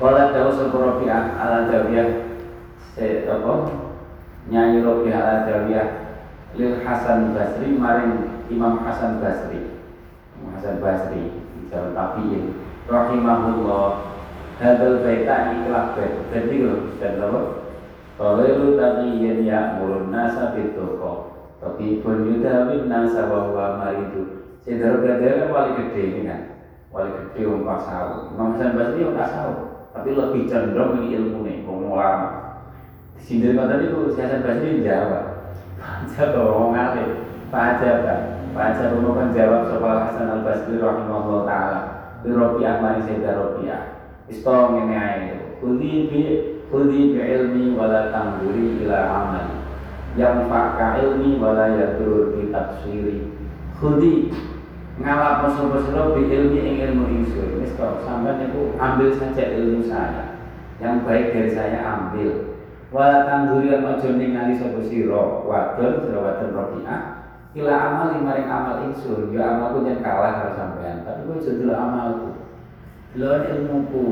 Kala 0.00 0.32
dawu 0.32 0.56
sapa 0.56 0.72
Robiah 0.72 1.36
Al-Adawiyah 1.36 2.08
se 2.96 3.28
apa? 3.28 3.68
Nyanyi 4.48 4.80
Robi 4.80 5.12
al 5.12 5.44
Adawiyah 5.44 6.16
lil 6.56 6.80
Hasan 6.80 7.36
Basri 7.36 7.76
maring 7.76 8.48
Imam 8.48 8.80
Hasan 8.80 9.20
Basri. 9.20 9.84
Imam 10.40 10.56
Hasan 10.56 10.80
Basri 10.80 11.39
jalan 11.70 11.94
tabiin. 11.94 12.44
Rahimahullah. 12.90 13.88
Hadal 14.60 15.00
baita 15.00 15.56
ikhlas 15.56 15.96
bait. 15.96 16.12
Jadi 16.28 16.56
lho 16.66 16.92
dan 17.00 17.22
apa? 17.22 17.40
Qalilu 18.20 18.76
taqiyin 18.76 19.48
ya'murun 19.48 20.12
nasa 20.12 20.52
bitoko 20.52 21.32
Tapi 21.56 22.04
pun 22.04 22.28
yudawin 22.28 22.84
nasa 22.84 23.24
wa 23.32 23.48
huwa 23.48 23.80
maridu. 23.80 24.44
Sedara 24.60 25.00
gadara 25.00 25.48
kan 25.48 25.52
wali 25.56 25.70
gede 25.80 26.02
ini 26.04 26.20
kan? 26.28 26.40
Wali 26.92 27.08
gede 27.16 27.48
wong 27.48 27.64
pasau 27.64 28.28
Imam 28.36 28.52
Hasan 28.52 28.76
Basri 28.76 29.08
wong 29.08 29.16
pasau 29.16 29.50
Tapi 29.96 30.12
lebih 30.12 30.44
cenderung 30.44 31.00
ini 31.00 31.16
ilmu 31.16 31.38
nih, 31.48 31.64
wong 31.64 31.88
ulama. 31.96 32.28
Sindir 33.16 33.56
kata 33.56 33.80
itu 33.80 34.12
siasat 34.12 34.44
Basri 34.44 34.84
jawab. 34.84 35.56
Pacar 35.80 36.36
orang 36.36 36.68
ngalim. 36.76 37.10
Pacar 37.48 37.96
kan. 38.04 38.22
Pacar 38.50 38.90
kan 38.90 39.28
jawab 39.30 39.62
soal 39.70 39.96
Hasan 40.10 40.26
al 40.26 40.42
Basri 40.42 40.82
rahimahullah 40.82 41.46
taala. 41.46 41.80
Di 42.26 42.34
Robiah 42.34 42.82
mari 42.82 43.00
saya 43.06 43.38
Robiah. 43.38 43.82
Istong 44.26 44.86
ini 44.86 44.94
aja. 44.94 45.36
Kudi 45.62 46.10
bi 46.10 46.20
kudi 46.68 47.14
bi 47.14 47.20
ilmi 47.22 47.78
wala 47.78 48.10
tangguri 48.10 48.82
ila 48.84 48.98
amal. 49.06 49.46
Yang 50.18 50.50
fakka 50.50 50.88
ilmi 50.98 51.38
wala 51.38 51.78
yadur 51.78 52.34
bi 52.34 52.50
tafsiri. 52.50 53.30
Kudi 53.78 54.34
ngalap 54.98 55.46
musuh-musuh 55.46 56.18
bi 56.18 56.26
ilmi 56.28 56.58
ing 56.58 56.76
ilmu 56.90 57.04
insun. 57.22 57.62
Wis 57.62 57.72
sampai 57.78 58.36
niku 58.42 58.74
ambil 58.82 59.14
saja 59.14 59.46
ilmu 59.54 59.86
saya. 59.86 60.36
Yang 60.82 60.94
baik 61.06 61.26
dari 61.32 61.50
saya 61.54 61.78
ambil 61.86 62.50
wala 62.90 63.22
tanggurian 63.22 63.86
ojo 63.86 64.18
ningali 64.18 64.58
sapa 64.58 64.82
sira 64.82 65.46
wadon 65.46 66.02
sira 66.02 66.18
wadon 66.18 66.50
ila 67.50 67.74
amal 67.74 68.14
maring 68.22 68.46
amal 68.46 68.78
ingsun 68.86 69.34
ya 69.34 69.58
amalku 69.58 69.82
yen 69.82 69.98
kalah 69.98 70.38
karo 70.38 70.52
sampean 70.54 71.02
tapi 71.02 71.26
kowe 71.26 71.42
delok 71.42 71.78
amalku. 71.78 72.28
Delok 73.10 73.42
ilmuku 73.50 74.06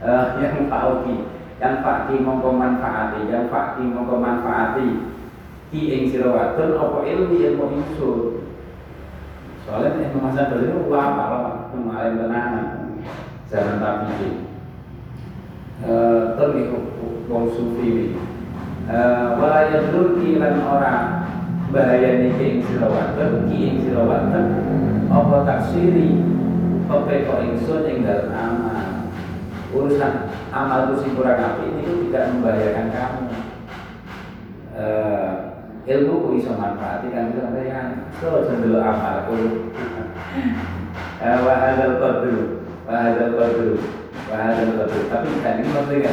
uh, 0.00 0.26
yang 0.40 0.72
fauki 0.72 1.16
yang 1.60 1.84
fakti 1.84 2.18
mongko 2.18 2.50
manfaati 2.56 3.28
yang 3.28 3.52
fakti 3.52 3.84
mongko 3.84 4.16
manfaati. 4.16 4.88
Ki 5.68 5.80
ing 5.88 6.02
sira 6.08 6.32
wadon 6.32 6.76
apa 6.76 6.98
ilmu 7.04 7.32
ilmu 7.32 7.64
ingsun 7.80 8.20
soalnya 9.62 9.94
nek 9.94 10.16
masa 10.20 10.50
dulu 10.52 10.90
ulama 10.90 11.22
apa 11.28 11.50
kemarin 11.72 12.18
tenanan. 12.18 12.66
Zaman 13.52 13.84
tabiin 13.84 14.48
eh 15.82 16.22
terlihat 16.38 16.84
wong 17.26 17.44
sufi 17.52 18.14
uh, 18.86 19.34
wala 19.34 19.66
yadruki 19.66 20.38
lan 20.38 20.62
ora 20.62 21.26
bahayane 21.72 22.36
ki 22.36 22.44
ing 22.44 22.58
sira 22.68 22.86
waten 22.86 23.48
ki 23.48 23.56
ing 23.56 23.76
sira 23.80 24.04
waten 24.04 24.44
apa 25.08 25.36
taksiri 25.48 26.20
kok 27.00 27.40
ingsun 27.40 27.88
ing 27.88 28.04
dalem 28.04 28.28
amal? 28.28 29.08
Urusan 29.72 30.28
amal 30.52 30.92
sing 31.00 31.16
kurang 31.16 31.40
apik 31.40 31.80
itu 31.80 32.08
tidak 32.08 32.28
membahayakan 32.36 32.86
kamu. 32.92 33.24
Uh, 34.72 35.30
ilmu 35.88 36.14
ku 36.20 36.28
iso 36.36 36.52
manfaati 36.52 37.08
kan 37.08 37.32
sampeyan 37.32 38.12
so 38.20 38.44
cenderung 38.44 38.84
amal 38.84 39.24
ku. 39.24 39.36
Wa 41.24 41.54
hadzal 41.56 41.96
qadru 41.96 42.68
wa 42.84 42.92
hadzal 43.00 43.32
qadru 43.32 43.80
wa 44.28 44.36
hadzal 44.36 44.76
qadru. 44.76 45.00
Tapi 45.08 45.28
kan 45.40 45.56
ini 45.64 45.72
maksudnya 45.72 46.12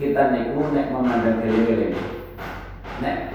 kita 0.00 0.22
niku 0.34 0.74
nek 0.74 0.90
memandang 0.90 1.38
eling-eling 1.44 1.94
nek 3.00 3.29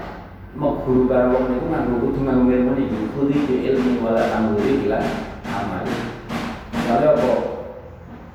mau 0.56 0.80
guru 0.80 1.04
karo 1.04 1.36
wong 1.36 1.52
niku 1.52 1.68
nganggo 1.68 1.96
kudu 2.00 2.18
nganggo 2.24 2.48
ilmu 2.48 2.72
niki 2.80 3.12
kudu 3.12 3.36
di 3.44 3.56
ilmu 3.68 4.00
wala 4.00 4.24
tangguri 4.32 4.88
ila 4.88 5.00
amal 5.44 5.84
soalnya 6.86 7.12
apa? 7.12 7.32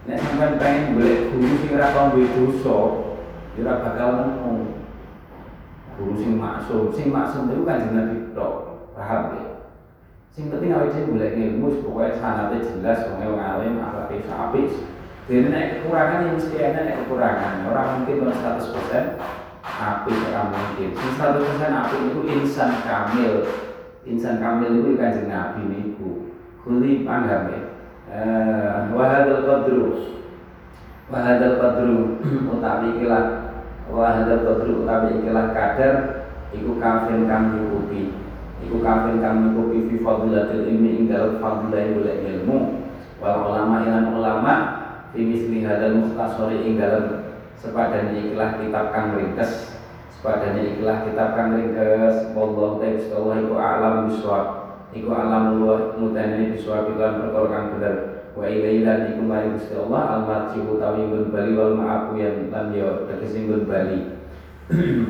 Nek 0.06 0.18
sampean 0.22 0.60
pengen 0.62 0.94
golek 0.98 1.34
guru 1.34 1.54
sing 1.58 1.70
ora 1.74 1.94
kau 1.94 2.14
duwe 2.14 2.26
dosa 2.30 2.78
ora 3.58 3.74
bakal 3.82 4.10
nemu. 4.22 4.54
Guru 5.98 6.14
sing 6.18 6.32
maksum. 6.38 6.94
Sing 6.94 7.08
maksum 7.10 7.50
itu 7.50 7.66
kan 7.66 7.90
jeneng 7.90 8.34
tok 8.38 8.86
paham 8.94 9.22
ya? 9.38 9.46
Sing 10.30 10.54
penting 10.54 10.78
awake 10.78 10.94
dhewe 10.94 11.10
golek 11.10 11.34
ilmu 11.38 11.82
pokoke 11.82 12.22
sanate 12.22 12.62
jelas 12.62 13.08
wong 13.10 13.42
alim 13.42 13.82
akhlake 13.82 14.22
apik 14.30 14.70
jadi 15.30 15.48
naik 15.48 15.70
kekurangan 15.80 16.28
yang 16.28 16.36
mesti 16.36 16.60
ada 16.60 16.80
naik 16.84 16.98
kekurangan. 17.06 17.64
Orang 17.70 18.04
mungkin 18.04 18.20
kalau 18.26 18.36
100 18.36 18.74
api 19.62 20.12
orang 20.34 20.50
mungkin. 20.50 20.90
Sing 20.98 21.12
100 21.18 21.46
persen 21.46 21.72
api 21.74 21.98
itu 22.10 22.20
insan 22.26 22.72
kamil. 22.82 23.34
Insan 24.02 24.42
kamil 24.42 24.82
itu 24.82 24.98
kan 24.98 25.14
Nabi 25.30 25.62
niku. 25.70 26.34
Kuli 26.66 27.06
ya. 27.06 27.38
Eh, 28.12 28.78
wahadul 28.92 29.46
qadru. 29.46 29.86
Wahadul 31.08 31.58
qadru 31.62 32.00
utawi 32.50 32.98
ikilah 32.98 33.26
wahadul 33.88 34.42
qadru 34.42 34.72
utawi 34.84 35.22
ikilah 35.22 35.54
kadar 35.54 35.94
iku 36.52 36.82
kafir 36.82 37.30
kang 37.30 37.56
nyukupi. 37.56 38.18
Iku 38.66 38.82
kafir 38.82 39.22
kang 39.22 39.46
nyukupi 39.46 39.90
fi 39.90 39.96
fadilatil 40.02 40.66
ilmi 40.66 41.06
inggal 41.06 41.38
fadilah 41.38 42.18
ilmu. 42.26 42.58
Wal 43.22 43.38
ulama 43.46 43.86
ilan 43.86 44.06
ulama 44.18 44.54
fi 45.14 45.22
misli 45.22 45.62
hadal 45.62 46.02
mukhtasari 46.02 46.66
ing 46.66 46.82
dalem 46.82 47.31
sepadan 47.62 48.18
ikilah 48.18 48.58
kitab 48.58 48.90
kang 48.90 49.14
ringkes 49.14 49.72
Padanya 50.22 50.62
ikilah 50.62 50.98
kitab 51.02 51.34
kang 51.34 51.58
ringkes. 51.58 52.30
Wallahu 52.38 52.78
ta'ala 52.78 53.18
Allah 53.18 53.36
iku 53.42 53.56
alam 53.58 53.96
biswab 54.06 54.46
iku 54.94 55.10
alam 55.10 55.58
luwah 55.58 55.98
mutane 55.98 56.54
biswab 56.54 56.94
lan 56.94 57.26
perkara 57.26 57.48
kang 57.50 57.66
bener. 57.74 57.96
Wa 58.38 58.46
ilaihi 58.46 58.86
lan 58.86 59.12
iku 59.12 59.22
mari 59.26 59.50
Gusti 59.58 59.74
Allah 59.76 60.02
al 60.08 60.22
marji 60.30 60.62
utawi 60.62 61.10
ngun 61.10 61.34
bali 61.34 61.52
wal 61.58 61.74
ma'afu 61.74 62.22
yang 62.22 62.54
lan 62.54 62.70
yo 62.70 63.10
tegese 63.10 63.50
ngun 63.50 63.66
bali. 63.66 64.00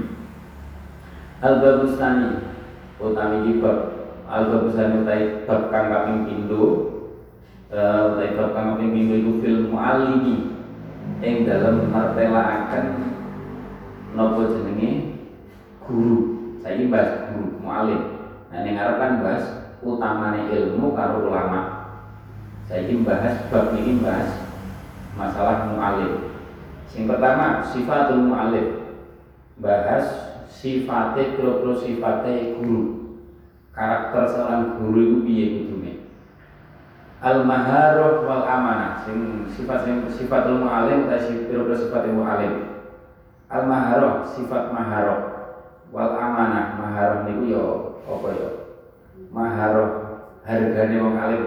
Al 1.45 1.57
babustani 1.59 2.47
utawi 2.97 3.35
iki 3.45 3.53
bab. 3.59 3.77
Al 4.31 4.47
babustani 4.47 5.03
utawi 5.03 5.43
bab 5.43 5.61
kang 5.69 5.91
kaping 5.91 6.19
pindho. 6.23 6.65
Utawi 7.67 8.31
bab 8.39 8.49
kang 8.55 8.65
kaping 8.73 8.95
pindho 8.95 9.15
iku 9.21 9.31
fil 9.43 9.59
muallimi 9.69 10.50
ing 11.21 11.45
dalem 11.45 11.89
martelaaken 11.89 12.85
nopo 14.17 14.51
jenenge? 14.51 15.21
Guru. 15.81 16.17
Saya 16.61 16.85
bahas 16.87 17.33
guru 17.33 17.57
mualim 17.57 18.01
nah 18.51 18.67
yang 18.67 18.75
ngarep 18.75 18.95
kan 18.99 19.13
bahas 19.23 19.45
utamanya 19.81 20.51
ilmu 20.51 20.93
karo 20.93 21.31
ulama. 21.31 21.61
Saya 22.67 22.91
bahas 23.01 23.47
bab 23.49 23.73
ini 23.73 23.97
bahas 24.03 24.29
masalah 25.17 25.71
mualim 25.71 26.31
yang 26.91 27.07
pertama 27.07 27.63
sifatul 27.63 28.27
mualim 28.27 28.67
bahas 29.63 30.05
sifatnya 30.51 31.39
kira 31.39 31.71
sifatnya 31.79 32.59
guru. 32.59 32.81
Karakter 33.71 34.27
seorang 34.27 34.83
guru 34.83 35.23
itu 35.23 35.23
kudune 35.23 35.70
al 37.21 37.45
maharoh 37.45 38.25
wal 38.25 38.43
amanah. 38.43 39.05
Sing 39.05 39.45
sifat 39.53 39.85
sing 39.85 40.09
sifatul 40.09 40.65
mualim 40.65 41.05
utawa 41.05 41.21
kira 41.21 41.75
sifatnya 41.77 42.17
mualim. 42.17 42.53
Al 43.47 43.63
maharoh 43.69 44.25
sifat 44.33 44.73
maharoh 44.73 45.21
wal 45.93 46.17
amanah 46.17 46.81
maharoh 46.81 47.19
niku 47.29 47.43
yo 47.51 47.65
apa 48.09 48.27
yo 48.33 48.49
maharoh 49.29 49.89
hargane 50.41 50.97
wong 50.97 51.15
alim. 51.21 51.43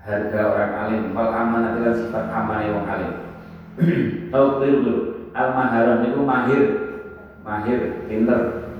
Harga 0.00 0.40
orang 0.56 0.72
alim. 0.88 1.02
Wal 1.12 1.30
amanah 1.36 1.70
itu 1.76 2.08
sifat 2.08 2.24
amanah 2.32 2.72
wong 2.72 2.86
alim. 2.88 3.12
Tau 4.32 4.56
dulu 4.56 4.96
al 5.36 5.48
maharoh 5.52 6.00
niku 6.00 6.20
mahir. 6.24 6.64
Mahir 7.44 8.08
pinter. 8.08 8.72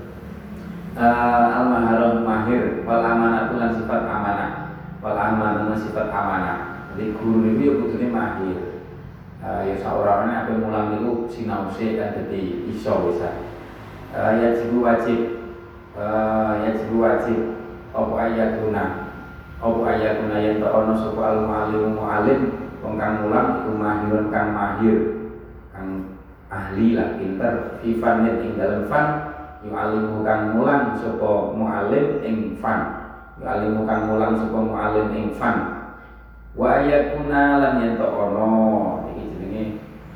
Uh, 0.97 1.45
al 1.53 1.65
maharoh 1.69 2.25
mahir. 2.25 2.81
Wal 2.81 3.03
amanah 3.05 3.53
itu 3.53 3.77
sifat 3.77 4.09
amanah 4.09 4.48
wal 4.99 5.15
amanah 5.15 5.75
sifat 5.79 6.11
amanah. 6.11 6.91
Jadi 6.93 7.15
guru 7.15 7.47
itu 7.47 7.61
ya 7.63 7.73
kudune 7.79 8.07
mahir. 8.11 8.57
Uh, 9.39 9.63
ya 9.63 9.75
saurane 9.79 10.35
apa 10.35 10.51
mulang 10.59 10.99
niku 10.99 11.31
sinau 11.31 11.71
sih 11.71 11.95
kan 11.95 12.11
jadi 12.11 12.67
iso 12.67 13.07
bisa. 13.07 13.39
Uh, 14.11 14.35
ya 14.35 14.59
jibu 14.59 14.83
wajib. 14.83 15.19
Uh, 15.95 16.59
ya 16.67 16.75
jibu 16.75 16.99
wajib. 16.99 17.39
Apa 17.95 18.13
ayat 18.27 18.59
guna? 18.59 19.15
Apa 19.63 19.79
ayat 19.95 20.13
guna 20.23 20.37
yang 20.43 20.59
tak 20.59 20.75
ono 20.75 20.93
sapa 20.99 21.21
al 21.23 21.39
mualim 21.47 21.95
mualim 21.95 22.41
wong 22.83 22.95
kang 22.99 23.23
mulang 23.23 23.63
iku 23.63 23.71
mahirun 23.79 24.25
kang 24.27 24.51
mahir. 24.51 24.97
Kang 25.71 25.87
ahli 26.51 26.99
lah 26.99 27.15
pinter. 27.15 27.79
Fi 27.79 27.95
fanin 27.95 28.43
ing 28.43 28.59
dalem 28.59 28.91
fan. 28.91 29.07
Yu 29.63 29.71
alimu 29.71 30.27
kang 30.27 30.51
mulang 30.51 30.99
sapa 30.99 31.55
mualim 31.55 32.19
ing 32.27 32.59
fan 32.59 32.98
alimu 33.39 33.87
kang 33.87 34.11
mulang 34.11 34.35
sapa 34.35 34.59
mualim 34.59 35.07
ing 35.15 35.27
fan. 35.35 35.57
Wa 36.59 36.83
ayakuna 36.83 37.63
lan 37.63 37.73
yen 37.79 37.95
ono 37.99 38.49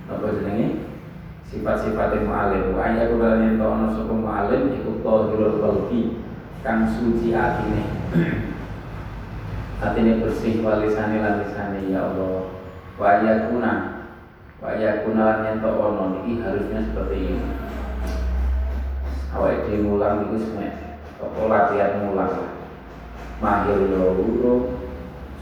apa 0.03 0.27
jenenge 0.39 0.83
sifat-sifat 1.47 2.21
mu'alim 2.27 2.75
wa 2.75 2.83
ayya 2.85 3.09
kula 3.09 3.39
yen 3.39 3.55
to 3.55 3.65
ana 3.65 3.87
sapa 3.95 4.13
mu'alim 4.13 4.75
iku 4.75 4.99
tahirul 4.99 5.57
qalbi 5.63 6.19
kang 6.61 6.83
suci 6.87 7.31
atine. 7.31 7.83
Atine 9.83 10.23
bersih 10.23 10.63
walisane 10.63 11.19
lan 11.19 11.43
lisane 11.43 11.91
ya 11.91 12.07
Allah. 12.07 12.47
Wa 12.95 13.19
ayya 13.19 13.51
kuna 13.51 13.71
wa 14.63 14.67
ayya 14.71 15.03
kuna 15.03 15.21
lan 15.23 15.39
yen 15.47 15.57
to 15.63 15.71
ana 15.71 16.03
niki 16.19 16.43
harusnya 16.43 16.79
seperti 16.87 17.17
ini. 17.31 17.47
Awake 19.33 19.65
dhewe 19.65 19.81
mulang 19.81 20.29
iku 20.29 20.37
semek 20.37 20.73
latihan 21.49 22.05
mulang 22.05 22.52
mahir 23.43 23.91
yo 23.91 24.15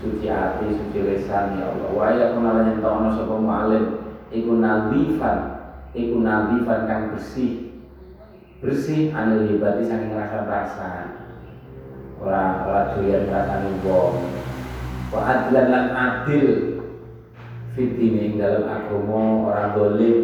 suci 0.01 0.25
hati, 0.25 0.65
suci 0.73 0.99
lisan 1.05 1.61
ya 1.61 1.69
Allah. 1.69 1.89
Wa 1.93 2.09
ya 2.17 2.33
kuna 2.33 2.57
lan 2.57 2.73
yen 2.73 2.81
to 2.81 2.89
ana 2.89 3.09
sapa 3.13 3.35
mu'alim 3.37 3.85
iku 4.33 4.57
nadifan 4.57 5.37
iku 5.93 6.17
nadifan 6.25 6.89
kang 6.89 7.03
bersih. 7.13 7.69
Bersih 8.65 9.13
anil 9.13 9.45
hibati 9.45 9.85
saking 9.85 10.17
rasa 10.17 10.49
rasa 10.49 10.89
ora 12.21 12.65
ora 12.65 12.81
doyan 12.93 13.29
rasane 13.29 13.81
wong 13.85 14.13
wa 15.09 15.21
adlan 15.25 15.65
lan 15.69 15.85
adil 15.93 16.77
fitini 17.77 18.41
dalam 18.41 18.65
agama 18.65 19.53
orang 19.53 19.69
dolim. 19.77 20.17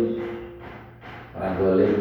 Orang 1.38 1.54
dolim. 1.62 1.96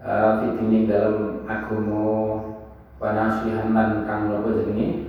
Uh, 0.00 0.32
fitini 0.42 0.86
dalam 0.86 1.44
agama 1.50 2.49
panasihan 3.00 3.72
lan 3.72 4.04
kang 4.04 4.28
nopo 4.28 4.60
jenenge? 4.60 5.08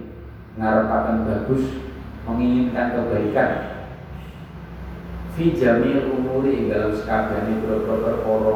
Ngarepaken 0.56 1.28
bagus 1.28 1.64
menginginkan 2.24 2.96
kebaikan. 2.96 3.52
Fi 5.36 5.56
jamil 5.56 6.12
umuri 6.12 6.72
dalam 6.72 6.92
sekabehane 6.96 7.64
beberapa 7.64 8.04
perkara 8.04 8.56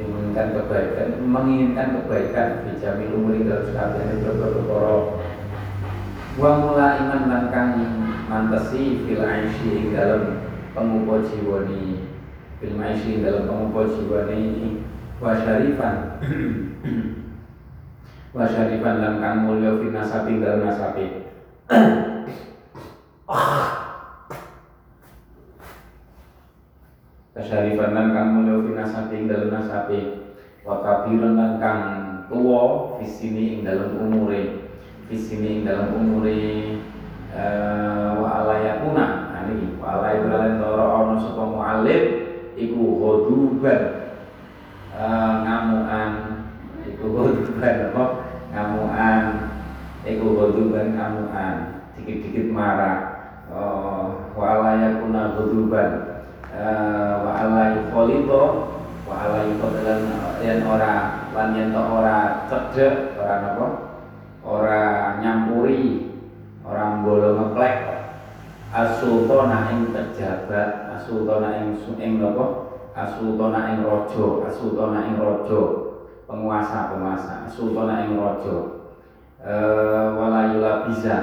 menginginkan 0.00 0.48
kebaikan 0.56 1.08
menginginkan 1.24 1.88
kebaikan. 2.04 2.48
Fi 2.68 2.70
jamil 2.76 3.16
umuri 3.16 3.48
dalam 3.48 3.64
sekabehane 3.64 4.14
beberapa 4.20 4.60
perkara. 4.60 4.96
Wa 6.40 6.50
mula 6.62 6.88
iman 7.04 7.22
lan 7.26 7.44
kang 7.52 7.72
mantesi 8.30 9.02
fil 9.04 9.24
aisyi 9.24 9.90
dalam 9.90 10.46
pengupo 10.72 11.18
jiwani 11.26 12.06
fil 12.62 12.78
aisyi 12.78 13.26
dalam 13.26 13.50
pengupo 13.50 13.90
jiwani 13.90 14.86
wa 15.18 15.34
syarifan 15.36 16.22
wa 18.30 18.46
syarifan 18.46 19.02
lan 19.02 19.14
kang 19.18 19.36
mulya 19.50 19.74
fi 19.82 19.86
nasabi 19.90 20.38
dalam 20.38 20.62
nasabi 20.62 21.06
kasyarifan 27.34 27.90
lan 27.96 28.06
kang 28.14 28.28
mulya 28.38 28.62
fi 28.62 28.70
nasabi 28.74 29.16
dalem 29.26 29.50
nasabi 29.50 30.00
wa 30.66 30.82
kabiran 30.82 31.34
lan 31.34 31.52
kang 31.58 31.80
tuwa 32.30 32.94
fi 32.98 33.04
sini 33.06 33.58
ing 33.58 33.60
dalem 33.66 33.98
umure. 33.98 34.70
Fi 35.10 35.14
sini 35.18 35.58
ing 35.58 35.62
dalem 35.66 35.94
umure 35.98 36.78
wa 38.20 38.28
alayakuna 38.42 39.34
ani 39.34 39.78
wa 39.78 39.98
alayakuna 39.98 40.58
loro 40.58 40.86
ana 40.90 41.14
sapa 41.18 41.42
muallim 41.46 42.02
iku 42.58 42.82
ghaduban 42.98 43.82
uh, 44.92 45.32
ngamuan 45.46 46.10
iku 46.84 47.04
ghaduban 47.14 47.74
apa 47.94 48.04
ngamuan 48.60 49.22
iku 50.04 50.36
ghaduban 50.36 50.92
ngamuan 50.92 51.54
dikit-dikit 51.96 52.52
marah 52.52 52.98
uh, 53.48 54.28
wa 54.36 54.44
alayakuna 54.60 55.32
ghaduban 55.32 56.10
Eh, 56.50 57.14
wa 57.22 57.30
ala 57.40 57.78
yukholito. 57.78 58.42
Wa 59.06 59.26
ala 59.26 59.42
yang 60.42 60.66
ora 60.66 60.94
lan 61.34 61.54
yen 61.54 61.74
ora 61.74 62.46
cedek 62.50 63.16
ora 63.18 63.34
napa? 63.42 63.66
Ora 64.42 64.80
nyampuri 65.22 66.10
ora 66.66 67.00
mbolo 67.00 67.38
ngeplek. 67.38 67.76
Asultana 68.70 69.72
ing 69.74 69.90
pejabat 69.90 70.94
asultana 70.94 71.58
ing 71.58 71.80
ing 71.98 72.12
napa? 72.22 72.76
Asultana 72.94 73.74
ing 73.74 73.86
raja 73.86 74.26
asultana 74.46 75.06
ing 75.06 75.16
raja 75.18 75.89
penguasa 76.30 76.94
penguasa 76.94 77.50
asultana 77.50 78.06
ing 78.06 78.14
raja. 78.14 78.86
Eh 79.42 80.06
wala 80.14 80.54
yula 80.54 80.86
bisa 80.86 81.16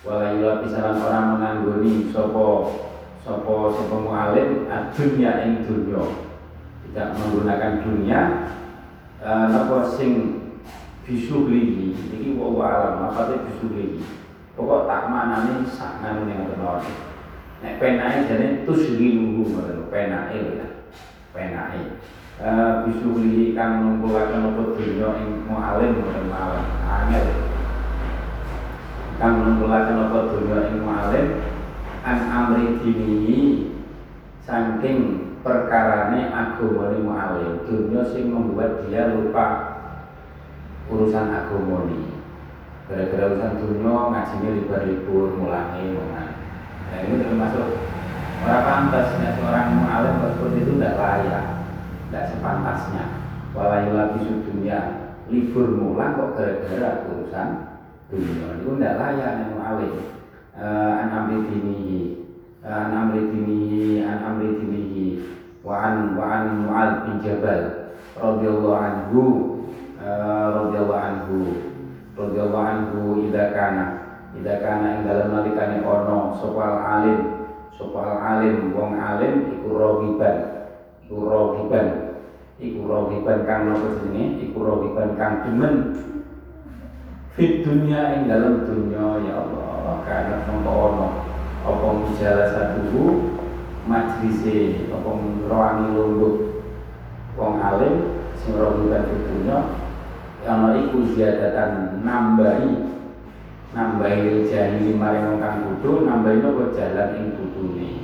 wala 0.00 0.32
yula 0.32 0.64
bisa 0.64 0.80
lan 0.80 0.96
orang 1.04 1.26
menganggoni 1.36 2.08
sapa 2.08 2.48
sopo 3.20 3.54
sopo 3.76 3.96
mualim 4.00 4.64
dunia 4.96 5.44
ing 5.44 5.68
dunia 5.68 6.02
tidak 6.88 7.12
menggunakan 7.20 7.84
dunia. 7.84 8.20
Uh, 9.24 9.48
napa 9.48 9.88
sing 9.88 10.40
bisuhlihi 11.04 11.96
iki 12.12 12.36
wa 12.36 12.64
alam 12.64 13.08
apa 13.12 13.28
te 13.28 13.36
bisuhlihi 13.44 14.00
pokok 14.56 14.88
tak 14.88 15.12
manane 15.12 15.66
sak 15.68 16.00
ngene 16.00 16.32
ngoten 16.32 16.60
mawon 16.60 16.84
nek 17.60 17.76
penake 17.76 18.24
jane 18.30 18.46
tusliluhu 18.64 19.44
ngoten 19.52 19.88
penake 19.92 20.36
lho 20.40 20.52
ya 20.60 20.68
penake 21.34 22.00
uh, 22.42 22.86
bisuhlihi 22.88 23.54
kang 23.54 23.84
ngumpulaken 23.84 24.50
apa 24.50 24.62
dunya 24.74 25.08
ing 25.22 25.30
mualim 25.46 26.02
ngoten 26.02 26.24
mawon 26.26 26.64
angel 26.82 27.26
kang 29.22 29.34
ngumpulaken 29.42 30.02
apa 30.08 30.18
dunya 30.32 30.58
ing 30.72 30.76
mualim 30.82 31.26
an 32.02 32.18
amri 32.30 32.78
dinihi 32.82 33.70
saking 34.44 35.24
perkarane 35.44 36.32
agamane 36.32 37.04
mu'alim. 37.04 37.64
Dunia 37.68 38.00
sing 38.08 38.32
membuat 38.32 38.88
dia 38.88 39.12
lupa 39.12 39.76
urusan 40.88 41.32
agamane 41.32 42.12
gara-gara 42.84 43.32
urusan 43.32 43.52
dunia 43.60 43.92
ngajinya 44.12 44.50
libur-libur 44.60 45.32
mulai 45.40 45.88
mulai 45.88 46.28
nah 46.92 46.98
ini 47.00 47.24
termasuk 47.24 47.80
orang 48.44 48.64
pantasnya 48.92 49.40
seorang 49.40 49.72
mu'alim 49.80 50.14
seperti 50.36 50.58
itu 50.60 50.72
tidak 50.76 51.00
layak 51.00 51.44
tidak 52.14 52.30
sepantasnya. 52.30 53.04
Walayu 53.58 53.90
lagi 53.98 54.22
dunia 54.46 54.78
libur 55.26 55.66
mulang 55.74 56.14
kok 56.14 56.38
gara-gara 56.38 57.10
urusan 57.10 57.48
dunia. 58.06 58.54
Itu 58.62 58.78
tidak 58.78 58.94
layak 59.02 59.30
yang 59.42 59.50
mu'alim 59.58 59.92
uh, 60.54 60.92
an 61.02 61.08
amri 61.10 61.42
dinihi 61.42 62.02
an 62.62 62.94
amri 62.94 63.34
dinihi 63.34 64.06
an 64.06 64.18
amri 64.30 64.46
wa 65.66 65.74
an 65.74 66.14
wa 66.14 66.22
an 66.22 66.44
mu'al 66.62 66.90
bin 67.02 67.14
jabal 67.18 67.62
radhiyallahu 68.14 68.78
anhu 68.78 69.22
uh, 69.98 70.46
radhiyallahu 70.54 71.02
anhu 71.02 71.38
radhiyallahu 72.14 72.62
anhu 72.62 73.00
idza 73.26 73.50
kana 73.50 73.86
idza 74.38 74.54
kana 74.62 74.86
ing 74.98 75.02
dalem 75.02 75.34
nalikane 75.34 75.82
ana 75.82 76.18
sapa 76.38 76.62
alim 76.78 77.20
sapa 77.74 78.22
alim 78.22 78.70
wong 78.70 78.94
alim 79.02 79.34
iku 79.58 79.68
rohiban 79.74 80.36
iku 81.02 81.16
rohiban 81.26 82.03
iku 82.62 82.86
rohiban 82.86 83.42
kang 83.46 83.70
napa 83.70 83.98
jenenge? 84.02 84.46
Iku 84.50 84.58
rohiban 84.62 85.18
kang 85.18 85.42
demen. 85.42 85.74
Fit 87.34 87.66
dunia 87.66 88.14
ing 88.14 88.30
dalam 88.30 88.62
dunia 88.62 89.18
ya 89.26 89.42
Allah. 89.42 90.02
Karena 90.06 90.46
mongko 90.46 90.70
ono 90.70 91.08
apa 91.64 91.86
mujalah 91.96 92.48
satu 92.52 93.04
majlise 93.88 94.84
apa 94.92 95.10
roani 95.48 95.86
lungguh 95.96 96.34
wong 97.34 97.58
alim 97.58 98.22
sing 98.38 98.54
rohiban 98.54 99.08
fit 99.08 99.22
dunia 99.26 99.58
ana 100.46 100.78
iku 100.78 101.02
ziyadatan 101.14 102.04
nambahi. 102.06 102.94
Nambahi 103.74 104.46
jahili 104.46 104.94
maring 104.94 105.26
wong 105.26 105.38
kang 105.42 105.66
bodho 105.66 106.06
nambahi 106.06 106.38
napa 106.38 106.70
jalan 106.70 107.08
ing 107.18 107.26
bodhone 107.34 108.03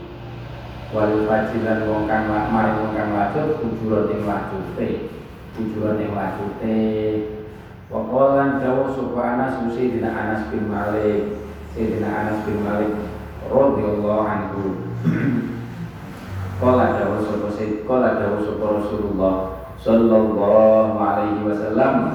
wal 0.91 1.15
fajilan 1.27 1.87
wong 1.87 2.11
kang 2.11 2.27
maring 2.29 2.79
wong 2.83 2.93
kang 2.95 3.11
wajib 3.15 3.59
tujuan 3.63 4.11
ing 4.11 4.23
wajute 4.27 4.89
tujuan 5.55 6.03
ing 6.03 6.11
wajute 6.15 6.79
Wakolan 7.91 8.63
jauh 8.63 8.87
sapa 8.95 9.19
Anas 9.19 9.67
Sayyidina 9.75 10.15
Anas 10.15 10.47
bin 10.55 10.71
Malik. 10.71 11.43
Sayyidina 11.75 12.07
Anas 12.07 12.47
bin 12.47 12.63
Malik 12.63 12.95
radhiyallahu 13.51 14.23
anhu. 14.31 14.63
Kala 16.63 16.95
jauh 16.95 17.19
sapa 17.27 17.51
Sayyid 17.51 17.83
Kala 17.91 18.23
jauh 18.23 18.47
sapa 18.47 18.65
Rasulullah 18.79 19.35
sallallahu 19.75 20.95
alaihi 21.03 21.43
wasallam. 21.43 22.15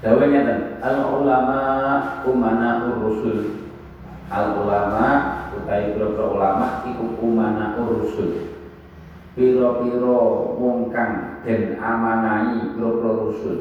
Dawanya 0.00 0.40
dan 0.48 0.60
al 0.80 0.98
ulama 1.12 1.60
umana 2.24 2.88
urusul 2.88 3.68
al 4.32 4.64
ulama 4.64 5.06
utai 5.62 5.94
pira 5.94 6.08
ulama 6.14 6.86
iku 6.86 7.18
umana 7.22 7.78
urusul 7.78 8.54
piro-piro 9.38 10.54
wong 10.58 10.90
kang 10.90 11.42
den 11.46 11.78
amanai 11.78 12.74
piro-piro 12.74 13.30
rusul 13.30 13.58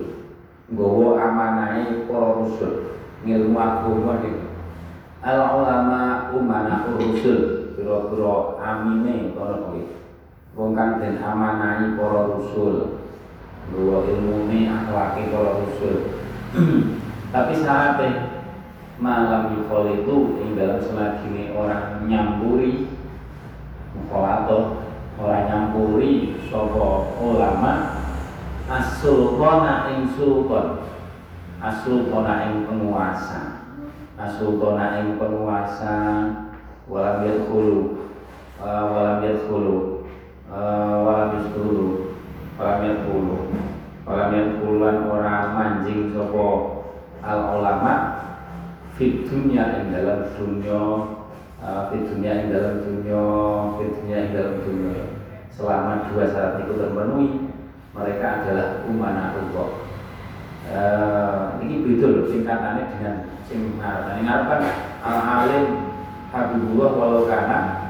nggawa 0.73 1.21
amanai 1.21 2.09
para 2.09 2.41
rusul 2.41 2.73
ngilmu 3.21 3.57
agama 3.57 4.13
iki 4.25 4.33
al 5.21 5.39
ulama 5.61 6.33
umana 6.33 6.89
urusul 6.93 7.57
piro-piro 7.77 8.57
amine 8.57 9.37
para 9.37 9.61
kuwi. 9.69 9.85
Wong 10.57 10.73
kang 10.73 10.97
den 10.97 11.21
amanai 11.21 11.93
para 11.93 12.33
rasul 12.33 13.05
bahwa 13.69 14.01
ilmune 14.09 14.65
akhlaki 14.65 15.29
para 15.29 15.61
rasul 15.61 15.95
tapi 17.35 17.53
syaratnya 17.53 18.26
malam 18.97 19.53
yukol 19.53 19.93
itu 19.93 20.41
ing 20.41 20.57
dalam 20.57 20.81
selagi 20.81 21.53
orang 21.53 22.09
nyampuri 22.09 22.89
mukholato 23.93 24.81
orang 25.21 25.43
nyampuri 25.45 26.33
sopo 26.49 27.13
ulama 27.21 28.01
asultona 28.65 29.93
ing 29.93 30.09
sultan 30.17 30.81
asultona 31.61 32.49
ing 32.49 32.65
penguasa 32.65 33.69
asultona 34.17 34.97
ing 35.01 35.21
penguasa 35.21 35.95
walam 36.89 37.21
yadkhulu 37.21 38.01
walam 38.57 39.21
yadkhulu 39.21 40.09
walam 41.05 41.29
yadkhulu 41.37 42.17
walam 42.57 42.79
yadkhulu 42.81 43.35
walam 44.09 44.29
yadkhuluan 44.33 44.97
orang 45.05 45.45
manjing 45.53 46.09
sopo 46.17 46.81
al 47.21 47.61
ulama 47.61 47.93
fit 48.97 49.29
dunia 49.29 49.85
dalam 49.93 50.33
dunia 50.33 50.81
fit 51.93 52.03
dunia 52.09 52.49
dalam 52.49 52.75
dunia 52.81 53.23
fit 53.77 53.89
dunia 54.01 54.17
dalam 54.33 54.55
dunia. 54.65 55.05
Selama 55.53 56.09
dua 56.09 56.25
syarat 56.29 56.65
itu 56.65 56.73
terpenuhi 56.77 57.27
mereka 57.93 58.25
adalah 58.41 58.67
umana 58.89 59.37
Allah. 59.37 59.69
Uh, 60.67 61.63
ini 61.63 61.95
loh 62.03 62.27
singkatannya 62.27 62.91
dengan 62.91 63.15
sing 63.47 63.79
ngarepan 63.79 64.19
ngarepan 64.19 64.61
al 64.99 65.19
alim 65.23 65.65
habibullah 66.27 66.91
walau 66.91 67.23
kana 67.23 67.87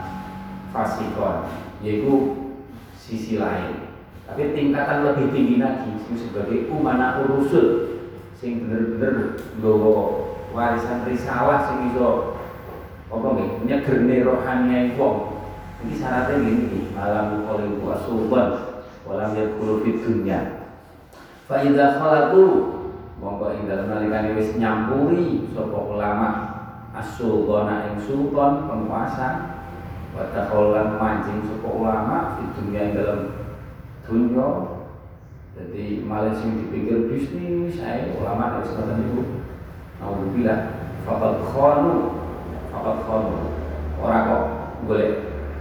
fasikon 0.70 1.47
yaitu 1.82 2.38
sisi 2.99 3.39
lain. 3.39 3.95
Tapi 4.28 4.53
tingkatan 4.53 5.08
lebih 5.08 5.32
tinggi 5.32 5.55
lagi 5.58 6.03
sebagai 6.12 6.68
umana 6.68 7.24
urusul 7.24 7.97
sing 8.36 8.68
bener-bener 8.68 9.39
nggawa 9.58 10.26
warisan 10.58 11.05
risalah 11.05 11.70
sing 11.70 11.93
iso 11.93 12.34
apa 13.14 13.28
nggih 13.38 13.49
nyegerne 13.70 14.26
rohani 14.26 14.97
wong. 14.97 15.38
Iki 15.86 15.93
syaratnya 16.01 16.41
gini 16.41 16.89
malam 16.97 17.45
qalibu 17.45 17.86
asuban 17.93 18.82
walam 19.05 19.38
yakulu 19.38 19.86
fid 19.86 20.01
dunya. 20.01 20.66
Fa 21.45 21.62
idza 21.62 22.01
khalatu 22.01 22.74
monggo 23.22 23.53
ing 23.53 23.70
dalem 23.70 23.93
nalikane 23.93 24.34
wis 24.34 24.58
nyampuri 24.58 25.53
sapa 25.53 25.78
ulama 25.78 26.30
asultana 26.97 27.93
ing 27.93 28.01
sultan 28.01 28.66
penguasa 28.66 29.58
Watakolan 30.18 30.97
mancing 30.97 31.45
suku 31.45 31.70
ulama 31.70 32.41
di 32.41 32.49
dunia 32.58 32.89
yang 32.89 32.93
dalam 32.97 33.20
dunia 34.01 34.49
jadi 35.53 36.01
malah 36.01 36.34
sing 36.34 36.58
dipikir 36.58 37.05
bisnis 37.05 37.78
saya 37.78 38.18
ulama 38.18 38.66
semacam 38.66 38.97
itu 39.05 39.36
Alhamdulillah 39.98 40.60
fakat 41.04 41.34
khonu 41.50 41.95
fakat 42.70 42.98
khonu 43.08 43.36
orang 43.98 44.24
kok 44.30 44.43
boleh 44.86 45.10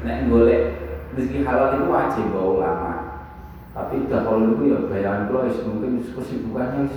nek 0.04 0.28
boleh 0.28 0.60
rezeki 1.16 1.48
halal 1.48 1.80
itu 1.80 1.84
wajib 1.88 2.24
bawa 2.36 2.48
ulama. 2.60 2.92
Tapi 3.76 4.08
dahulu 4.08 4.56
itu 4.56 4.72
ya 4.72 4.78
bayangan 4.88 5.28
kalau 5.28 5.48
mungkin 5.68 6.00
kesibukannya 6.00 6.88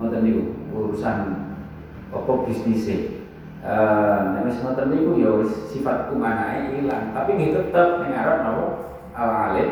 ngoten 0.00 0.20
niku 0.24 0.42
urusan 0.72 1.16
apa 2.08 2.32
bisnisnya 2.48 3.20
Nek 4.32 4.48
wis 4.48 4.64
ngoten 4.64 4.88
niku 4.88 5.20
ya 5.20 5.30
wis 5.36 5.52
sifat 5.68 6.08
kumanae 6.08 6.80
ilang, 6.80 7.12
tapi 7.12 7.36
nggih 7.36 7.52
tetep 7.52 8.00
ning 8.00 8.16
arep 8.16 8.40
napa? 8.40 8.66
Al 9.12 9.30
alim 9.52 9.70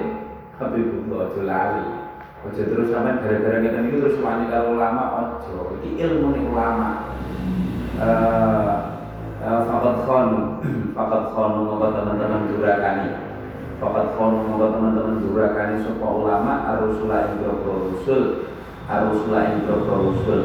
Habibullah 0.60 1.32
aja 1.32 1.97
Aja 2.48 2.64
terus 2.64 2.88
sampean 2.88 3.20
gara-gara 3.20 3.60
ngeten 3.60 3.92
niku 3.92 4.08
terus 4.08 4.24
wani 4.24 4.48
karo 4.48 4.72
ulama 4.72 5.04
aja. 5.20 5.52
Iki 5.84 5.90
ilmu 6.00 6.28
ning 6.32 6.44
ulama. 6.48 7.12
Eh 9.38 9.60
fakat 9.68 9.96
khonu, 10.08 10.40
fakat 10.96 11.22
khonu 11.36 11.60
monggo 11.68 11.92
teman-teman 11.92 12.48
durakani. 12.48 13.08
Fakat 13.76 14.06
khonu 14.16 14.48
monggo 14.48 14.66
teman-teman 14.72 15.20
durakani 15.20 15.84
sapa 15.84 16.06
ulama 16.08 16.52
arusulah 16.72 17.36
ing 17.36 17.44
rusul, 17.44 18.48
arusulah 18.88 19.42
ing 19.52 19.68
rusul. 19.68 20.40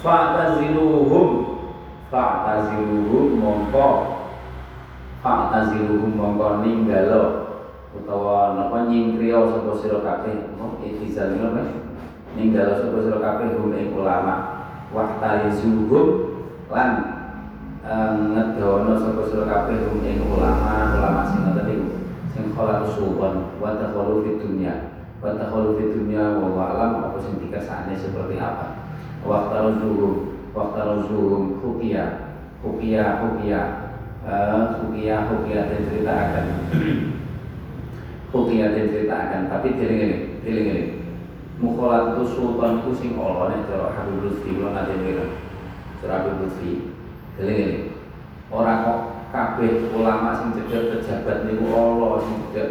Fa'taziluhum 0.00 1.28
fa'taziluhum 2.14 3.26
mongko 3.42 3.88
fa'taziluhum 5.20 6.14
mongko 6.14 6.62
ninggalo 6.62 7.39
utawa 7.96 8.54
napa 8.54 8.86
nyingkriya 8.86 9.38
sapa 9.50 9.72
sira 9.78 9.98
kabeh. 10.02 10.36
Itizal 10.80 11.36
apa 11.36 11.62
ninggalo 12.34 12.72
sapa 12.78 12.98
sira 13.04 13.18
kabeh 13.18 13.58
hum 13.58 13.74
ing 13.76 13.92
ulama 13.92 14.64
wahtalizuhum 14.90 16.06
lan 16.70 16.90
ngedono 18.32 18.92
sapa 18.96 19.22
sira 19.28 19.44
kabeh 19.44 19.76
hum 19.90 20.00
ing 20.06 20.22
ulama 20.24 20.94
ulama 20.96 21.20
sing 21.28 21.46
ngoten 21.46 21.64
niku. 21.66 21.88
Sing 22.30 22.44
khala 22.54 22.86
usuban 22.86 23.54
wa 23.58 23.76
takhulu 23.76 24.22
fid 24.22 24.38
dunya. 24.38 24.94
Wa 25.18 25.36
takhulu 25.36 25.76
fid 25.76 25.92
dunya 25.92 26.38
wa 26.38 26.74
alam 26.74 27.10
apa 27.10 27.18
sing 27.20 27.42
dikasane 27.42 27.98
seperti 27.98 28.38
apa? 28.38 28.86
Waktu 29.20 29.52
taruzuhum 29.52 30.30
waktu 30.50 30.82
rasulum 30.82 31.62
hukia 31.62 32.34
hukia 32.58 33.22
hukia 33.22 33.60
uh, 34.26 34.82
hukia 34.82 35.30
hukia 35.30 35.60
dan 35.70 35.80
cerita 35.86 36.10
akan 36.10 36.46
Hukia 38.30 38.70
dan 38.70 38.94
ceritakan 38.94 39.50
tapi 39.50 39.74
tiling 39.74 40.00
ini 40.06 40.18
tiling 40.46 40.66
ini. 40.70 40.84
Mukholat 41.58 42.14
itu 42.14 42.24
sultan 42.30 42.80
itu 42.80 42.90
sing 42.94 43.12
Allah 43.18 43.50
nih 43.50 43.66
cara 43.66 43.90
Habib 43.90 44.22
Lutfi 44.22 44.54
kalau 44.54 44.70
nanti 44.70 44.94
ngira. 45.02 45.26
Cara 45.98 46.12
Habib 46.22 46.46
Lutfi 46.46 46.94
tiling 47.34 47.58
ini. 47.58 47.78
Orang 48.54 48.86
kok 48.86 48.98
kabeh 49.34 49.90
ulama 49.94 50.30
sing 50.38 50.54
cedek 50.54 51.02
pejabat 51.02 51.46
niku 51.46 51.70
Allah 51.74 52.18
sing 52.22 52.36
cedek 52.50 52.68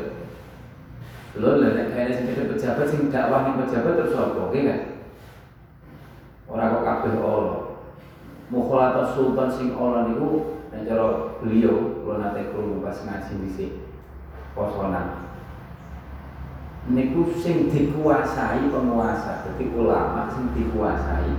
Lho 1.39 1.51
lha 1.59 1.67
nek 1.75 1.87
kene 1.91 2.11
sing 2.15 2.25
cedek 2.31 2.55
pejabat 2.55 2.87
sing 2.87 3.11
dakwah 3.11 3.43
ning 3.43 3.59
pejabat 3.59 3.99
terus 3.99 4.15
apa 4.15 4.39
oke 4.47 4.59
kan 4.63 4.81
Ora 6.49 6.71
kok 6.71 6.85
kabeh 6.87 7.13
Allah. 7.19 7.59
Mukholat 8.47 9.11
sultan 9.11 9.51
sing 9.51 9.75
Allah 9.75 10.07
niku 10.07 10.55
nek 10.71 10.87
cara 10.87 11.35
beliau 11.43 11.99
kula 12.07 12.23
nate 12.23 12.47
krungu 12.55 12.79
pas 12.79 12.95
ngaji 13.03 13.33
dhisik 13.43 13.71
posonan 14.55 15.28
niku 16.89 17.29
sing 17.37 17.69
dikuasai 17.69 18.65
penguasa 18.73 19.45
jadi 19.45 19.65
ulama 19.77 20.25
sing 20.33 20.49
dikuasai 20.57 21.31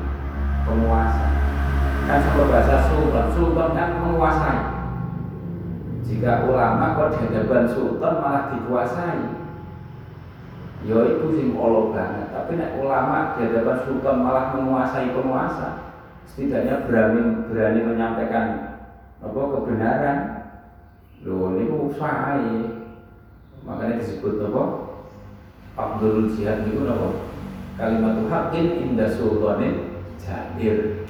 penguasa. 0.62 1.26
Kan 2.06 2.18
sama 2.22 2.42
bahasa 2.50 2.76
sultan 2.90 3.26
sultan 3.34 3.68
kan 3.74 3.90
menguasai. 3.98 4.62
Jika 6.06 6.46
ulama 6.46 6.98
kok 6.98 7.10
di 7.14 7.18
hadapan 7.30 7.66
sultan 7.70 8.14
malah 8.22 8.44
dikuasai. 8.54 9.20
Ya 10.80 10.96
itu 11.12 11.26
sing 11.36 11.52
Allah 11.60 11.92
banget 11.92 12.26
tapi 12.32 12.56
nek 12.56 12.80
ulama 12.80 13.36
di 13.36 13.50
hadapan 13.50 13.78
sultan 13.84 14.16
malah 14.22 14.54
menguasai 14.54 15.10
penguasa. 15.10 15.68
Setidaknya 16.30 16.86
berani 16.86 17.50
berani 17.50 17.80
menyampaikan 17.82 18.46
apa 19.18 19.40
kebenaran. 19.58 20.18
Loh 21.26 21.52
ini 21.52 21.68
usaha 21.68 22.38
makanya 23.60 24.00
disebut 24.00 24.40
apa 24.40 24.79
Abdul 25.80 26.28
Jihad 26.28 26.68
itu 26.68 26.84
apa? 26.84 27.08
Kalimat 27.80 28.28
hakin 28.28 28.66
indah 28.92 29.08
sultanin 29.08 30.04
jahir 30.20 31.08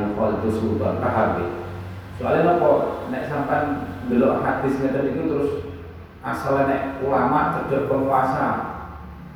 Yukol 0.00 0.40
itu 0.40 0.48
sultan 0.56 0.98
paham 0.98 1.52
Soalnya 2.16 2.56
apa? 2.56 2.70
Nek 3.12 3.26
sampan 3.28 3.64
belok 4.08 4.40
hadis 4.44 4.80
ngeten 4.80 5.12
itu 5.12 5.22
terus 5.28 5.50
asalnya 6.20 6.64
nek 6.68 6.82
ulama 7.04 7.56
cedek 7.56 7.88
penguasa 7.88 8.48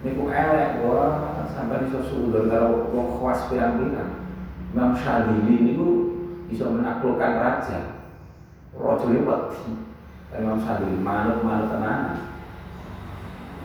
niku 0.04 0.28
elek 0.28 0.84
wah 0.84 1.44
sampai 1.48 1.88
iso 1.88 2.04
sultan 2.04 2.52
karo 2.52 2.92
wong 2.92 3.20
khawas 3.20 3.48
pirang-pirang. 3.48 4.24
Imam 4.74 4.92
Syadili 4.98 5.70
niku 5.70 5.88
bisa 6.50 6.68
menaklukkan 6.68 7.40
raja. 7.40 7.80
Raja 8.74 9.04
wedi. 9.06 9.72
Imam 10.34 10.58
Syadili 10.60 10.98
manut-manut 10.98 11.70
tenanan 11.70 12.33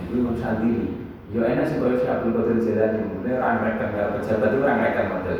itu 0.03 0.13
Imam 0.19 0.35
Syadili 0.39 0.99
ya 1.29 1.45
enak 1.45 1.65
sih 1.69 1.77
kalau 1.77 1.99
si 1.99 2.05
Abdul 2.09 2.33
Qadir 2.33 2.57
Jilani 2.57 3.01
mungkin 3.05 3.37
orang 3.37 3.61
rekan 3.61 3.89
kalau 3.93 4.17
pejabat 4.17 4.49
itu 4.49 4.63
orang 4.65 4.81
rekan 4.81 5.05
model. 5.13 5.37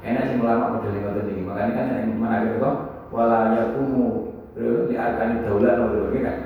Enak 0.00 0.24
sih 0.28 0.36
ulama 0.40 0.64
model 0.76 0.92
yang 0.96 1.04
model 1.08 1.24
ini. 1.28 1.42
Makanya 1.44 1.72
kan 1.76 1.86
yang 1.92 2.16
menarik 2.16 2.50
itu 2.56 2.72
wala 3.12 3.40
yakumu. 3.56 4.08
Di 4.60 4.94
arkani 4.98 5.46
daulah 5.46 5.72
nomor 5.78 6.10
ini 6.12 6.20
kan 6.26 6.36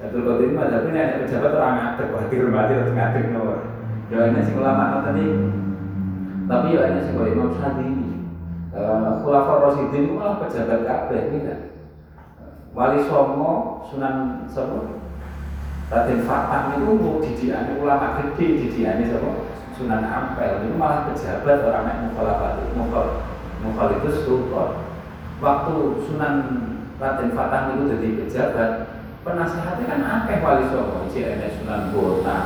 Abdul 0.00 0.24
Qadir 0.24 0.48
mah 0.56 0.70
tapi 0.72 0.88
nek 0.96 1.26
pejabat 1.26 1.52
orang 1.52 1.76
ngadeg 1.76 2.08
wah 2.08 2.24
dihormati 2.30 2.72
harus 2.72 2.94
ngadeg 2.94 3.24
nomor 3.34 3.58
ya 4.08 4.18
enak 4.32 4.42
sih 4.48 4.54
ulama 4.56 5.04
ini. 5.12 5.26
Tapi 6.48 6.66
ya 6.72 6.80
enak 6.88 7.02
sih 7.04 7.12
kalau 7.12 7.28
Imam 7.28 7.50
Syadili 7.52 8.10
Khulafaur 9.20 9.66
Rasyidin 9.66 10.06
itu 10.06 10.14
malah 10.14 10.38
pejabat 10.46 10.86
kabeh 10.86 11.20
ini 11.26 11.38
kan 11.42 11.60
Wali 12.70 13.02
Songo 13.02 13.82
Sunan 13.82 14.46
Songo 14.46 14.99
Raden 15.90 16.22
Fatah 16.22 16.78
itu 16.78 17.18
didiane 17.18 17.74
ulama 17.82 18.22
gede 18.22 18.46
didiane 18.62 19.10
sama 19.10 19.50
Sunan 19.74 20.06
Ampel. 20.06 20.62
Itu 20.62 20.78
malah 20.78 21.10
pejabat 21.10 21.66
orang 21.66 21.90
yang 21.90 21.98
mukhalafat 22.10 22.62
mukhal 22.78 23.06
mukhal 23.66 23.98
itu 23.98 24.10
sultan. 24.22 24.86
Waktu 25.42 25.74
Sunan 26.06 26.34
Raden 27.02 27.34
Fatah 27.34 27.74
itu 27.74 27.90
jadi 27.90 28.08
pejabat 28.22 28.70
penasehatnya 29.26 29.90
kan 29.90 30.00
akeh 30.06 30.38
wali 30.38 30.70
songo. 30.70 31.10
Ada 31.10 31.48
Sunan 31.58 31.90
Bona 31.90 32.38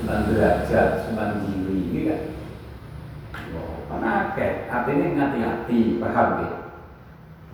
Sunan 0.00 0.32
Derajat 0.32 1.04
Sunan 1.04 1.44
Giri 1.44 1.76
ini 1.92 2.00
kan. 2.08 2.20
Kan 3.92 4.00
akeh. 4.00 4.72
Artinya 4.72 5.06
ngati-hati 5.12 6.00
paham 6.00 6.30
ya 6.48 6.50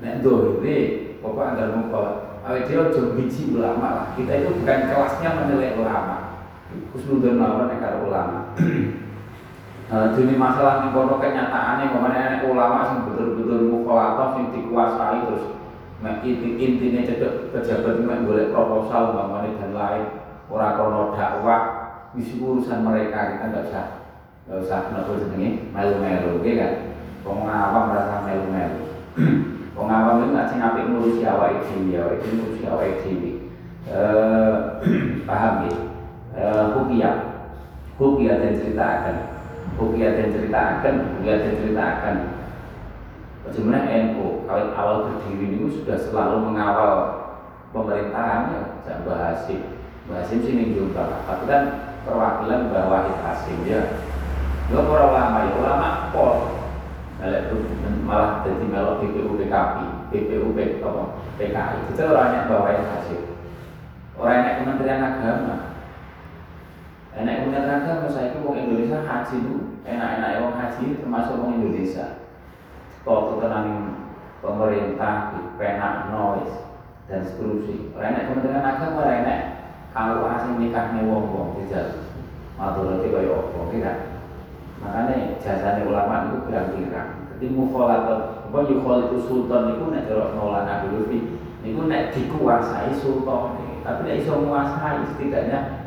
nek 0.03 0.19
dohire 0.19 0.79
pokok 1.23 1.55
ada 1.55 1.79
mukhal 1.79 2.32
awet 2.43 2.67
dia 2.67 2.83
ojo 2.83 3.15
biji 3.15 3.55
ulama 3.55 3.87
lah. 3.87 4.07
Kita 4.19 4.33
itu 4.35 4.51
bukan 4.59 4.79
kelasnya 4.91 5.31
menilai 5.39 5.79
ulama. 5.79 6.17
Khusnudun 6.91 7.39
mawon 7.39 7.71
karo 7.79 8.11
ulama. 8.11 8.57
Jadi 9.93 10.41
masalah 10.41 10.89
nih 10.89 10.97
kono 10.97 11.21
kenyataannya 11.21 11.93
ke 11.93 11.99
mana 12.01 12.41
ulama 12.49 12.89
sing 12.89 12.99
betul-betul 13.05 13.69
mukhalathah 13.69 14.41
sing 14.41 14.49
dikuasai 14.49 15.21
terus 15.29 15.45
intinya 16.33 17.01
cedek 17.05 17.53
pejabat 17.53 18.01
mek 18.01 18.25
boleh 18.25 18.51
proposal 18.51 19.13
umpamane 19.13 19.53
dan 19.61 19.77
lain 19.77 20.05
ora 20.49 20.81
kono 20.81 21.13
dakwah 21.13 21.63
wis 22.17 22.33
urusan 22.41 22.81
mereka 22.83 23.37
kita 23.37 23.45
nggak 23.53 23.65
usah 23.69 23.87
nggak 24.49 24.59
usah 24.65 24.81
nopo 24.97 25.13
jenenge 25.21 25.71
melu-melu 25.71 26.41
kan 26.41 26.73
wong 27.23 27.47
awam 27.47 27.93
merasa 27.93 28.25
melu-melu 28.27 28.81
Wong 29.73 29.89
awam 29.89 30.21
itu 30.21 30.27
nggak 30.37 30.49
sing 30.53 30.61
apik 30.61 30.85
ngurusi 30.85 31.25
awake 31.25 31.65
dhewe, 31.65 31.97
awake 31.97 32.21
dhewe 32.21 32.35
ngurusi 32.37 32.65
awake 32.69 32.99
dhewe. 33.01 33.31
Eh 33.89 34.57
paham 35.29 35.55
ya? 35.65 35.73
Eh 36.37 36.65
hukia. 36.77 37.11
Hukia 37.97 38.33
dan 38.37 38.57
ceritakan. 38.61 39.17
Hukia 39.81 40.09
dan 40.13 40.29
ceritakan, 40.29 40.95
hukia 41.17 41.35
dan 41.41 41.53
ceritakan. 41.57 42.17
Bagaimana 43.43 43.91
NU 43.91 44.47
awal 44.47 44.71
awal 44.77 44.97
berdiri 45.09 45.59
ini 45.59 45.67
sudah 45.67 45.99
selalu 45.99 46.47
mengawal 46.47 46.95
pemerintahan 47.73 48.53
ya, 48.53 48.63
jangan 48.85 49.03
Bahasim. 49.09 49.61
Bahasim 50.07 50.45
sini 50.45 50.77
juga, 50.77 51.25
tapi 51.25 51.49
kan 51.49 51.63
perwakilan 52.05 52.71
bawah 52.71 53.09
Hasim 53.25 53.65
ya. 53.65 54.05
Lo 54.71 54.87
para 54.87 55.11
ulama 55.11 55.39
ya, 55.49 55.53
ulama 55.59 55.91
pol 56.15 56.52
itu 57.23 57.57
malah 58.03 58.43
jadi 58.43 58.67
melok 58.67 58.99
BPU 58.99 59.39
PKP, 59.39 59.77
BPU 60.11 60.49
PKI. 61.39 61.77
Itu 61.95 62.03
orangnya 62.03 62.51
yang 62.51 62.91
hasil. 62.99 63.21
Orang 64.19 64.43
yang 64.43 64.59
Kementerian 64.63 65.03
Agama. 65.07 65.57
Enak 67.15 67.35
Kementerian 67.47 67.79
Agama 67.79 68.07
saya 68.11 68.35
itu 68.35 68.43
orang 68.43 68.67
Indonesia 68.67 68.99
haji 69.07 69.37
itu 69.39 69.55
enak-enak 69.87 70.31
orang 70.43 70.59
haji 70.59 70.85
termasuk 70.99 71.39
orang 71.39 71.57
Indonesia. 71.63 72.07
Kalau 73.07 73.39
tenang 73.39 73.69
pemerintah, 74.43 75.15
penak 75.59 76.11
noise 76.11 76.75
dan 77.07 77.23
seterusnya. 77.23 77.95
Orang 77.95 78.19
yang 78.19 78.27
Kementerian 78.35 78.67
Agama 78.67 79.07
orang 79.07 79.19
enak 79.23 79.41
kalau 79.95 80.27
asing 80.27 80.59
nikahnya 80.59 81.07
wong-wong. 81.07 81.55
Matur 82.59 83.01
itu 83.01 83.09
kayak 83.11 83.33
apa, 83.33 83.61
tidak? 83.73 83.97
Makanya 84.83 85.39
jasanya 85.39 85.87
ulama 85.87 86.29
itu 86.29 86.37
pirang-pirang 86.51 87.11
jadi 87.39 87.47
mukholatul 87.55 88.21
apa 88.53 88.59
yukhol 88.69 88.99
itu 89.09 89.19
sultan 89.25 89.79
itu 89.79 89.85
nek 89.89 90.07
cara 90.11 90.35
Maulana 90.35 90.85
Lutfi 90.91 91.39
itu 91.63 91.81
nek 91.87 92.11
dikuasai 92.13 92.91
sultan 92.99 93.57
tapi 93.87 94.01
nek 94.05 94.19
iso 94.23 94.43
menguasai 94.43 95.07
setidaknya 95.15 95.83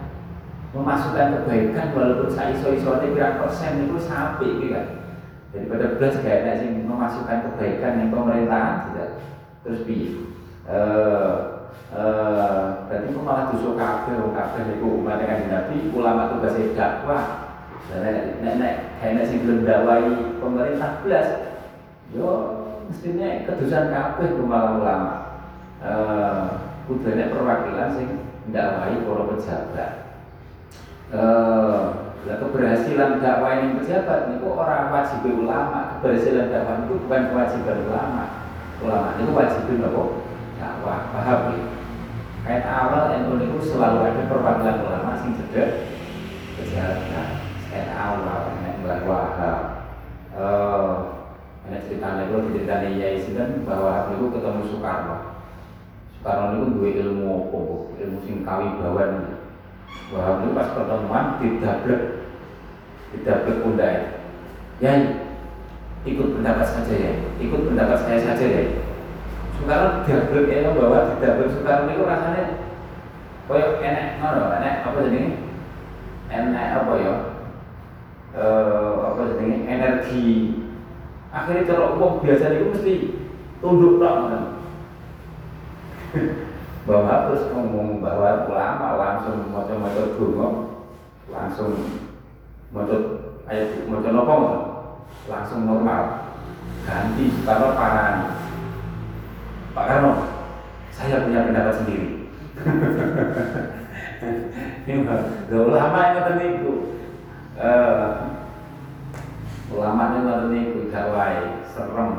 memasukkan 0.75 1.39
kebaikan 1.39 1.95
walaupun 1.95 2.27
saya 2.27 2.51
iso 2.51 2.75
iso 2.75 2.99
ini 2.99 3.15
berapa 3.15 3.47
persen 3.47 3.87
itu 3.87 3.95
sampai 3.95 4.59
gitu 4.59 4.75
kan. 4.75 4.87
Pada 5.55 5.95
belas 5.95 6.19
gak 6.19 6.43
ada 6.43 6.59
sih 6.59 6.67
memasukkan 6.83 7.47
kebaikan 7.47 8.03
yang 8.03 8.11
pemerintahan 8.11 8.91
tidak 8.91 9.09
terus 9.63 9.87
bi 9.87 10.19
eh 10.67 11.35
eh 11.95 12.63
berarti 12.91 13.07
itu 13.07 13.19
malah 13.23 13.47
tusuk 13.55 13.79
kafir 13.79 14.19
kafir 14.35 14.67
itu 14.75 14.83
umat 14.83 15.23
yang 15.23 15.47
nabi 15.47 15.87
ulama 15.95 16.35
tugasnya 16.35 16.75
dakwah. 16.75 17.55
Nek 17.95 18.59
nek 18.59 18.75
kayaknya 19.01 19.23
sing 19.27 19.39
belum 19.43 19.67
dakwai 19.67 20.39
pemerintah 20.39 21.03
belas, 21.03 21.27
yo 22.15 22.29
mestinya 22.87 23.43
kedusan 23.49 23.91
kabeh 23.91 24.37
kemalang 24.37 24.81
ulama. 24.81 25.15
Eh, 25.85 26.45
kudune 26.85 27.33
perwakilan 27.33 27.89
sing 27.97 28.09
dakwai 28.49 29.01
para 29.05 29.23
pejabat. 29.33 29.91
Lah 32.25 32.41
keberhasilan 32.41 33.21
dakwah 33.21 33.53
yang 33.61 33.77
pejabat 33.77 34.33
niku 34.33 34.57
orang 34.57 34.89
wajib 34.89 35.21
ulama. 35.29 36.01
Keberhasilan 36.01 36.49
dakwah 36.49 36.81
itu 36.85 36.93
bukan 37.05 37.21
kewajiban 37.29 37.85
ulama. 37.85 38.23
Ulama 38.81 39.07
itu 39.17 39.31
wajib 39.33 39.69
apa? 39.81 40.03
Dakwah, 40.55 40.99
paham 41.13 41.41
ya? 41.53 41.61
Kayak 42.45 42.69
awal 42.69 43.03
yang 43.09 43.41
itu 43.41 43.57
selalu 43.61 44.05
ada 44.05 44.21
perwakilan 44.29 44.85
ulama 44.85 45.17
sing 45.17 45.33
cedek 45.33 45.89
pejabat 46.61 47.41
ayat 47.73 47.89
awal 47.97 48.53
Wahab. 48.85 49.59
Uh, 50.35 50.93
ada 51.65 51.81
ceritanya. 51.89 52.29
Itu 52.29 52.53
ceritanya 52.53 52.89
Yai 52.93 53.17
Sinten 53.17 53.65
bahwa 53.65 54.13
itu 54.13 54.29
ketemu 54.29 54.61
Soekarno. 54.69 55.17
Soekarno 56.17 56.45
itu 56.53 56.65
dua 56.77 56.89
ilmu 57.01 57.29
apa 57.49 57.59
ilmu 58.05 58.17
sing 58.21 58.45
kawibawan. 58.45 59.41
Wahab 60.13 60.45
itu 60.45 60.49
pas 60.53 60.69
pertemuan 60.77 61.25
didablek. 61.41 62.01
Didablek 63.15 63.63
undai 63.63 63.97
ya 64.83 64.91
ikut 66.03 66.35
pendapat 66.35 66.67
saja 66.67 66.93
ya 66.99 67.11
ikut 67.39 67.61
pendapat 67.71 67.97
saya 68.03 68.19
saja 68.21 68.45
ya. 68.45 68.63
Sekarang 69.55 70.03
dablek 70.03 70.51
ya 70.51 70.69
bahwa 70.75 71.15
didablek. 71.15 71.49
Sekarang 71.55 71.89
itu 71.89 72.03
rasanya 72.03 72.65
enek 73.53 74.17
ngono 74.17 74.43
enek 74.57 74.73
apa 74.89 74.97
jadi 75.05 75.21
enek 76.33 76.69
apa 76.81 76.93
ya 76.97 77.34
eh 78.35 78.91
apa 78.99 79.21
jadi 79.31 79.47
energi. 79.63 80.59
Akhirnya 81.31 81.67
kalau 81.67 81.99
uang 81.99 82.19
biasa 82.19 82.51
itu 82.51 82.71
mesti 82.71 82.93
tunduk 83.63 84.03
tak 84.03 84.15
bahwa 86.87 87.27
terus 87.27 87.51
ngomong 87.51 87.99
bahwa 87.99 88.47
ulama 88.47 88.87
langsung 88.95 89.51
macam-macam 89.51 90.15
dungo 90.15 90.47
langsung 91.27 91.75
macam 92.71 92.99
ayat 93.47 93.87
macam 93.87 94.19
apa 94.19 94.35
langsung 95.31 95.63
normal. 95.63 96.03
Ganti 96.85 97.25
para 97.41 97.73
parani 97.73 98.29
Pak 99.73 99.85
Karno 99.89 100.11
saya 100.93 101.25
punya 101.27 101.47
pendapat 101.47 101.75
sendiri. 101.83 102.09
Ini 104.85 105.01
ulama 105.51 106.15
yang 106.15 106.39
niku 106.39 106.95
eh 107.55 108.07
ulama 109.71 110.15
yang 110.15 110.23
ngoten 110.27 110.47
niku 110.51 110.91
gawai 110.91 111.63
serem. 111.71 112.11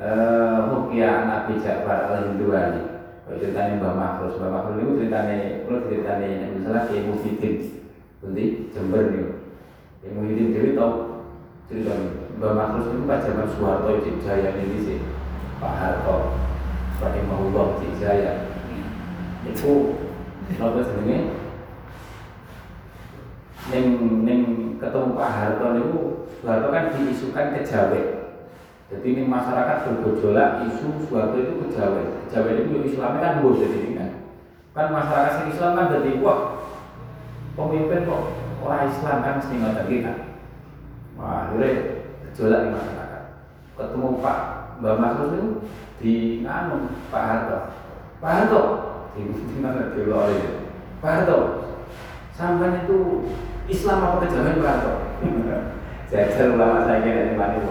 Eh 0.00 0.56
Ruqyah 0.72 1.16
Nabi 1.28 1.60
Ja'far 1.60 2.10
al-Hinduani. 2.12 2.92
Ceritanya 3.32 3.80
Mbah 3.80 3.94
Makhlus, 3.96 4.36
Mbah 4.36 4.50
Makhlus 4.50 4.76
itu 4.82 4.92
ceritanya, 5.00 5.64
kalau 5.64 5.88
ceritanya 5.88 6.26
yang 6.26 6.52
misalnya 6.52 6.84
Kiai 6.84 7.06
Muhyiddin, 7.08 7.54
nanti 8.20 8.44
Jember 8.76 9.08
nih, 9.08 9.40
Kiai 10.04 10.12
Muhyiddin 10.12 10.52
Dewi 10.52 10.76
tahu 10.76 10.92
cerita 11.64 11.96
Mbah 12.36 12.52
Makhlus 12.52 12.92
itu 12.92 13.08
pas 13.08 13.24
zaman 13.24 13.48
Soeharto 13.48 14.04
Cik 14.04 14.20
Jaya 14.20 14.52
ini 14.52 14.78
sih, 14.84 14.98
Pak 15.64 15.74
Harto, 15.80 16.36
Rahimahullah 17.00 17.80
Cik 17.80 17.92
Jaya, 18.04 18.52
itu 19.48 19.96
apa 20.60 20.80
sebenarnya? 20.84 21.32
Neng 23.72 23.86
neng 24.28 24.40
ketemu 24.82 25.14
Pak 25.14 25.30
Harto 25.30 25.66
itu, 25.78 26.00
Soeharto 26.42 26.68
kan 26.74 26.90
diisukan 26.90 27.54
ke 27.54 27.62
Jawa, 27.62 28.22
jadi 28.92 29.08
ini 29.08 29.22
masyarakat 29.24 29.88
bergejolak 29.88 30.68
isu 30.68 31.08
suatu 31.08 31.40
itu 31.40 31.64
kejawen. 31.64 32.28
Kejawen 32.28 32.68
itu 32.68 32.92
Islamnya 32.92 33.24
kan 33.24 33.34
bos 33.40 33.56
jadi 33.56 33.78
ini 33.88 33.96
kan. 33.96 34.10
Kan 34.76 34.86
masyarakat 34.92 35.48
Islam 35.48 35.72
kan 35.80 35.86
jadi 35.96 36.20
wah 36.20 36.60
pemimpin 37.56 38.04
kok 38.04 38.22
orang 38.60 38.92
Islam 38.92 39.24
kan 39.24 39.40
mesti 39.40 39.54
nggak 39.56 39.88
kita. 39.88 40.12
Wah, 41.16 41.48
akhirnya 41.48 41.70
gejolak 42.28 42.60
di 42.68 42.70
masyarakat. 42.76 43.22
Ketemu 43.80 44.08
Pak 44.20 44.38
Mbak 44.84 44.98
Masrus 45.00 45.32
itu 45.40 45.48
di 45.96 46.12
anu 46.44 46.76
Pak 47.08 47.24
Harto. 47.24 47.58
Pak 48.20 48.32
Harto 48.44 48.62
di 49.16 49.56
mana 49.56 49.88
di. 49.96 50.52
Pak 51.00 51.12
Harto, 51.16 51.38
sampai 52.36 52.84
itu 52.84 53.24
Islam 53.70 53.98
apa 54.02 54.26
Pak 54.26 54.66
Harto? 54.66 54.94
Jajar 56.12 56.48
ulama 56.52 56.84
saya 56.84 57.00
kira 57.06 57.32
di 57.32 57.34
mana 57.38 57.62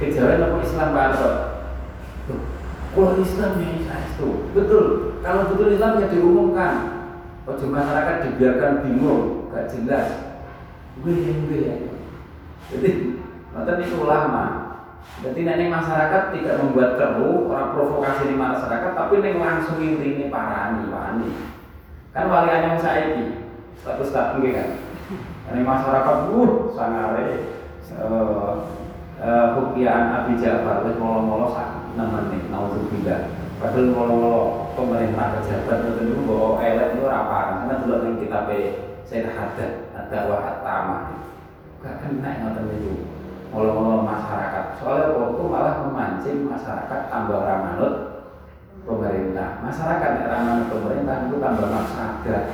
Kejawen 0.00 0.40
apa 0.42 0.56
Islam 0.64 0.88
Pak 0.96 1.04
Kalau 2.90 3.14
Islam 3.22 3.50
ya 3.62 3.70
itu 4.02 4.28
betul. 4.50 4.84
Kalau 5.22 5.52
betul 5.52 5.74
Islam 5.74 6.02
ya 6.02 6.06
diumumkan. 6.10 6.74
Kalau 7.46 7.66
masyarakat 7.66 8.16
dibiarkan 8.26 8.86
bingung, 8.86 9.50
gak 9.50 9.70
jelas. 9.70 10.38
Gue 11.02 11.14
gue 11.14 11.58
ya. 11.66 11.74
Jadi 12.70 12.90
nanti 13.50 13.82
itu 13.82 13.96
ulama. 13.98 14.70
Jadi 15.20 15.40
nanti 15.44 15.64
masyarakat 15.68 16.22
tidak 16.32 16.54
membuat 16.60 16.96
keruh, 16.96 17.48
orang 17.50 17.72
provokasi 17.76 18.30
di 18.30 18.36
masyarakat, 18.36 18.92
tapi 18.94 19.14
neng 19.20 19.40
langsung 19.40 19.80
ini 19.80 20.32
parani, 20.32 20.88
wani. 20.88 21.28
Kan 22.12 22.28
wali 22.30 22.48
hanya 22.52 22.76
saiki, 22.76 23.39
status 23.80 24.12
status 24.12 24.50
kan. 24.52 24.68
Ini 25.50 25.66
masyarakat, 25.66 26.16
uh, 26.30 26.70
sangare, 26.76 27.28
Hukian 29.20 30.04
Abi 30.16 30.40
Ja'far 30.40 30.80
wis 30.86 30.96
molo-molo 30.96 31.52
sak 31.52 31.92
nemen 31.92 32.32
nih 32.32 32.40
naudzubillah. 32.48 33.20
Padahal 33.60 33.92
molo-molo 33.92 34.72
pemerintah 34.72 35.36
pejabat 35.36 35.78
itu 35.84 36.00
dulu 36.08 36.20
bahwa 36.24 36.48
elek 36.64 36.96
itu 36.96 37.04
apa 37.04 37.38
karena 37.68 37.74
yang 38.00 38.16
kita 38.16 38.38
pe 38.48 38.58
saya 39.04 39.28
ada 39.36 39.66
ada 39.92 40.18
wahat 40.32 40.56
tamah. 40.64 41.02
Gak 41.84 42.00
kena 42.00 42.30
ngoten 42.40 42.72
itu. 42.80 42.92
Molo-molo 43.52 44.06
masyarakat. 44.06 44.80
Soalnya 44.80 45.18
waktu 45.18 45.42
malah 45.44 45.74
memancing 45.84 46.46
masyarakat 46.46 47.00
tambah 47.10 47.42
ramanut 47.42 47.94
pemerintah. 48.88 49.60
Masyarakat 49.60 50.10
yang 50.16 50.30
ramanut 50.30 50.66
pemerintah 50.70 51.28
itu 51.28 51.36
tambah 51.42 51.68
masyarakat. 51.68 52.44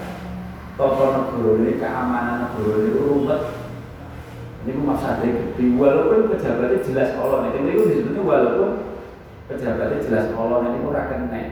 Toko 0.77 1.05
negara 1.09 1.57
ini 1.57 1.81
keamanan 1.81 2.53
negara 2.53 2.77
ini 2.85 2.91
rumit 3.01 3.43
ini 4.67 4.83
maksudnya 4.83 5.29
gede 5.33 5.65
walaupun 5.73 6.29
pejabatnya 6.29 6.85
jelas 6.85 7.17
Allah 7.17 7.49
ini 7.49 7.73
itu 7.73 7.83
disebutnya 7.89 8.21
walaupun 8.21 8.71
pejabatnya 9.49 10.05
jelas 10.05 10.37
Allah 10.37 10.69
ini 10.69 10.85
ora 10.85 11.09
kena. 11.09 11.43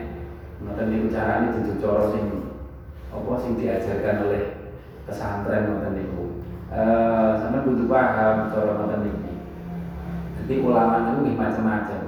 Ngoten 0.60 0.86
niku 0.92 1.08
carane 1.08 1.56
dudu 1.56 1.72
cara 1.80 2.12
sing 2.12 2.52
apa 3.14 3.32
sing 3.40 3.52
diajarkan 3.56 4.28
oleh 4.28 4.42
pesantren 5.08 5.72
ngoten 5.72 5.92
niku. 5.96 6.24
Eh 6.68 7.30
sampean 7.40 7.88
paham 7.88 8.36
cara 8.52 8.70
ngoten 8.76 9.00
niku. 9.08 9.32
Jadi 10.44 10.54
ulama 10.60 11.16
itu 11.16 11.32
macam-macam 11.32 12.00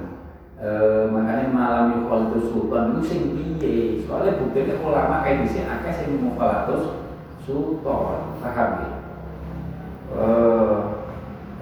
eh 0.61 1.03
makanya 1.09 1.49
malam 1.49 1.85
itu 2.29 2.39
sultan 2.45 2.93
itu 2.93 3.01
sing 3.01 3.21
piye? 3.33 4.05
Soalnya 4.05 4.37
buktinya 4.37 4.77
ulama 4.85 5.25
kayak 5.25 5.47
di 5.47 5.49
sini 5.49 5.65
akeh 5.65 5.93
sing 5.97 6.21
mukhalatus 6.21 7.06
sultan 7.47 8.35
paham 8.43 8.71
ya 8.83 8.91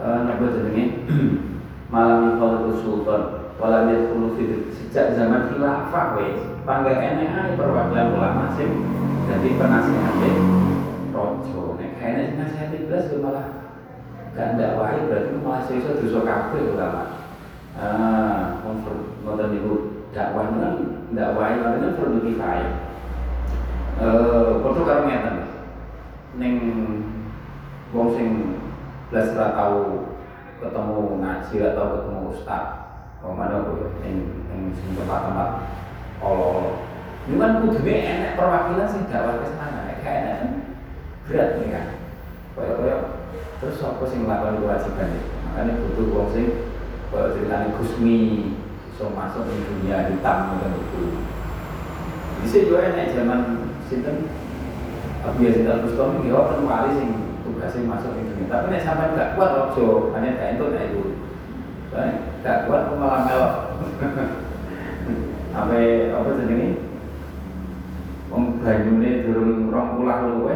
eh 0.01 0.17
napa 0.25 0.45
jenenge 0.49 1.05
malam 1.93 2.33
itu 2.33 2.73
sultan 2.81 3.53
wala 3.61 3.85
yadkhulu 3.87 4.33
fi 4.33 4.65
sejak 4.73 5.13
zaman 5.13 5.53
khilafah 5.53 6.17
wis 6.17 6.41
panggil 6.65 6.97
enek 6.97 7.29
ae 7.29 7.53
perwakilan 7.53 8.17
ulama 8.17 8.51
sing 8.57 8.81
dadi 9.29 9.55
penasehat 9.55 10.17
rojo 11.13 11.77
nek 11.77 12.01
kene 12.01 12.35
nasihat 12.35 12.73
iblis 12.73 13.13
malah 13.21 13.47
gak 14.33 14.57
ndak 14.57 14.75
wae 14.81 14.99
berarti 15.07 15.37
malah 15.39 15.63
iso 15.69 16.01
dosa 16.01 16.19
kabeh 16.25 16.75
ulama 16.75 17.03
ah 17.77 18.59
ngoten 18.65 19.47
niku 19.53 19.73
dakwah 20.11 20.49
kan 20.49 20.75
ndak 21.13 21.33
wae 21.37 21.53
ngoten 21.61 21.95
perlu 21.95 22.19
kifayah 22.25 22.73
eh 24.01 24.49
padha 24.59 24.81
karo 24.83 25.01
ngeten 25.07 25.54
ning 26.35 26.55
wong 27.95 28.11
sing 28.15 28.59
belas 29.07 29.31
ora 29.35 29.55
tahu 29.55 29.79
ketemu 30.59 30.97
ngaji 31.23 31.55
atau 31.71 31.85
ketemu 31.99 32.21
ustaz. 32.35 32.65
Mana 33.25 33.65
bu 33.65 33.89
yang 34.05 34.21
yang 34.53 34.69
tempat-tempat 34.77 35.49
Allah 36.21 36.77
ini 37.25 37.41
kan 37.41 37.57
kudune 37.65 37.93
enak 38.05 38.37
perwakilan 38.37 38.85
sih 38.85 39.09
dakwah 39.09 39.41
ke 39.41 39.49
sana 39.57 39.97
kayak 39.97 40.17
enak 40.21 40.35
kan 40.37 40.49
berat 41.25 41.49
nih 41.57 41.69
kan. 41.73 41.85
Kayak 42.53 43.01
terus 43.57 43.81
apa 43.81 44.03
sih 44.05 44.21
melakukan 44.21 44.61
kewajiban 44.61 45.17
itu? 45.17 45.29
Makanya 45.49 45.73
butuh 45.81 46.05
wong 46.13 46.27
sing 46.37 46.47
ceritanya 47.09 47.73
Gusmi 47.79 48.19
so 48.93 49.09
masuk 49.11 49.47
di 49.47 49.57
dunia 49.63 50.11
hitam 50.11 50.59
dan 50.61 50.71
itu 50.75 51.19
bisa 52.43 52.67
juga 52.67 52.91
enak 52.91 53.15
zaman 53.15 53.39
sinten 53.89 54.29
Abu 55.25 55.39
Yazid 55.41 55.65
Al 55.65 55.81
Bustami 55.81 56.25
dia 56.25 56.37
kan 56.37 56.61
wali 56.61 56.91
sing 56.93 57.09
tugasnya 57.41 57.89
masuk 57.89 58.13
ke 58.13 58.21
dunia. 58.29 58.45
Tapi 58.45 58.65
nih 58.69 58.81
sampai 58.85 59.13
nggak 59.17 59.33
kuat 59.33 59.51
rojo 59.57 60.13
hanya 60.13 60.37
kayak 60.37 60.53
itu 60.57 60.65
kayak 60.69 60.87
itu 60.93 61.03
nggak 62.41 62.61
kuat 62.69 62.81
malah 62.93 63.21
melok 63.25 63.53
sampai 65.53 66.13
apa 66.13 66.29
jenenge? 66.45 66.69
Wong 68.29 68.59
banyune 68.61 69.11
durung 69.25 69.69
rong 69.73 69.89
puluh 69.97 70.17
luwe 70.37 70.55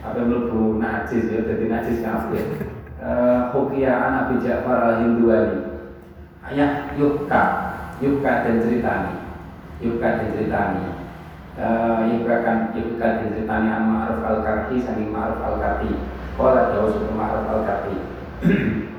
apa 0.00 0.20
mlebu 0.20 0.80
najis 0.80 1.28
ya 1.28 1.44
dadi 1.44 1.68
najis 1.68 2.00
kafir 2.00 2.44
eh 3.04 3.40
Hukia 3.52 3.92
anak 3.92 4.40
Ja'far 4.40 4.78
al-Hinduani. 4.96 5.70
Ayah 6.40 6.96
Yukka 6.96 7.42
Yukka 8.00 8.48
dan 8.48 8.64
ceritani 8.64 9.14
Yukka 9.84 10.08
dan 10.18 10.28
ceritani 10.32 10.99
uh, 11.58 12.06
Yukka 12.06 12.36
kan 12.46 12.58
Yukka 12.76 12.98
dan 13.00 13.32
ceritani 13.32 13.68
an 13.72 13.84
Ma'ruf 13.90 14.22
al-Karhi 14.22 14.76
saking 14.78 15.10
Ma'ruf 15.10 15.40
al-Karhi 15.42 15.90
Kala 16.38 16.70
jauh 16.76 16.92
suku 16.94 17.10
Ma'ruf 17.16 17.46
al-Karhi 17.48 17.96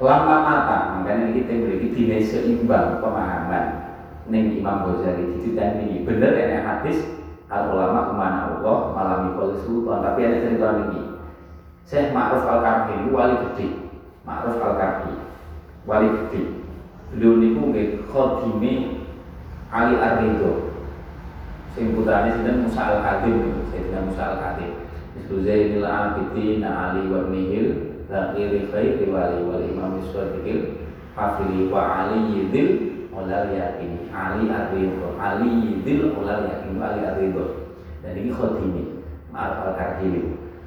Lama 0.00 0.36
mata, 0.40 0.78
makanya 0.96 1.28
kita 1.36 1.60
beri 1.60 1.92
dinai 1.92 2.24
seimbang 2.24 3.04
pemahaman 3.04 3.84
ning 4.32 4.56
Imam 4.56 4.88
Ghazali. 4.88 5.36
Dititeni 5.36 6.08
bener 6.08 6.40
enek 6.40 6.64
hadis 6.64 7.04
al 7.52 7.68
ulama 7.76 8.08
ke 8.08 8.12
mana 8.16 8.38
Allah 8.48 8.78
malam 8.96 9.20
ikul 9.36 9.60
sultan. 9.60 10.00
Tapi 10.00 10.24
enek 10.24 10.40
cerita 10.40 10.68
niki 10.80 11.02
Syekh 11.84 12.16
Ma'ruf 12.16 12.48
Al-Karhi 12.48 13.12
wali 13.12 13.36
gede. 13.44 13.92
Ma'ruf 14.24 14.56
Al-Karhi 14.56 15.20
wali 15.84 16.08
gede. 16.16 16.42
Beliau 17.12 17.36
niku 17.36 17.60
nggih 17.68 17.88
khadime 18.08 19.04
Ali 19.68 20.00
Ar-Ridho 20.00 20.59
sing 21.74 21.94
putrane 21.94 22.34
sinten? 22.34 22.66
Musa 22.66 22.82
Al-Kadim 22.82 23.36
Sayyidina 23.70 24.00
Musa 24.06 24.22
Al-Kadim 24.34 24.72
Isku 25.18 25.42
Zainil 25.46 25.86
Abidin 25.86 26.62
Ali 26.66 27.06
wa 27.10 27.30
Nihil 27.30 27.68
Zakiri 28.10 28.66
Khairi 28.70 29.06
Wali 29.06 29.38
Wali 29.46 29.66
Imam 29.70 30.02
Iswadikil 30.02 30.86
Hafili 31.14 31.70
wa 31.70 32.06
Ali 32.06 32.18
Yidil 32.34 32.70
Olal 33.14 33.50
Yakin 33.54 34.10
Ali 34.10 34.50
Ar-Ridho 34.50 35.18
Ali 35.18 35.50
Yidil 35.50 36.14
Olal 36.14 36.46
Yakin 36.46 36.78
Ali 36.78 37.00
Ar-Ridho 37.06 37.46
dan 38.00 38.16
ini 38.16 38.32
khadimi 38.32 39.04
Ma'ruf 39.30 39.60
Al-Karhi 39.70 40.10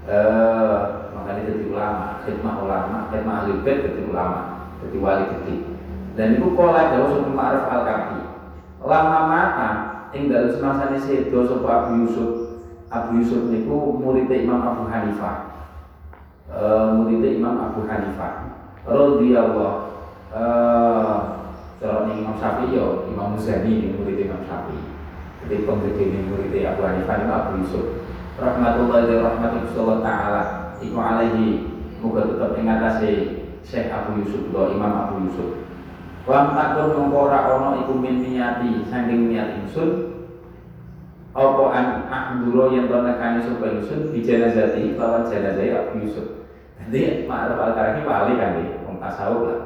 eh, 0.07 0.79
makanya 1.11 1.41
jadi 1.49 1.63
ulama 1.67 2.05
khidmah 2.23 2.55
ulama 2.63 2.97
khidmah 3.11 3.35
ahli 3.43 3.53
bait 3.65 3.79
jadi 3.83 4.01
ulama 4.07 4.39
jadi 4.85 4.97
wali 5.01 5.23
gede 5.27 5.55
dan 6.13 6.37
itu 6.37 6.47
kola 6.53 6.93
jauh 6.93 7.09
sama 7.11 7.31
Ma'ruf 7.33 7.65
Al-Karhi 7.67 8.21
lama 8.83 9.19
mata 9.27 9.69
ing 10.14 10.30
dalam 10.30 10.49
semasane 10.53 10.97
sedo 11.01 11.45
sapa 11.49 11.70
Abu 11.89 12.05
Yusuf. 12.05 12.32
Abu 12.93 13.18
Yusuf 13.22 13.49
niku 13.49 13.97
muridnya 13.97 14.45
Imam 14.45 14.61
Abu 14.61 14.86
Hanifah. 14.86 15.66
E, 16.45 16.61
muridnya 16.93 17.30
Imam 17.34 17.55
Abu 17.57 17.89
Hanifah. 17.89 18.53
Radhiyallahu. 18.86 19.91
Eh 20.34 21.18
cara 21.84 22.07
Imam 22.09 22.39
Syafi'i 22.39 22.78
yo 22.78 23.09
Imam 23.11 23.36
Muzani 23.36 23.91
murid 23.97 24.22
Imam 24.22 24.45
Syafi'i. 24.45 24.82
Jadi 25.43 25.66
pembedene 25.66 26.30
muridnya 26.30 26.78
Abu 26.78 26.82
Hanifah 26.86 27.16
itu 27.18 27.30
Abu 27.34 27.51
Yusuf. 27.66 27.86
Rahmatullahi 28.38 29.14
wa 29.18 29.30
rahmatullahi 29.34 30.01
taala. 30.05 30.43
Iku 30.80 30.97
alaihi. 30.97 31.47
Muga 32.03 32.28
tetep 32.28 32.59
ing 32.59 32.68
atase 32.68 33.11
Syekh 33.64 33.88
Abu 33.88 34.20
Yusuf 34.20 34.51
Imam 34.51 34.91
Abu 34.91 35.24
Yusuf 35.24 35.62
Lam 36.24 36.55
takun 36.55 36.95
mengko 36.95 37.28
ora 37.28 37.51
ana 37.51 37.84
iku 37.84 37.99
min 37.99 38.24
niati 38.24 38.88
saking 38.88 39.28
niat 39.28 39.59
ingsun 39.59 40.24
apa 41.36 41.63
an 41.76 41.88
ahduro 42.07 42.71
yang 42.71 42.88
to 42.88 42.95
nekani 43.03 43.43
sapa 43.43 43.65
ingsun 43.76 44.07
bi 44.15 44.24
janazati 44.24 44.95
lawan 44.95 45.28
janazah 45.28 45.84
Abu 45.84 46.07
Yusuf. 46.07 46.47
Jadi 46.80 47.28
Ma'ruf 47.28 47.59
Al-Karaki 47.59 48.07
wali 48.07 48.39
kan 48.39 48.55
iki 48.63 48.88
wong 48.88 49.03
tasawuf 49.03 49.51
lah. 49.51 49.59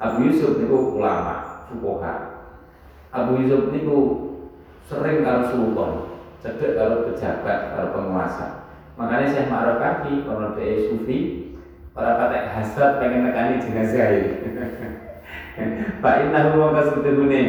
Abu 0.00 0.32
Yusuf 0.32 0.56
niku 0.56 0.96
ulama, 0.96 1.64
fuqaha. 1.68 2.14
Abu 3.12 3.44
Yusuf 3.44 3.68
niku 3.68 3.98
sering 4.88 5.20
karo 5.20 5.44
sultan, 5.52 5.92
cedek 6.40 6.76
karo 6.80 7.04
pejabat, 7.04 7.76
karo 7.76 7.86
penguasa. 7.92 8.46
Makanya 8.96 9.28
saya 9.28 9.52
Ma'ruf 9.52 9.76
Kaki 9.76 10.24
kalau 10.24 10.56
sufi, 10.56 11.18
para 11.92 12.16
patek 12.16 12.48
hasad 12.48 12.96
pengen 12.96 13.28
nekani 13.28 13.60
jenazah 13.60 14.08
ini. 14.16 14.32
Pak 16.02 16.14
Inna 16.26 16.54
huwa 16.54 16.74
kasutune 16.74 17.42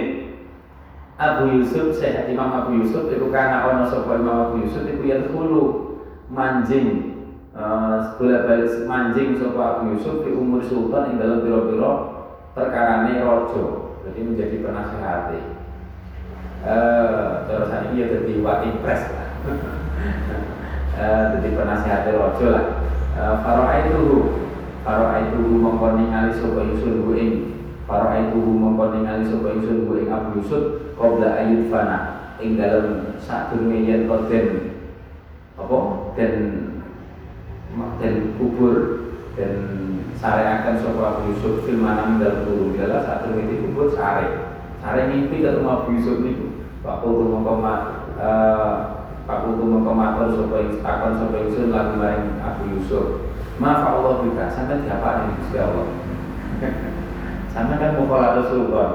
Abu 1.20 1.52
Yusuf, 1.52 2.00
saya 2.00 2.32
Imam 2.32 2.48
Abu 2.48 2.80
Yusuf 2.80 3.12
itu 3.12 3.28
karena 3.28 3.68
ono 3.68 3.84
sapa 3.92 4.16
Imam 4.16 4.50
Abu 4.50 4.64
Yusuf 4.64 4.88
itu 4.88 5.04
yang 5.04 5.28
manjing 6.32 6.88
uh, 7.52 8.16
balik 8.16 8.88
manjing 8.88 9.36
sapa 9.36 9.84
Abu 9.84 10.00
Yusuf 10.00 10.24
di 10.24 10.32
umur 10.32 10.64
sultan 10.64 11.12
yang 11.12 11.18
dalam 11.20 11.44
biro-biro 11.44 11.94
perkarane 12.56 13.20
rojo 13.20 14.00
jadi 14.08 14.20
menjadi 14.24 14.56
penasehat 14.64 15.36
uh, 16.64 17.44
terus 17.52 17.72
ini 17.92 18.00
ya 18.00 18.06
jadi 18.16 18.34
wakil 18.40 18.74
pres 18.82 19.04
lah. 19.12 19.28
Uh, 21.00 21.32
jadi 21.40 21.56
penasehat 21.56 22.12
rojo 22.12 22.52
lah. 22.52 22.84
Uh, 23.16 23.40
Faro'a 23.40 23.88
itu 23.88 24.04
Faro'a 24.84 25.32
itu 25.32 25.40
mengkoni 25.40 26.12
ali 26.12 26.36
sapa 26.36 26.60
Yusuf 26.60 27.16
ini 27.16 27.59
para 27.90 28.30
itu 28.30 28.38
mongko 28.38 28.94
ningali 28.94 29.26
sapa 29.26 29.58
ingsun 29.58 29.90
ku 29.90 29.98
ing 29.98 30.14
Abu 30.14 30.38
Yusuf 30.38 30.94
qabla 30.94 31.42
ayat 31.42 31.74
fana 31.74 31.98
ing 32.38 32.54
dalem 32.54 33.18
sadurunge 33.18 33.82
yen 33.82 34.06
to 34.06 34.30
den 34.30 34.46
apa? 35.58 35.78
Den 36.14 36.34
den 37.98 38.16
kubur 38.38 38.78
dan 39.34 39.54
sareaken 40.22 40.78
sapa 40.78 41.02
Abu 41.02 41.34
Yusuf 41.34 41.66
fil 41.66 41.82
manam 41.82 42.22
dalem 42.22 42.46
turu. 42.46 42.78
Dalah 42.78 43.02
sadurunge 43.02 43.50
dikubur 43.50 43.90
sare. 43.90 44.54
Sare 44.86 45.10
mimpi 45.10 45.42
ketemu 45.42 45.66
Abu 45.66 45.98
Yusuf 45.98 46.22
niku? 46.22 46.62
Pak 46.86 47.02
Putu 47.02 47.26
mongko 47.26 47.58
Pak 49.26 49.38
Putu 49.50 49.64
mongko 49.66 49.92
matur 49.98 50.28
sapa 50.38 50.56
ing 50.62 50.78
takon 50.86 51.18
sapa 51.18 51.36
ingsun 51.42 51.74
lagu 51.74 51.98
maring 51.98 52.38
Abu 52.38 52.70
Yusuf. 52.70 53.34
Maaf 53.60 53.92
Allah 53.92 54.24
bika, 54.24 54.48
sampai 54.48 54.88
diapa 54.88 55.10
nih 55.20 55.36
Gusti 55.36 55.58
Allah 55.60 55.88
sama 57.50 57.82
kan 57.82 57.98
mukhalafah 57.98 58.46
sultan 58.46 58.92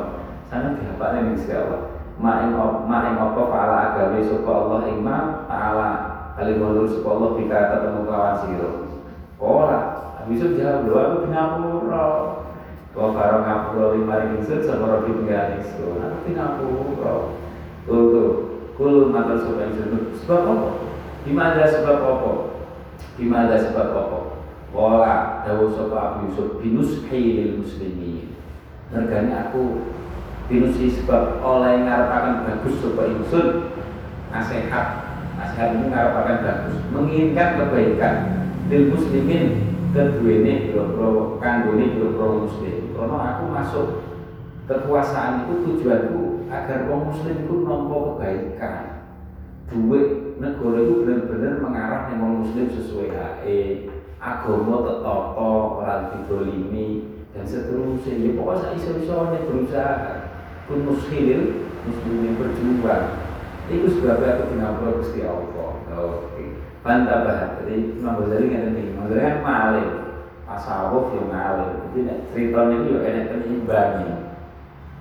sama 0.46 0.78
diapa 0.78 1.18
nih 1.18 1.34
Gusti 1.34 1.52
Allah. 1.54 1.82
Ma'ing 2.14 2.54
ma'ing 2.86 3.18
apa 3.18 3.42
fa'ala 3.50 3.76
agawe 3.90 4.22
sapa 4.22 4.50
Allah 4.54 4.78
ing 4.86 5.02
ma 5.02 5.42
ta'ala 5.50 5.90
kali 6.38 6.62
mulur 6.62 6.86
sapa 6.86 7.08
Allah 7.10 7.30
bika 7.34 7.58
ketemu 7.74 8.00
kawan 8.06 8.34
sira. 8.46 8.70
Ora. 9.42 9.80
Yusuf 10.24 10.56
jawab 10.56 10.88
lho 10.88 10.96
aku 10.96 11.16
pinapura 11.28 12.04
Kau 12.96 13.12
karo 13.12 13.44
ngapura 13.44 13.86
lima 13.98 14.16
ingsun 14.32 14.62
sapa 14.62 14.86
robi 14.86 15.10
pengiran 15.10 15.58
ingsun. 15.58 15.98
Aku 15.98 16.16
pinapura 16.22 17.14
tuh 17.84 18.30
kul 18.78 19.10
matur 19.10 19.42
sapa 19.42 19.66
ingsun. 19.66 20.14
Sebab 20.22 20.40
apa? 20.46 20.68
Di 21.26 21.32
mana 21.34 21.66
sebab 21.66 21.98
apa? 21.98 22.32
Di 23.18 23.26
mana 23.26 23.58
sebab 23.58 23.88
apa? 23.90 24.18
Wala 24.70 25.42
dawuh 25.42 25.74
Abu 25.74 26.30
Yusuf 26.30 26.62
binus 26.62 27.02
lil 27.10 27.58
muslimin 27.58 28.33
Mergane 28.92 29.32
aku 29.32 29.62
binusi 30.44 30.92
sebab 30.92 31.40
oleh 31.40 31.88
ngarepaken 31.88 32.44
bagus 32.44 32.74
sapa 32.84 33.02
ingsun 33.08 33.46
nasihat 34.28 34.86
itu 35.72 35.86
ngarepaken 35.88 36.38
bagus. 36.44 36.76
Menginginkan 36.92 37.48
kebaikan 37.64 38.14
lil 38.68 38.92
muslimin 38.92 39.72
keduene 39.94 40.68
biro-biro 40.68 41.40
kanggone 41.40 41.84
biro-biro 41.96 42.44
muslim. 42.44 42.92
Karena 42.92 43.16
aku 43.36 43.44
masuk 43.48 43.86
kekuasaan 44.68 45.46
itu 45.46 45.54
tujuanku 45.64 46.48
agar 46.52 46.88
wong 46.88 47.12
muslim 47.12 47.46
itu 47.46 47.54
nampa 47.64 47.96
kebaikan. 48.12 48.82
Duit 49.72 50.36
negara 50.36 50.78
itu 50.82 50.94
benar-benar 51.02 51.54
mengarah 51.62 52.02
yang 52.12 52.20
wong 52.20 52.34
muslim 52.44 52.68
sesuai 52.68 53.08
HE 53.10 53.88
agama 54.20 54.84
tetapa 54.84 55.44
orang 55.80 56.02
didolimi 56.12 57.13
dan 57.34 57.44
seterusnya. 57.44 58.14
Ya 58.14 58.30
pokoknya 58.38 58.58
saya 58.62 58.72
iso-isonya 58.78 59.38
berusaha 59.44 59.94
pun 60.70 60.78
muskilil 60.86 61.42
muslimin 61.84 62.38
berjuang 62.40 63.06
itu 63.68 63.86
sebabnya 63.96 64.36
aku 64.36 64.42
dinapur 64.52 65.00
Gusti 65.00 65.20
Allah. 65.24 65.72
Oke. 65.94 66.44
Bantah 66.84 67.24
banget 67.24 67.50
jadi 67.64 67.76
Imam 67.96 68.20
Ghazali 68.20 68.44
nggak 68.52 68.76
nih 68.76 68.84
Imam 68.92 69.08
Ghazali 69.08 69.24
kan 69.24 69.36
malim 69.40 69.88
tasawuf 70.44 71.16
yang 71.16 71.28
malim 71.32 71.70
jadi 71.88 71.98
nek 72.04 72.18
ceritanya 72.28 72.74
itu 72.76 72.88
ya 72.92 73.00
enak 73.08 73.24
penyimbangi 73.32 74.10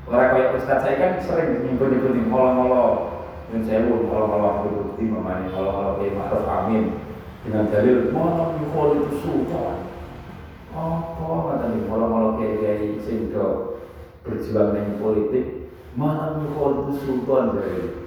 orang 0.08 0.30
kayak 0.32 0.56
Ustaz 0.56 0.80
saya 0.80 0.96
kan 0.96 1.14
sering 1.20 1.60
nyimpen-nyimpen 1.68 2.16
di 2.16 2.24
molo-molo 2.32 2.88
dan 3.52 3.68
saya 3.68 3.84
pun 3.84 4.08
molo-molo 4.08 4.48
aku 4.48 4.68
bukti 4.80 5.12
mamanya 5.12 5.52
molo-molo 5.52 6.00
kayak 6.00 6.16
Ma'ruf 6.16 6.48
Amin. 6.48 6.84
Dengan 7.44 7.68
dalil 7.68 8.16
mana 8.16 8.56
yukol 8.56 9.04
itu 9.04 9.20
sultan 9.20 9.93
apa 10.74 11.70
molo-molo 11.86 12.42
kayak 12.42 12.58
kayak 12.66 13.06
sing 13.06 13.30
berjuang 14.24 14.74
dengan 14.74 14.98
politik 14.98 15.70
mana 15.94 16.42
yukol 16.42 16.90
itu 16.90 16.94
sultan 17.06 17.54
dari 17.54 18.04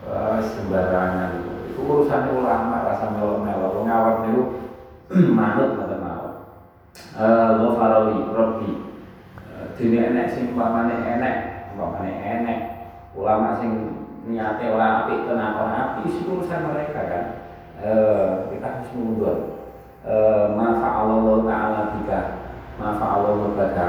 Wah, 0.00 0.40
sembarangan. 0.40 1.44
Itu 1.68 1.84
urusan 1.84 2.32
ulama 2.32 2.88
rasa 2.88 3.12
melo-melo 3.12 3.84
ngawat 3.84 4.16
niku 4.24 4.42
manut 5.38 5.76
kata 5.76 5.96
mawon 6.00 6.34
eh 7.20 7.50
lo 7.58 7.74
farawi 7.74 8.30
robbi 8.30 8.70
dene 9.74 9.98
enek 10.14 10.30
sing 10.30 10.54
umpamane 10.54 10.94
enek 11.04 11.36
umpamane 11.76 12.12
enek. 12.16 12.60
Ulama 13.12 13.60
sing 13.60 13.70
niate 14.24 14.72
ora 14.72 15.04
apik 15.04 15.28
tenan 15.28 15.58
ora 15.58 16.00
apik 16.00 16.08
itu 16.08 16.30
urusan 16.32 16.64
mereka 16.72 17.00
kan? 17.04 17.24
Eh 17.82 18.28
kita 18.56 18.66
harus 18.66 18.90
mundur 18.96 19.36
eh 20.06 20.46
ma 20.56 20.68
fa'alallahu 20.80 21.44
ta'ala 21.44 21.80
bika 21.98 22.20
ma 22.80 22.96
fa'alallahu 22.96 23.56
baka 23.58 23.88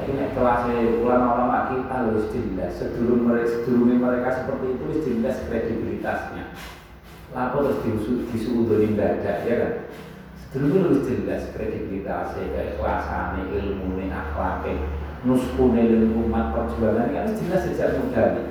jadi 0.00 0.10
nek 0.16 0.30
kelas 0.32 0.62
ulama-ulama 1.04 1.58
kita 1.74 1.92
harus 1.92 2.32
jelas 2.32 2.72
sedurung 2.78 3.28
mereka 3.28 3.52
sedurungi 3.52 3.96
mereka 4.00 4.28
seperti 4.32 4.66
itu 4.72 4.82
harus 4.86 5.04
jelas 5.04 5.36
kredibilitasnya. 5.44 6.44
Lalu 7.36 7.58
terus 7.84 8.06
disuudoni 8.32 8.96
ibadah 8.96 9.36
ya 9.44 9.54
kan. 9.60 9.74
Sedurungnya 10.48 10.88
harus 10.88 11.04
jelas 11.04 11.42
kredibilitasnya, 11.52 12.48
kayak 12.48 12.80
kelasannya, 12.80 13.42
ilmu, 13.50 13.98
akhlaknya. 14.08 14.88
nuskune 15.20 15.84
lil 15.84 16.16
umat 16.16 16.56
perjuangan 16.56 17.12
kan 17.12 17.28
jelas 17.36 17.68
sejak 17.68 18.00
muda 18.00 18.40
nih 18.40 18.46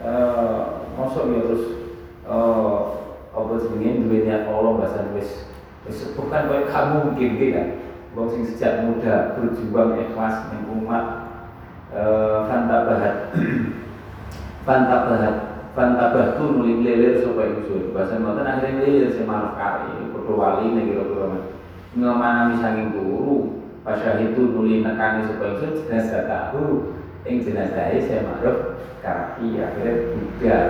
eh 0.00 0.60
masuk 0.96 1.28
ya 1.28 1.40
terus 1.44 1.64
eh 2.24 2.78
apa 3.30 3.52
duwe 3.68 4.18
niat 4.24 4.48
Allah 4.48 4.80
bahasa 4.80 5.12
wis 5.12 5.49
bukan 5.88 6.42
kayak 6.50 6.68
kamu 6.68 6.96
mungkin 7.08 7.30
kan 7.56 7.68
wong 8.12 8.26
sing 8.28 8.42
sejak 8.44 8.84
muda 8.84 9.38
berjuang 9.38 9.96
ikhlas 9.96 10.50
ning 10.52 10.66
umat 10.68 11.04
eh 11.94 12.38
fantabahat 12.50 13.32
fantabahat 14.66 15.36
fantabahtu 15.74 16.44
nuli 16.50 16.82
lelir 16.82 17.22
sapa 17.22 17.46
ingsun 17.46 17.94
bahasa 17.94 18.18
mboten 18.18 18.44
akhirnya 18.44 18.82
lelir 18.82 19.08
sing 19.14 19.24
manut 19.24 19.54
kari 19.54 20.10
padha 20.10 20.32
wali 20.34 20.66
ning 20.74 20.90
kira-kira 20.90 21.48
ngemanami 21.94 22.54
saking 22.58 22.90
turu 22.94 23.62
Pasya 23.80 24.20
itu 24.20 24.52
nuli 24.52 24.84
nekani 24.84 25.24
supaya 25.24 25.56
itu 25.56 25.88
jenazah 25.88 26.28
tahu 26.28 26.92
Yang 27.24 27.48
jenazah 27.48 27.96
saya 27.96 28.28
ma'ruf 28.28 28.76
karafi 29.00 29.56
akhirnya 29.56 29.92
budal 30.12 30.66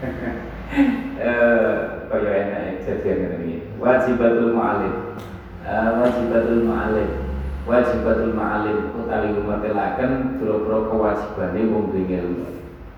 eh 1.26 1.78
kaya 2.06 2.30
enak 2.30 2.86
jadian 2.86 3.42
ini 3.42 3.69
wajibatul 3.80 4.52
mu'alim 4.52 4.94
eh, 5.64 5.90
wajibatul 5.98 6.68
mu'alim 6.68 7.30
wajibatul 7.70 8.32
ma'alim 8.32 8.90
utawi 8.98 9.36
umatelaken 9.36 10.40
boro-boro 10.42 10.90
kewajibane 10.90 11.60
wong 11.68 11.92
ilmu. 11.94 12.46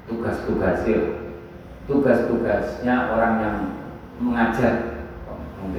Tugas-tugasnya 0.08 0.98
tugas-tugasnya 1.84 2.94
orang 3.12 3.34
yang 3.42 3.58
mengajar 4.22 5.04
wong 5.60 5.76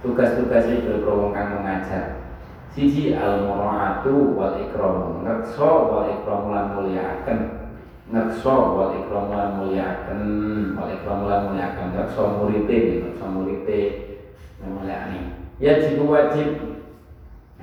tugas-tugasnya 0.00 0.86
boro-boro 0.86 1.28
wong 1.28 1.32
kang 1.34 1.60
mengajar. 1.60 2.24
Siji 2.76 3.16
al 3.16 3.48
muraatu 3.48 4.36
wal 4.36 4.60
ikram 4.60 5.24
ngekso 5.24 5.70
wal 5.92 6.08
ikram 6.12 6.52
lan 6.52 6.66
mulyakaken. 6.76 7.40
Ngekso 8.12 8.76
wal 8.76 8.92
ikram 9.00 9.32
lan 9.32 9.48
mulyakaken. 9.60 10.20
Wal 10.76 10.88
ikram 10.92 11.20
lan 11.24 11.40
mulyakaken. 11.52 11.88
Ngekso 11.96 12.22
murite 12.36 12.76
ngekso 13.00 13.24
murite 13.32 13.80
ya 15.60 15.80
jiku 15.80 16.04
wajib. 16.08 16.48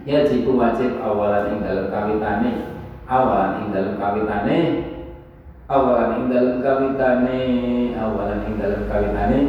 Ya 0.04 0.28
jiku 0.28 0.58
wajib 0.58 1.00
awalan 1.00 1.56
ing 1.56 1.60
dalam 1.64 1.88
kawitane. 1.94 2.52
Awalan 3.08 3.52
ing 3.64 3.68
dalam 3.72 3.96
kawitane. 4.02 4.60
Awalan 5.70 6.12
ing 6.20 6.26
dalam 6.28 6.58
kawitane. 6.60 7.40
Awalan 7.96 8.46
ing 8.50 8.56
dalam 8.60 8.82
kawitane. 8.90 9.40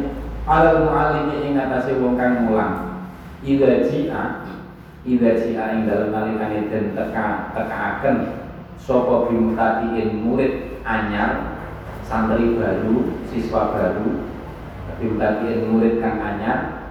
Alal 0.45 0.85
mualimi 0.85 1.41
ing 1.41 1.57
atase 1.57 1.97
wong 1.97 2.15
kang 2.15 2.45
mulang. 2.45 3.01
Ida 3.41 3.85
ji'a 3.85 4.45
Ida 5.05 5.37
jia 5.37 5.77
ing 5.77 5.85
dalam 5.85 6.09
nalikane 6.09 6.65
den 6.65 6.97
teka 6.97 7.53
tekaaken 7.53 8.41
sapa 8.81 9.29
bimutatiin 9.29 10.25
murid 10.25 10.81
anyar 10.81 11.61
santri 12.05 12.57
baru 12.57 13.21
siswa 13.29 13.69
baru. 13.69 14.29
Bimutatiin 14.97 15.69
murid 15.69 16.01
kang 16.01 16.17
anyar 16.17 16.84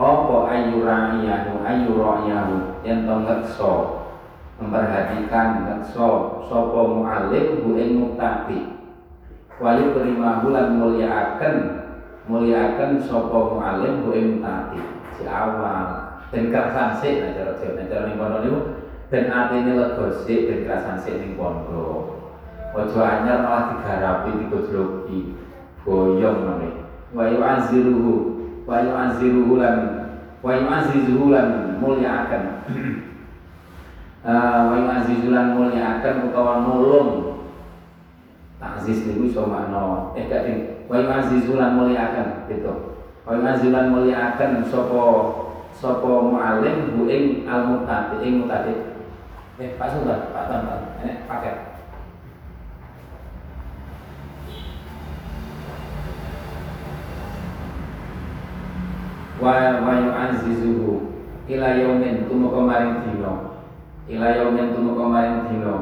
apa 0.00 0.36
ayu 0.48 0.80
ra'iyahu 0.80 1.60
ayu 1.60 1.90
ra'iyahu 2.00 2.56
yang 2.80 3.04
to 3.04 3.14
ngekso 3.20 3.72
memperhatikan 4.56 5.68
ngekso. 5.68 6.40
Sapa 6.48 6.80
mu'alim 6.88 7.60
bu 7.60 7.76
ing 7.76 8.00
muktati 8.00 8.80
wali 9.60 9.92
terima 9.92 10.40
bulan 10.40 10.80
mulyaaken 10.80 11.56
mulyaaken 12.32 12.96
sapa 13.04 13.38
mu'alim 13.52 14.00
bu 14.00 14.16
ing 14.16 14.26
muktati 14.40 14.80
si 15.20 15.28
awal. 15.28 16.16
Ben 16.32 16.48
kerasan 16.48 16.96
sik 16.96 17.20
nek 17.20 17.36
cara 17.36 17.52
Jawa 17.60 17.76
nek 17.76 17.92
cara 17.92 18.08
ning 18.08 18.16
kono 18.16 18.36
niku 18.40 18.60
ben 19.12 19.28
atine 19.28 19.76
lega 19.76 20.06
sik 20.24 20.48
ben 20.48 20.64
kerasan 20.64 20.96
sik 20.96 21.20
ning 21.20 21.36
aja 22.70 23.00
anyar 23.04 23.38
malah 23.44 23.62
digarapi 23.76 24.30
digojloki. 24.40 25.36
Boyong 25.84 26.40
ngene 26.40 26.68
wa 27.12 27.28
yu'aziruhu 27.28 28.39
wa 28.70 28.78
yu'aziruhu 28.86 29.58
lan 29.58 29.78
wa 30.38 30.54
yu'azizuhu 30.54 31.34
lan 31.34 31.82
mulyaaken 31.82 32.62
uh, 34.22 34.70
wa 34.70 34.74
yu'azizu 34.78 35.34
lan 35.34 35.58
mulyaaken 35.58 36.30
utawa 36.30 36.62
nulung. 36.62 37.10
Takziz 38.60 39.08
niku 39.08 39.26
iso 39.26 39.48
makna 39.48 40.14
eh 40.14 40.30
gak 40.30 40.46
ding 40.46 40.86
wa 40.86 41.02
yu'azizu 41.02 41.58
lan 41.58 41.74
mulyaaken 41.74 42.46
gitu. 42.46 42.94
Wa 43.26 43.34
yu'azizu 43.34 43.74
lan 43.74 43.90
mulyaaken 43.90 44.62
sapa 44.70 45.02
sapa 45.74 46.12
mu'alim 46.30 46.94
bu 46.94 47.10
ing 47.10 47.50
al 47.50 47.74
mutati 47.74 48.22
ing 48.22 48.46
mutati 48.46 48.74
eh 49.58 49.74
Pak 49.74 49.88
Sultan 49.98 50.30
Pak 50.30 50.46
Sultan 50.46 50.78
ini 51.02 51.26
paket 51.26 51.69
wa 59.40 59.80
wa 59.80 59.92
yu'azzizuhu 59.96 61.16
ila 61.48 61.68
yaumin 61.80 62.28
tumeka 62.28 62.60
maring 62.60 62.96
dina 63.08 63.32
ila 64.06 64.26
yaumin 64.36 64.76
tumeka 64.76 65.04
maring 65.08 65.40
dina 65.48 65.74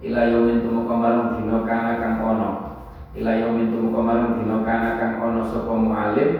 ila 0.00 0.20
yaumin 0.32 0.64
tumeka 0.64 0.94
maring 0.96 1.28
dina 1.36 1.56
kana 1.68 1.92
kang 2.00 2.18
ana 2.24 2.50
ila 3.12 3.30
yaumin 3.36 3.68
tumeka 3.68 4.00
maring 4.00 4.32
dina 4.40 4.56
kana 4.64 4.88
kang 4.96 5.14
ana 5.20 5.42
sapa 5.44 5.72
mu'alim 5.76 6.30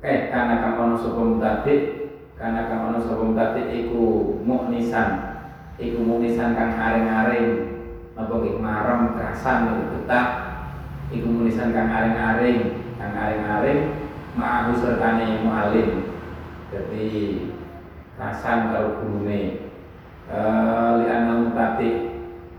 eh 0.00 0.32
kana 0.32 0.64
kang 0.64 0.76
ana 0.80 0.96
sapa 0.96 1.20
mutati 1.20 2.00
karena 2.40 2.72
kang 2.72 2.88
ana 2.88 2.98
sapa 3.04 3.20
mutati 3.20 3.60
iku 3.84 4.32
muknisan. 4.40 5.36
Iku 5.76 6.00
muknisan 6.00 6.56
kang 6.56 6.72
aring-aring. 6.72 7.68
Apa 8.16 8.32
nggih 8.32 8.56
marem 8.56 9.12
kerasan 9.12 9.76
betah 9.92 10.28
iku 11.12 11.28
muknisan 11.28 11.76
kang 11.76 11.92
aring-aring. 11.92 12.80
Kang 12.96 13.12
aring-aring 13.12 13.99
ma'ahu 14.38 14.78
sertane 14.78 15.42
mualim 15.42 16.06
jadi 16.70 17.06
kerasan 18.14 18.70
karo 18.70 19.02
gurune. 19.02 19.66
Eh 20.30 20.90
li 21.02 21.06
anal 21.10 21.50
mutati 21.50 21.90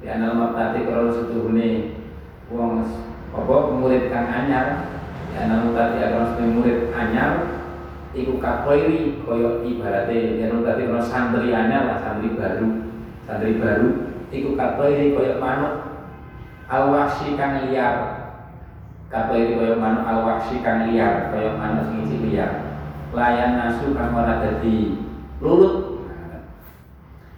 li 0.03 0.07
anal 0.11 0.35
mutati 0.35 0.83
kalau 0.83 1.07
setuhune. 1.15 1.95
Wong 2.51 2.83
apa 3.31 3.55
murid 3.71 4.11
kang 4.11 4.27
anyar. 4.27 4.91
Li 5.31 5.35
anal 5.39 5.71
mutati 5.71 5.95
kalau 6.03 6.35
murid 6.51 6.91
anyar. 6.91 7.31
Iku 8.11 8.43
kakoiri 8.43 9.23
koyo 9.23 9.63
ibarate. 9.63 10.43
Yen 10.43 10.59
tadi 10.59 10.91
ono 10.91 10.99
santri 10.99 11.55
anyar 11.55 11.87
lah 11.87 11.97
santri 12.03 12.35
baru. 12.35 12.67
Santri 13.23 13.55
baru. 13.55 14.11
Iku 14.27 14.59
kakoiri 14.59 15.15
koyo 15.15 15.39
manuk. 15.39 15.87
Alwasi 16.67 17.39
kang 17.39 17.67
liar 17.67 18.20
kakoiri 19.11 19.59
koyo 19.59 19.75
manuk 19.75 20.07
alwasi 20.07 20.63
kang 20.63 20.87
liar 20.87 21.35
koyo 21.35 21.59
manuk 21.59 21.91
sing 21.91 22.07
isi 22.07 22.17
liar. 22.31 22.79
Layan 23.11 23.59
nasu 23.59 23.91
kang 23.91 24.15
ora 24.15 24.39
dadi 24.39 25.03
lulut. 25.43 25.99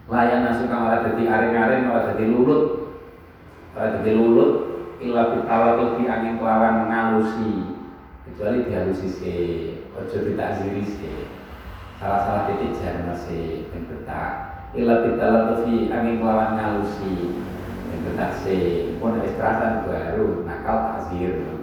Layan 0.06 0.46
nasu 0.46 0.70
kang 0.70 0.86
ora 0.86 1.02
dadi 1.02 1.26
aring-aring 1.26 1.90
ora 1.90 2.14
dadi 2.14 2.30
lulut. 2.30 2.94
Ora 3.74 3.98
dadi 3.98 4.12
lulut 4.14 4.52
ila 5.02 5.34
bitawakil 5.34 5.98
di 5.98 6.06
angin 6.06 6.38
kelawan 6.38 6.94
ngalusi. 6.94 7.74
Kecuali 8.30 8.70
dihalusi 8.70 9.08
sih 9.10 9.46
ojo 9.98 10.18
ditakziri 10.30 10.86
sih. 10.86 11.26
Salah-salah 11.98 12.54
titik 12.54 12.78
jangan 12.78 13.18
masih 13.18 13.66
ben 13.74 13.90
betak. 13.90 14.32
Ila 14.78 15.10
bitalatufi 15.10 15.90
angin 15.90 16.22
kelawan 16.22 16.54
ngalusi 16.54 17.34
betak 18.06 18.38
sih. 18.46 18.94
Pun 19.02 19.18
ada 19.18 19.30
kerasan 19.34 19.74
baru 19.90 20.46
nakal 20.46 20.78
takzir 20.94 21.63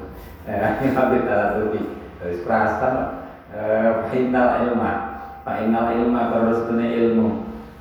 ila 0.51 1.03
bitalatufi 1.15 1.81
wis 2.27 2.43
kerasan 2.43 3.21
Fa'inal 3.51 4.71
ilma. 4.71 4.93
Fa'inal 5.43 5.91
ilma 5.99 6.31
karena 6.31 6.53
setune 6.55 6.87
ilmu. 6.87 7.29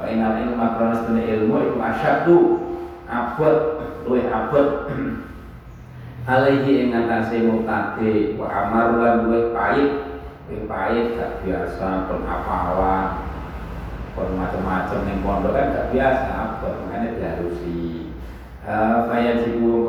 Fa'inal 0.02 0.42
ilma 0.50 0.66
karena 0.78 0.94
setune 0.98 1.24
ilmu 1.30 1.54
Itu 1.62 1.78
asyadu. 1.78 2.38
Abad. 3.06 3.58
Luih 4.10 4.26
abad. 4.30 4.90
Alaihi 6.30 6.90
ingatasi 6.90 7.42
mutati 7.42 8.38
Wa 8.38 8.48
amar 8.50 8.98
lan 8.98 9.16
luih 9.30 9.54
pahit. 9.54 9.92
Yang 10.50 10.66
pahit 10.66 11.06
gak 11.14 11.46
biasa 11.46 12.10
pun 12.10 12.26
apalan 12.26 13.30
pun 14.18 14.34
macam-macam 14.34 15.06
yang 15.06 15.22
pondok 15.22 15.54
kan 15.54 15.78
gak 15.78 15.90
biasa 15.94 16.30
apa 16.34 16.68
makanya 16.82 17.14
diharusi. 17.14 18.10
Uh, 18.66 19.06
Faya 19.06 19.46
jibu 19.46 19.86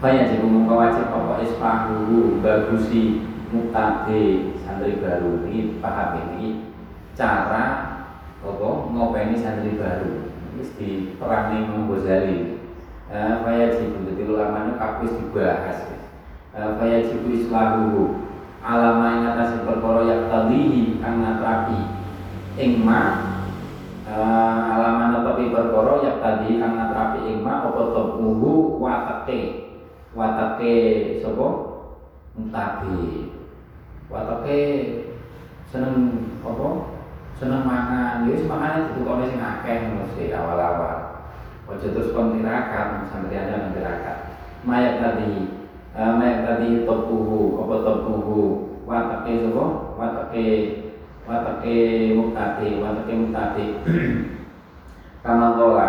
wajib 0.00 0.32
Faya 0.32 0.32
jibu 0.32 0.64
wajib 0.64 1.12
apa 1.12 1.44
ispahuhu 1.44 2.40
bagusi 2.40 3.20
mutade 3.52 4.56
santri 4.64 4.96
baru. 4.96 5.44
Ini 5.44 5.76
paham 5.84 6.16
ini 6.32 6.72
cara 7.12 7.64
apa 8.40 8.68
ngopeni 8.88 9.36
santri 9.36 9.76
baru. 9.76 10.32
Ini 10.56 10.64
di 10.80 10.88
perang 11.20 11.52
Imam 11.52 11.92
Ghazali. 11.92 12.56
Uh, 13.10 13.44
Faya 13.44 13.76
jibu 13.76 14.06
jadi 14.08 14.22
ulama 14.22 14.70
ini 14.70 14.72
kapis 14.78 15.18
dibahas 15.18 15.82
Faya 16.54 16.98
jibu 17.04 17.28
islahu 17.34 18.22
Alama 18.60 19.18
yang 19.18 19.34
atas 19.34 19.64
perkara 19.64 20.04
yang 20.04 20.28
tadihi 20.28 21.00
kang 21.00 21.24
natrapi 21.24 21.80
ing 22.60 22.84
ma 22.84 23.02
uh, 24.04 24.76
alaman 24.76 25.16
netepi 25.16 25.48
perkara 25.48 26.04
yak 26.04 26.20
tadi 26.20 26.60
kang 26.60 26.76
natrapi 26.76 27.24
ing 27.24 27.40
ma 27.40 27.64
apa 27.66 27.82
watake 28.76 29.69
watake 30.16 30.74
sapa? 31.22 31.48
Mutabi. 32.38 33.30
Watake 34.10 34.58
seneng 35.70 36.26
apa? 36.42 36.68
Seneng 37.38 37.62
mangan. 37.66 38.26
Ya 38.26 38.34
wis 38.34 38.46
mangan 38.46 38.90
ditukone 38.90 39.30
sing 39.30 39.40
akeh 39.40 39.76
ngono 39.86 40.04
sih 40.14 40.34
awal-awal. 40.34 40.98
Aja 41.70 41.86
terus 41.86 42.10
kon 42.10 42.34
tirakat 42.34 43.06
sampe 43.14 43.30
aja 43.30 43.62
nang 43.62 43.70
tirakat 43.70 44.26
mayat 44.66 44.98
tadi 44.98 45.54
uh, 45.94 46.18
mayat 46.18 46.42
tadi 46.42 46.82
tabuhu 46.82 47.62
apa 47.62 47.74
tabuhu 47.86 48.40
watake 48.90 49.46
sapa? 49.46 49.64
Watake 49.94 50.46
watake 51.30 51.76
mutati 52.18 52.68
watake 52.82 53.12
mutati 53.14 53.66
kama 55.24 55.54
kola 55.54 55.88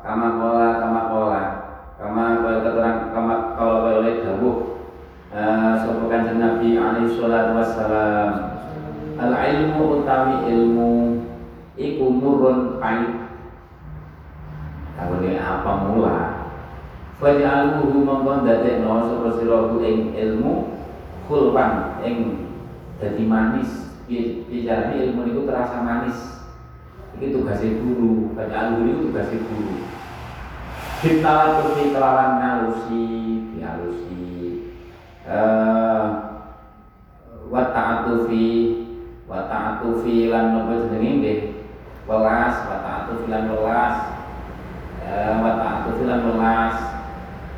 kama 0.00 0.28
kola 0.40 0.68
kama 0.80 1.00
kola 1.12 1.42
kama 1.98 2.46
kola 2.46 2.62
keterangan 2.62 3.10
kama 3.10 3.34
kalau 3.58 3.90
oleh 3.98 4.22
dawuh 4.22 4.78
uh, 5.34 5.74
sapa 5.82 6.06
kanjeng 6.06 6.38
Nabi 6.38 6.78
alaihi 6.78 7.10
salatu 7.10 7.58
wassalam. 7.58 8.30
Al 9.18 9.34
ilmu 9.34 9.98
utawi 9.98 10.46
ilmu 10.46 10.90
iku 11.74 12.06
murun 12.06 12.78
pahit. 12.78 13.34
Kawene 14.94 15.42
apa 15.42 15.72
mula? 15.90 16.18
Faj'aluhu 17.18 18.06
mongkon 18.06 18.46
dadekno 18.46 19.10
sapa 19.10 19.28
sira 19.34 19.74
ing 19.82 20.14
ilmu 20.14 20.70
khulpan 21.26 21.98
ing 22.06 22.46
dadi 23.02 23.26
manis. 23.26 23.90
Bicaranya 24.06 25.02
ilmu 25.02 25.34
itu 25.34 25.42
terasa 25.50 25.82
manis. 25.82 26.46
Itu 27.18 27.42
tugasnya 27.42 27.82
guru. 27.82 28.38
Baca 28.38 28.78
guru 28.78 28.86
itu 28.86 29.02
tugasnya 29.10 29.42
guru 29.50 29.97
kita 30.98 31.62
tuh 31.62 31.94
kelawan 31.94 32.42
ngalusi 32.42 33.06
dialusi 33.54 34.26
uh, 35.30 36.04
wa 37.46 37.62
ta'atufi 37.70 38.50
wa 39.30 39.46
ta'atufi 39.46 40.26
lan 40.26 40.58
nopo 40.58 40.90
jenenge 40.90 41.14
nggih? 41.22 41.40
Welas 42.08 42.66
wa 42.66 42.76
ta'atufi 42.82 43.30
lan 43.30 43.46
welas. 43.52 43.96
Uh, 45.06 45.38
wa 45.38 45.52
ta'atufi 45.54 46.02
lan 46.02 46.20
welas. 46.34 46.76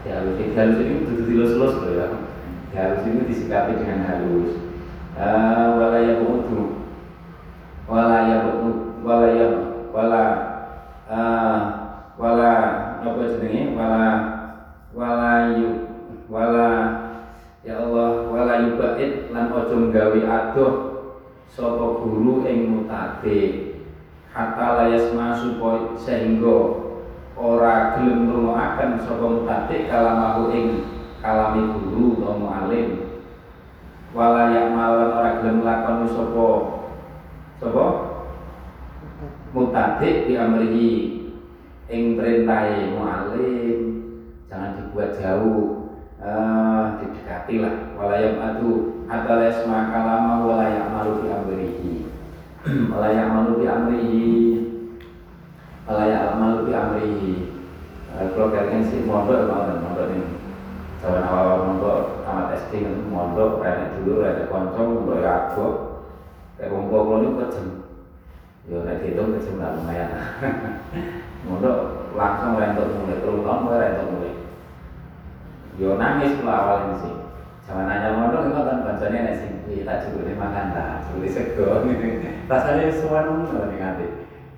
Dialusi 0.05 0.53
dialusi 0.53 0.83
ini 0.85 1.05
kudu 1.09 1.23
dilus-lus 1.25 1.75
loh 1.81 1.93
ya. 1.97 2.09
Dialusi 2.77 3.07
ini 3.09 3.23
disikapi 3.25 3.81
dengan 3.81 4.05
halus. 4.05 4.71
Eh, 5.21 5.67
wala 5.77 6.01
yabudu 6.01 6.81
wala 7.85 8.25
yabudu 8.25 9.05
wala 9.05 9.29
ya 9.37 9.49
wala 9.93 10.25
wala 12.17 12.53
apa 13.01 13.23
jenenge? 13.37 13.73
Wala 13.75 14.05
wala 14.93 15.57
yu 15.57 15.69
wala 16.29 16.71
ya 17.65 17.81
Allah 17.81 18.29
wala 18.29 18.55
yubaid 18.69 19.33
lan 19.33 19.53
ojo 19.53 19.89
gawe 19.93 20.21
adoh 20.25 20.73
sapa 21.51 21.87
guru 22.05 22.45
ing 22.47 22.59
mutade. 22.71 23.69
Hatta 24.31 24.79
layas 24.79 25.11
supaya 25.11 25.99
sehingga 25.99 26.87
ora 27.35 27.99
gelem 27.99 28.31
ngrungokaken 28.31 29.03
sapa 29.03 29.27
mutade 29.27 29.91
kalamahu 29.91 30.55
ing 30.55 30.67
kalami 31.19 31.75
guru 31.75 32.15
utawa 32.15 32.39
mualim 32.39 32.89
wala 34.11 34.51
yak 34.51 34.75
malan 34.75 35.11
ora 35.15 35.31
gelem 35.43 35.63
lakoni 35.63 36.07
sapa 36.11 36.49
sapa? 37.59 37.87
Mutadik 39.51 40.31
di 40.31 40.39
amrihi 40.39 40.91
ing 41.91 42.15
perintahe 42.15 42.95
mualim 42.95 43.81
jangan 44.47 44.79
dibuat 44.79 45.19
jauh 45.19 45.91
uh, 46.23 47.03
didekati 47.03 47.61
lah 47.61 47.75
wala 47.99 48.15
yak 48.17 48.39
adu 48.39 49.03
hatta 49.11 49.35
lasma 49.37 49.91
kalama 49.91 50.35
wala 50.49 50.67
yak 50.71 50.87
malu 50.95 51.13
di 51.21 51.29
amrihi 51.29 51.95
wala 52.95 53.09
yak 53.11 53.29
malu 53.35 53.53
di 53.59 53.67
amrihi 53.67 54.31
wala 55.85 56.03
yak 56.07 56.39
malu 56.39 56.59
di 56.65 56.73
amrihi 56.73 57.35
kalau 58.11 58.53
kalian 58.53 58.87
sih 58.87 59.07
mondok 59.07 59.49
mondok 59.51 60.13
ini 60.13 60.41
Zaman 61.01 61.25
awal 61.25 61.65
mondok 61.65 62.29
SD 62.53 62.85
kan 62.85 62.97
mondok 63.09 63.65
rene 63.65 63.97
dulu 63.97 64.21
rene 64.21 64.45
kanca 64.53 64.81
mondok 64.85 65.25
ya 65.25 65.31
agok. 65.33 65.75
Kayak 66.61 66.77
wong 66.77 66.93
kula 66.93 67.17
niku 67.25 67.33
kejem. 67.41 67.67
Ya 68.69 68.77
nek 68.85 69.01
dihitung 69.01 69.33
kejem 69.33 69.57
lah 69.57 69.73
lumayan. 69.81 70.11
mondok 71.49 71.79
langsung 72.17 72.59
rentok 72.59 72.91
mulai 73.01 73.21
terus 73.21 73.41
tahun 73.45 73.61
mulai 73.65 73.81
rentok 73.81 74.07
mulai. 74.13 74.33
Yo 75.81 75.89
nangis 75.97 76.37
pula 76.41 76.53
awalnya 76.53 76.95
sih. 77.01 77.15
Zaman 77.65 77.87
nanya 77.87 78.17
mondok 78.17 78.51
itu 78.51 78.61
kan 78.61 78.85
bancane 78.85 79.19
nek 79.21 79.39
sing 79.39 79.53
tak 79.87 80.03
jebule 80.05 80.33
makan 80.35 80.75
ta, 80.75 81.07
jebule 81.09 81.29
sego 81.31 81.67
gitu. 81.87 82.07
Rasanya 82.51 82.91
ngono 82.91 83.63
ning 83.71 83.81
ati. 83.81 84.07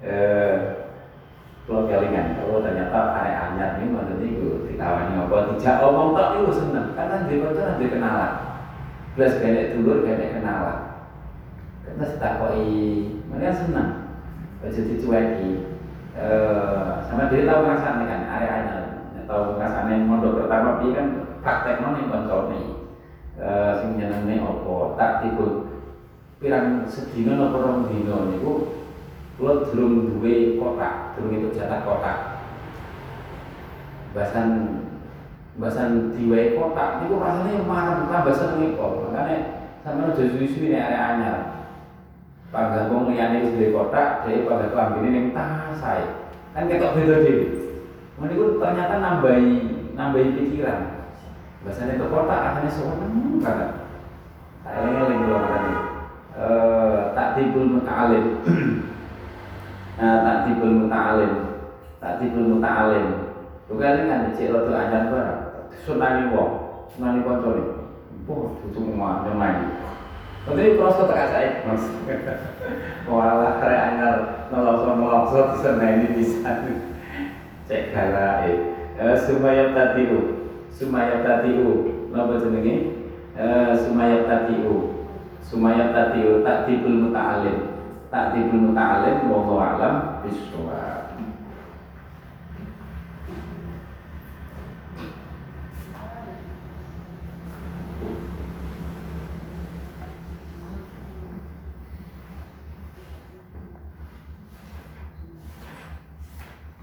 Eh 0.03 0.83
kalau 1.62 1.87
kelingan 1.87 2.35
kalau 2.37 2.59
ternyata 2.59 2.99
ada 3.14 3.33
anyar 3.49 3.70
nih 3.78 3.87
mantan 3.87 4.18
itu 4.18 4.66
ditawani 4.66 5.14
apa 5.14 5.55
tidak 5.55 5.80
omong 5.87 6.11
tak 6.18 6.43
itu 6.43 6.51
seneng 6.59 6.91
karena 6.99 7.22
dia 7.30 7.39
itu 7.39 7.61
nanti 7.62 7.85
kenalan 7.87 8.33
plus 9.14 9.39
kene 9.39 9.78
dulur 9.78 10.03
kene 10.03 10.35
kenalan 10.35 10.78
kita 11.87 12.05
setakoi 12.05 12.66
mereka 13.30 13.62
seneng 13.62 13.89
baju 14.59 14.80
dicueki 14.91 15.51
eh 16.12 16.90
sama 17.08 17.32
dia 17.32 17.48
tahu 17.48 17.60
ngrasane 17.64 18.04
kan 18.04 18.22
anyar 18.28 18.78
tahu 19.24 19.56
ngrasane 19.56 20.04
mondok 20.04 20.44
pertama 20.44 20.80
dia 20.82 20.96
kan 20.96 21.06
praktek 21.40 21.80
ning 21.80 22.12
koncone 22.12 22.60
eh 23.40 23.72
sing 23.80 23.96
jenenge 23.96 24.44
apa 24.44 24.74
tak 25.00 25.12
tiba 25.24 25.72
pirang 26.42 26.84
sedina 26.84 27.38
apa 27.38 27.56
rong 27.56 27.88
dina 27.88 28.28
niku 28.28 28.82
Kulo 29.42 29.64
durung 29.64 30.12
duwe 30.12 30.60
kotak, 30.60 31.16
durung 31.16 31.32
itu 31.32 31.56
jatah 31.56 31.82
kotak. 31.88 32.18
Bahasan 34.12 34.48
bahasan 35.56 36.12
diwae 36.12 36.54
kotak 36.54 37.02
niku 37.02 37.16
rasane 37.16 37.64
marem 37.64 38.12
tambah 38.12 38.36
seneng 38.36 38.76
kok. 38.76 39.08
Makane 39.08 39.36
sampeyan 39.80 40.12
aja 40.12 40.22
suwi-suwi 40.30 40.68
nek 40.68 40.84
arek 40.84 41.02
anyar. 41.02 41.36
Panggang 42.53 42.92
wong 42.92 43.09
liyane 43.09 43.48
wis 43.48 43.57
duwe 43.57 43.72
kotak, 43.72 44.28
dhewe 44.28 44.44
pada 44.44 44.68
klambine 44.68 45.09
ning 45.09 45.26
tas 45.32 45.80
ae. 45.80 46.05
Kan 46.53 46.68
ketok 46.68 46.92
beda 47.00 47.24
dhewe. 47.24 47.46
Niku 48.20 48.61
ternyata 48.61 49.00
nambahi 49.00 49.50
nambahi 49.96 50.36
pikiran. 50.36 51.09
Bahasane 51.64 51.96
ke 51.96 52.07
kotak 52.12 52.44
rasane 52.44 52.68
seneng 52.68 53.40
banget. 53.40 53.70
Ayo 54.68 55.09
eling 55.09 55.20
kula 55.26 55.40
Eh 56.32 57.00
tak 57.12 57.36
dibul 57.36 57.68
muta'alim. 57.76 58.24
tak 60.00 60.48
tibul 60.48 60.88
muta'alim 60.88 61.32
tak 62.00 62.12
tibul 62.18 62.57
muta'alim 62.57 63.07
bukan 63.68 64.09
kan 64.09 64.32
cek 64.34 64.50
rodo 64.50 64.72
ajar 64.74 65.12
barang 65.12 65.40
sunani 65.84 66.32
wong 66.32 66.53
sunani 66.90 67.20
koncone 67.24 67.64
Wah, 68.22 68.55
itu 68.55 68.78
semua 68.78 69.26
nyemai. 69.26 69.82
Tapi 70.43 70.74
proses 70.74 71.07
saya, 71.07 71.62
mas. 71.64 71.84
Anyar 73.62 74.14
nolongsor 74.51 74.95
nolongsor 74.99 75.45
di 75.55 75.59
sana 75.62 75.84
ini 75.97 76.07
bisa. 76.18 76.66
Cek 77.70 77.95
gala 77.95 78.47
eh. 78.51 78.59
Sumayat 79.22 79.74
tatiu, 79.74 80.51
sumayat 80.70 81.22
tatiu, 81.22 81.70
napa 82.11 82.43
jenenge? 82.43 82.76
Sumayat 83.86 84.26
tatiu, 84.26 85.09
sumayat 85.40 85.95
tatiu, 85.95 86.43
tak 86.43 86.66
tibul 86.66 87.09
muta'alim 87.09 87.72
tak 88.12 88.36
tibul 88.36 88.70
muta'alim 88.70 89.24
wallahu 89.24 89.57
alam 89.57 90.20
bisawab 90.20 91.16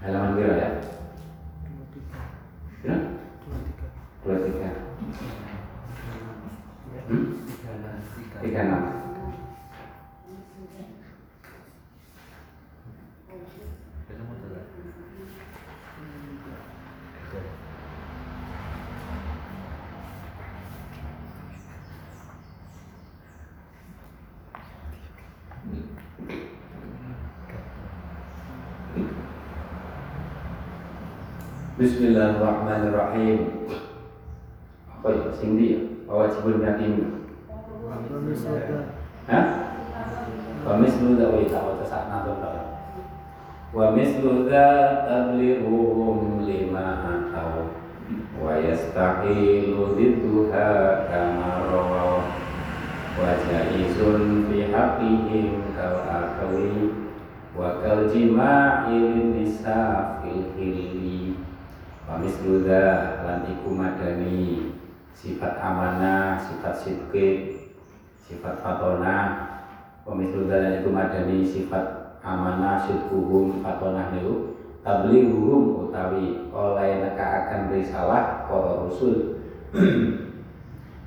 halaman 0.02 0.34
berapa 0.34 0.56
ya? 0.58 0.70
Ya? 2.82 2.96
Dua 4.26 4.36
tiga. 4.42 4.70
Hmm? 7.06 7.24
Tiga 8.42 8.60
enam. 8.66 9.00
Bismillahirrahmanirrahim. 31.80 33.64
Apa 34.84 35.16
ya? 35.16 35.32
Sing 35.32 35.56
ndi 35.56 35.66
ya? 35.72 35.80
Wajibul 36.04 36.60
yatim. 36.60 37.24
Hah? 39.24 39.44
Wa 40.60 40.76
mislu 40.76 41.16
dha 41.16 41.32
wa 41.32 41.40
ta'ala 41.40 41.80
sa'na 41.80 42.20
Wa 43.72 43.96
mislu 43.96 44.44
dha 44.44 44.68
tabliruhum 45.08 46.44
lima 46.44 47.00
atau 47.00 47.72
wa 48.36 48.60
yastahilu 48.60 49.96
didduha 49.96 51.08
kama 51.08 51.64
rawaw 51.64 52.28
wa 53.16 53.40
jaizun 53.48 54.52
fi 54.52 54.68
haqqihim 54.68 55.72
kal 55.72 56.04
akali 56.04 56.92
wa 57.56 57.80
kal 57.80 58.04
jima'il 58.12 59.32
nisa 59.32 60.20
fil 60.20 60.44
wa 62.20 62.28
mislu 62.28 62.68
lan 62.68 63.48
iku 63.48 63.72
madani 63.72 64.76
sifat 65.16 65.56
amanah 65.56 66.36
sifat 66.36 66.76
sidqi 66.76 67.56
sifat 68.20 68.60
fatona. 68.60 69.48
Wa 70.04 70.12
mislu 70.12 70.44
lan 70.44 70.84
iku 70.84 70.92
madani 70.92 71.48
sifat 71.48 72.20
amanah 72.20 72.84
sidquhum 72.84 73.64
fatonah 73.64 74.12
niku 74.12 74.52
tablighuhum 74.84 75.88
utawi 75.88 76.44
oleh 76.52 77.08
nekaaken 77.08 77.72
risalah 77.72 78.44
para 78.44 78.84
rasul 78.84 79.40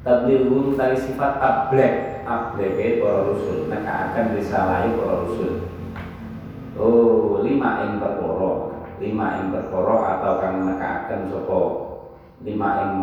tablighuhum 0.06 0.74
tali 0.74 0.98
sifat 0.98 1.38
tabligh 1.38 2.26
tablighe 2.26 2.98
para 2.98 3.22
rasul 3.30 3.70
nekaaken 3.70 4.34
risalah 4.34 4.90
para 4.90 5.14
rasul 5.30 5.62
oh 6.74 7.46
lima 7.46 7.86
ing 7.86 8.02
perkara 8.02 8.63
lima 9.04 9.44
ing 9.44 9.52
perkara 9.52 9.96
atau 10.18 10.34
kang 10.40 10.64
nekaaken 10.64 11.28
sapa? 11.28 11.62
Lima 12.48 12.70
ing 12.80 12.94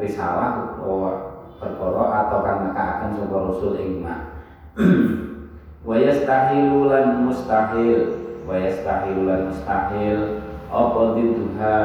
risalah 0.00 0.80
utawa 0.80 1.12
perkara 1.60 2.04
atau 2.24 2.38
kang 2.40 2.58
nekaaken 2.72 3.10
sapa 3.20 3.36
rasul 3.52 3.76
ing 3.76 4.00
ma 4.00 4.16
wa 5.86 5.94
mustahil. 7.20 8.00
Wa 8.48 8.54
yastahil 8.56 9.18
lan 9.28 9.52
mustahil. 9.52 10.18
Apa 10.72 11.00
diduha 11.20 11.76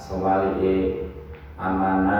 sewalike 0.00 1.06
amanah 1.60 2.10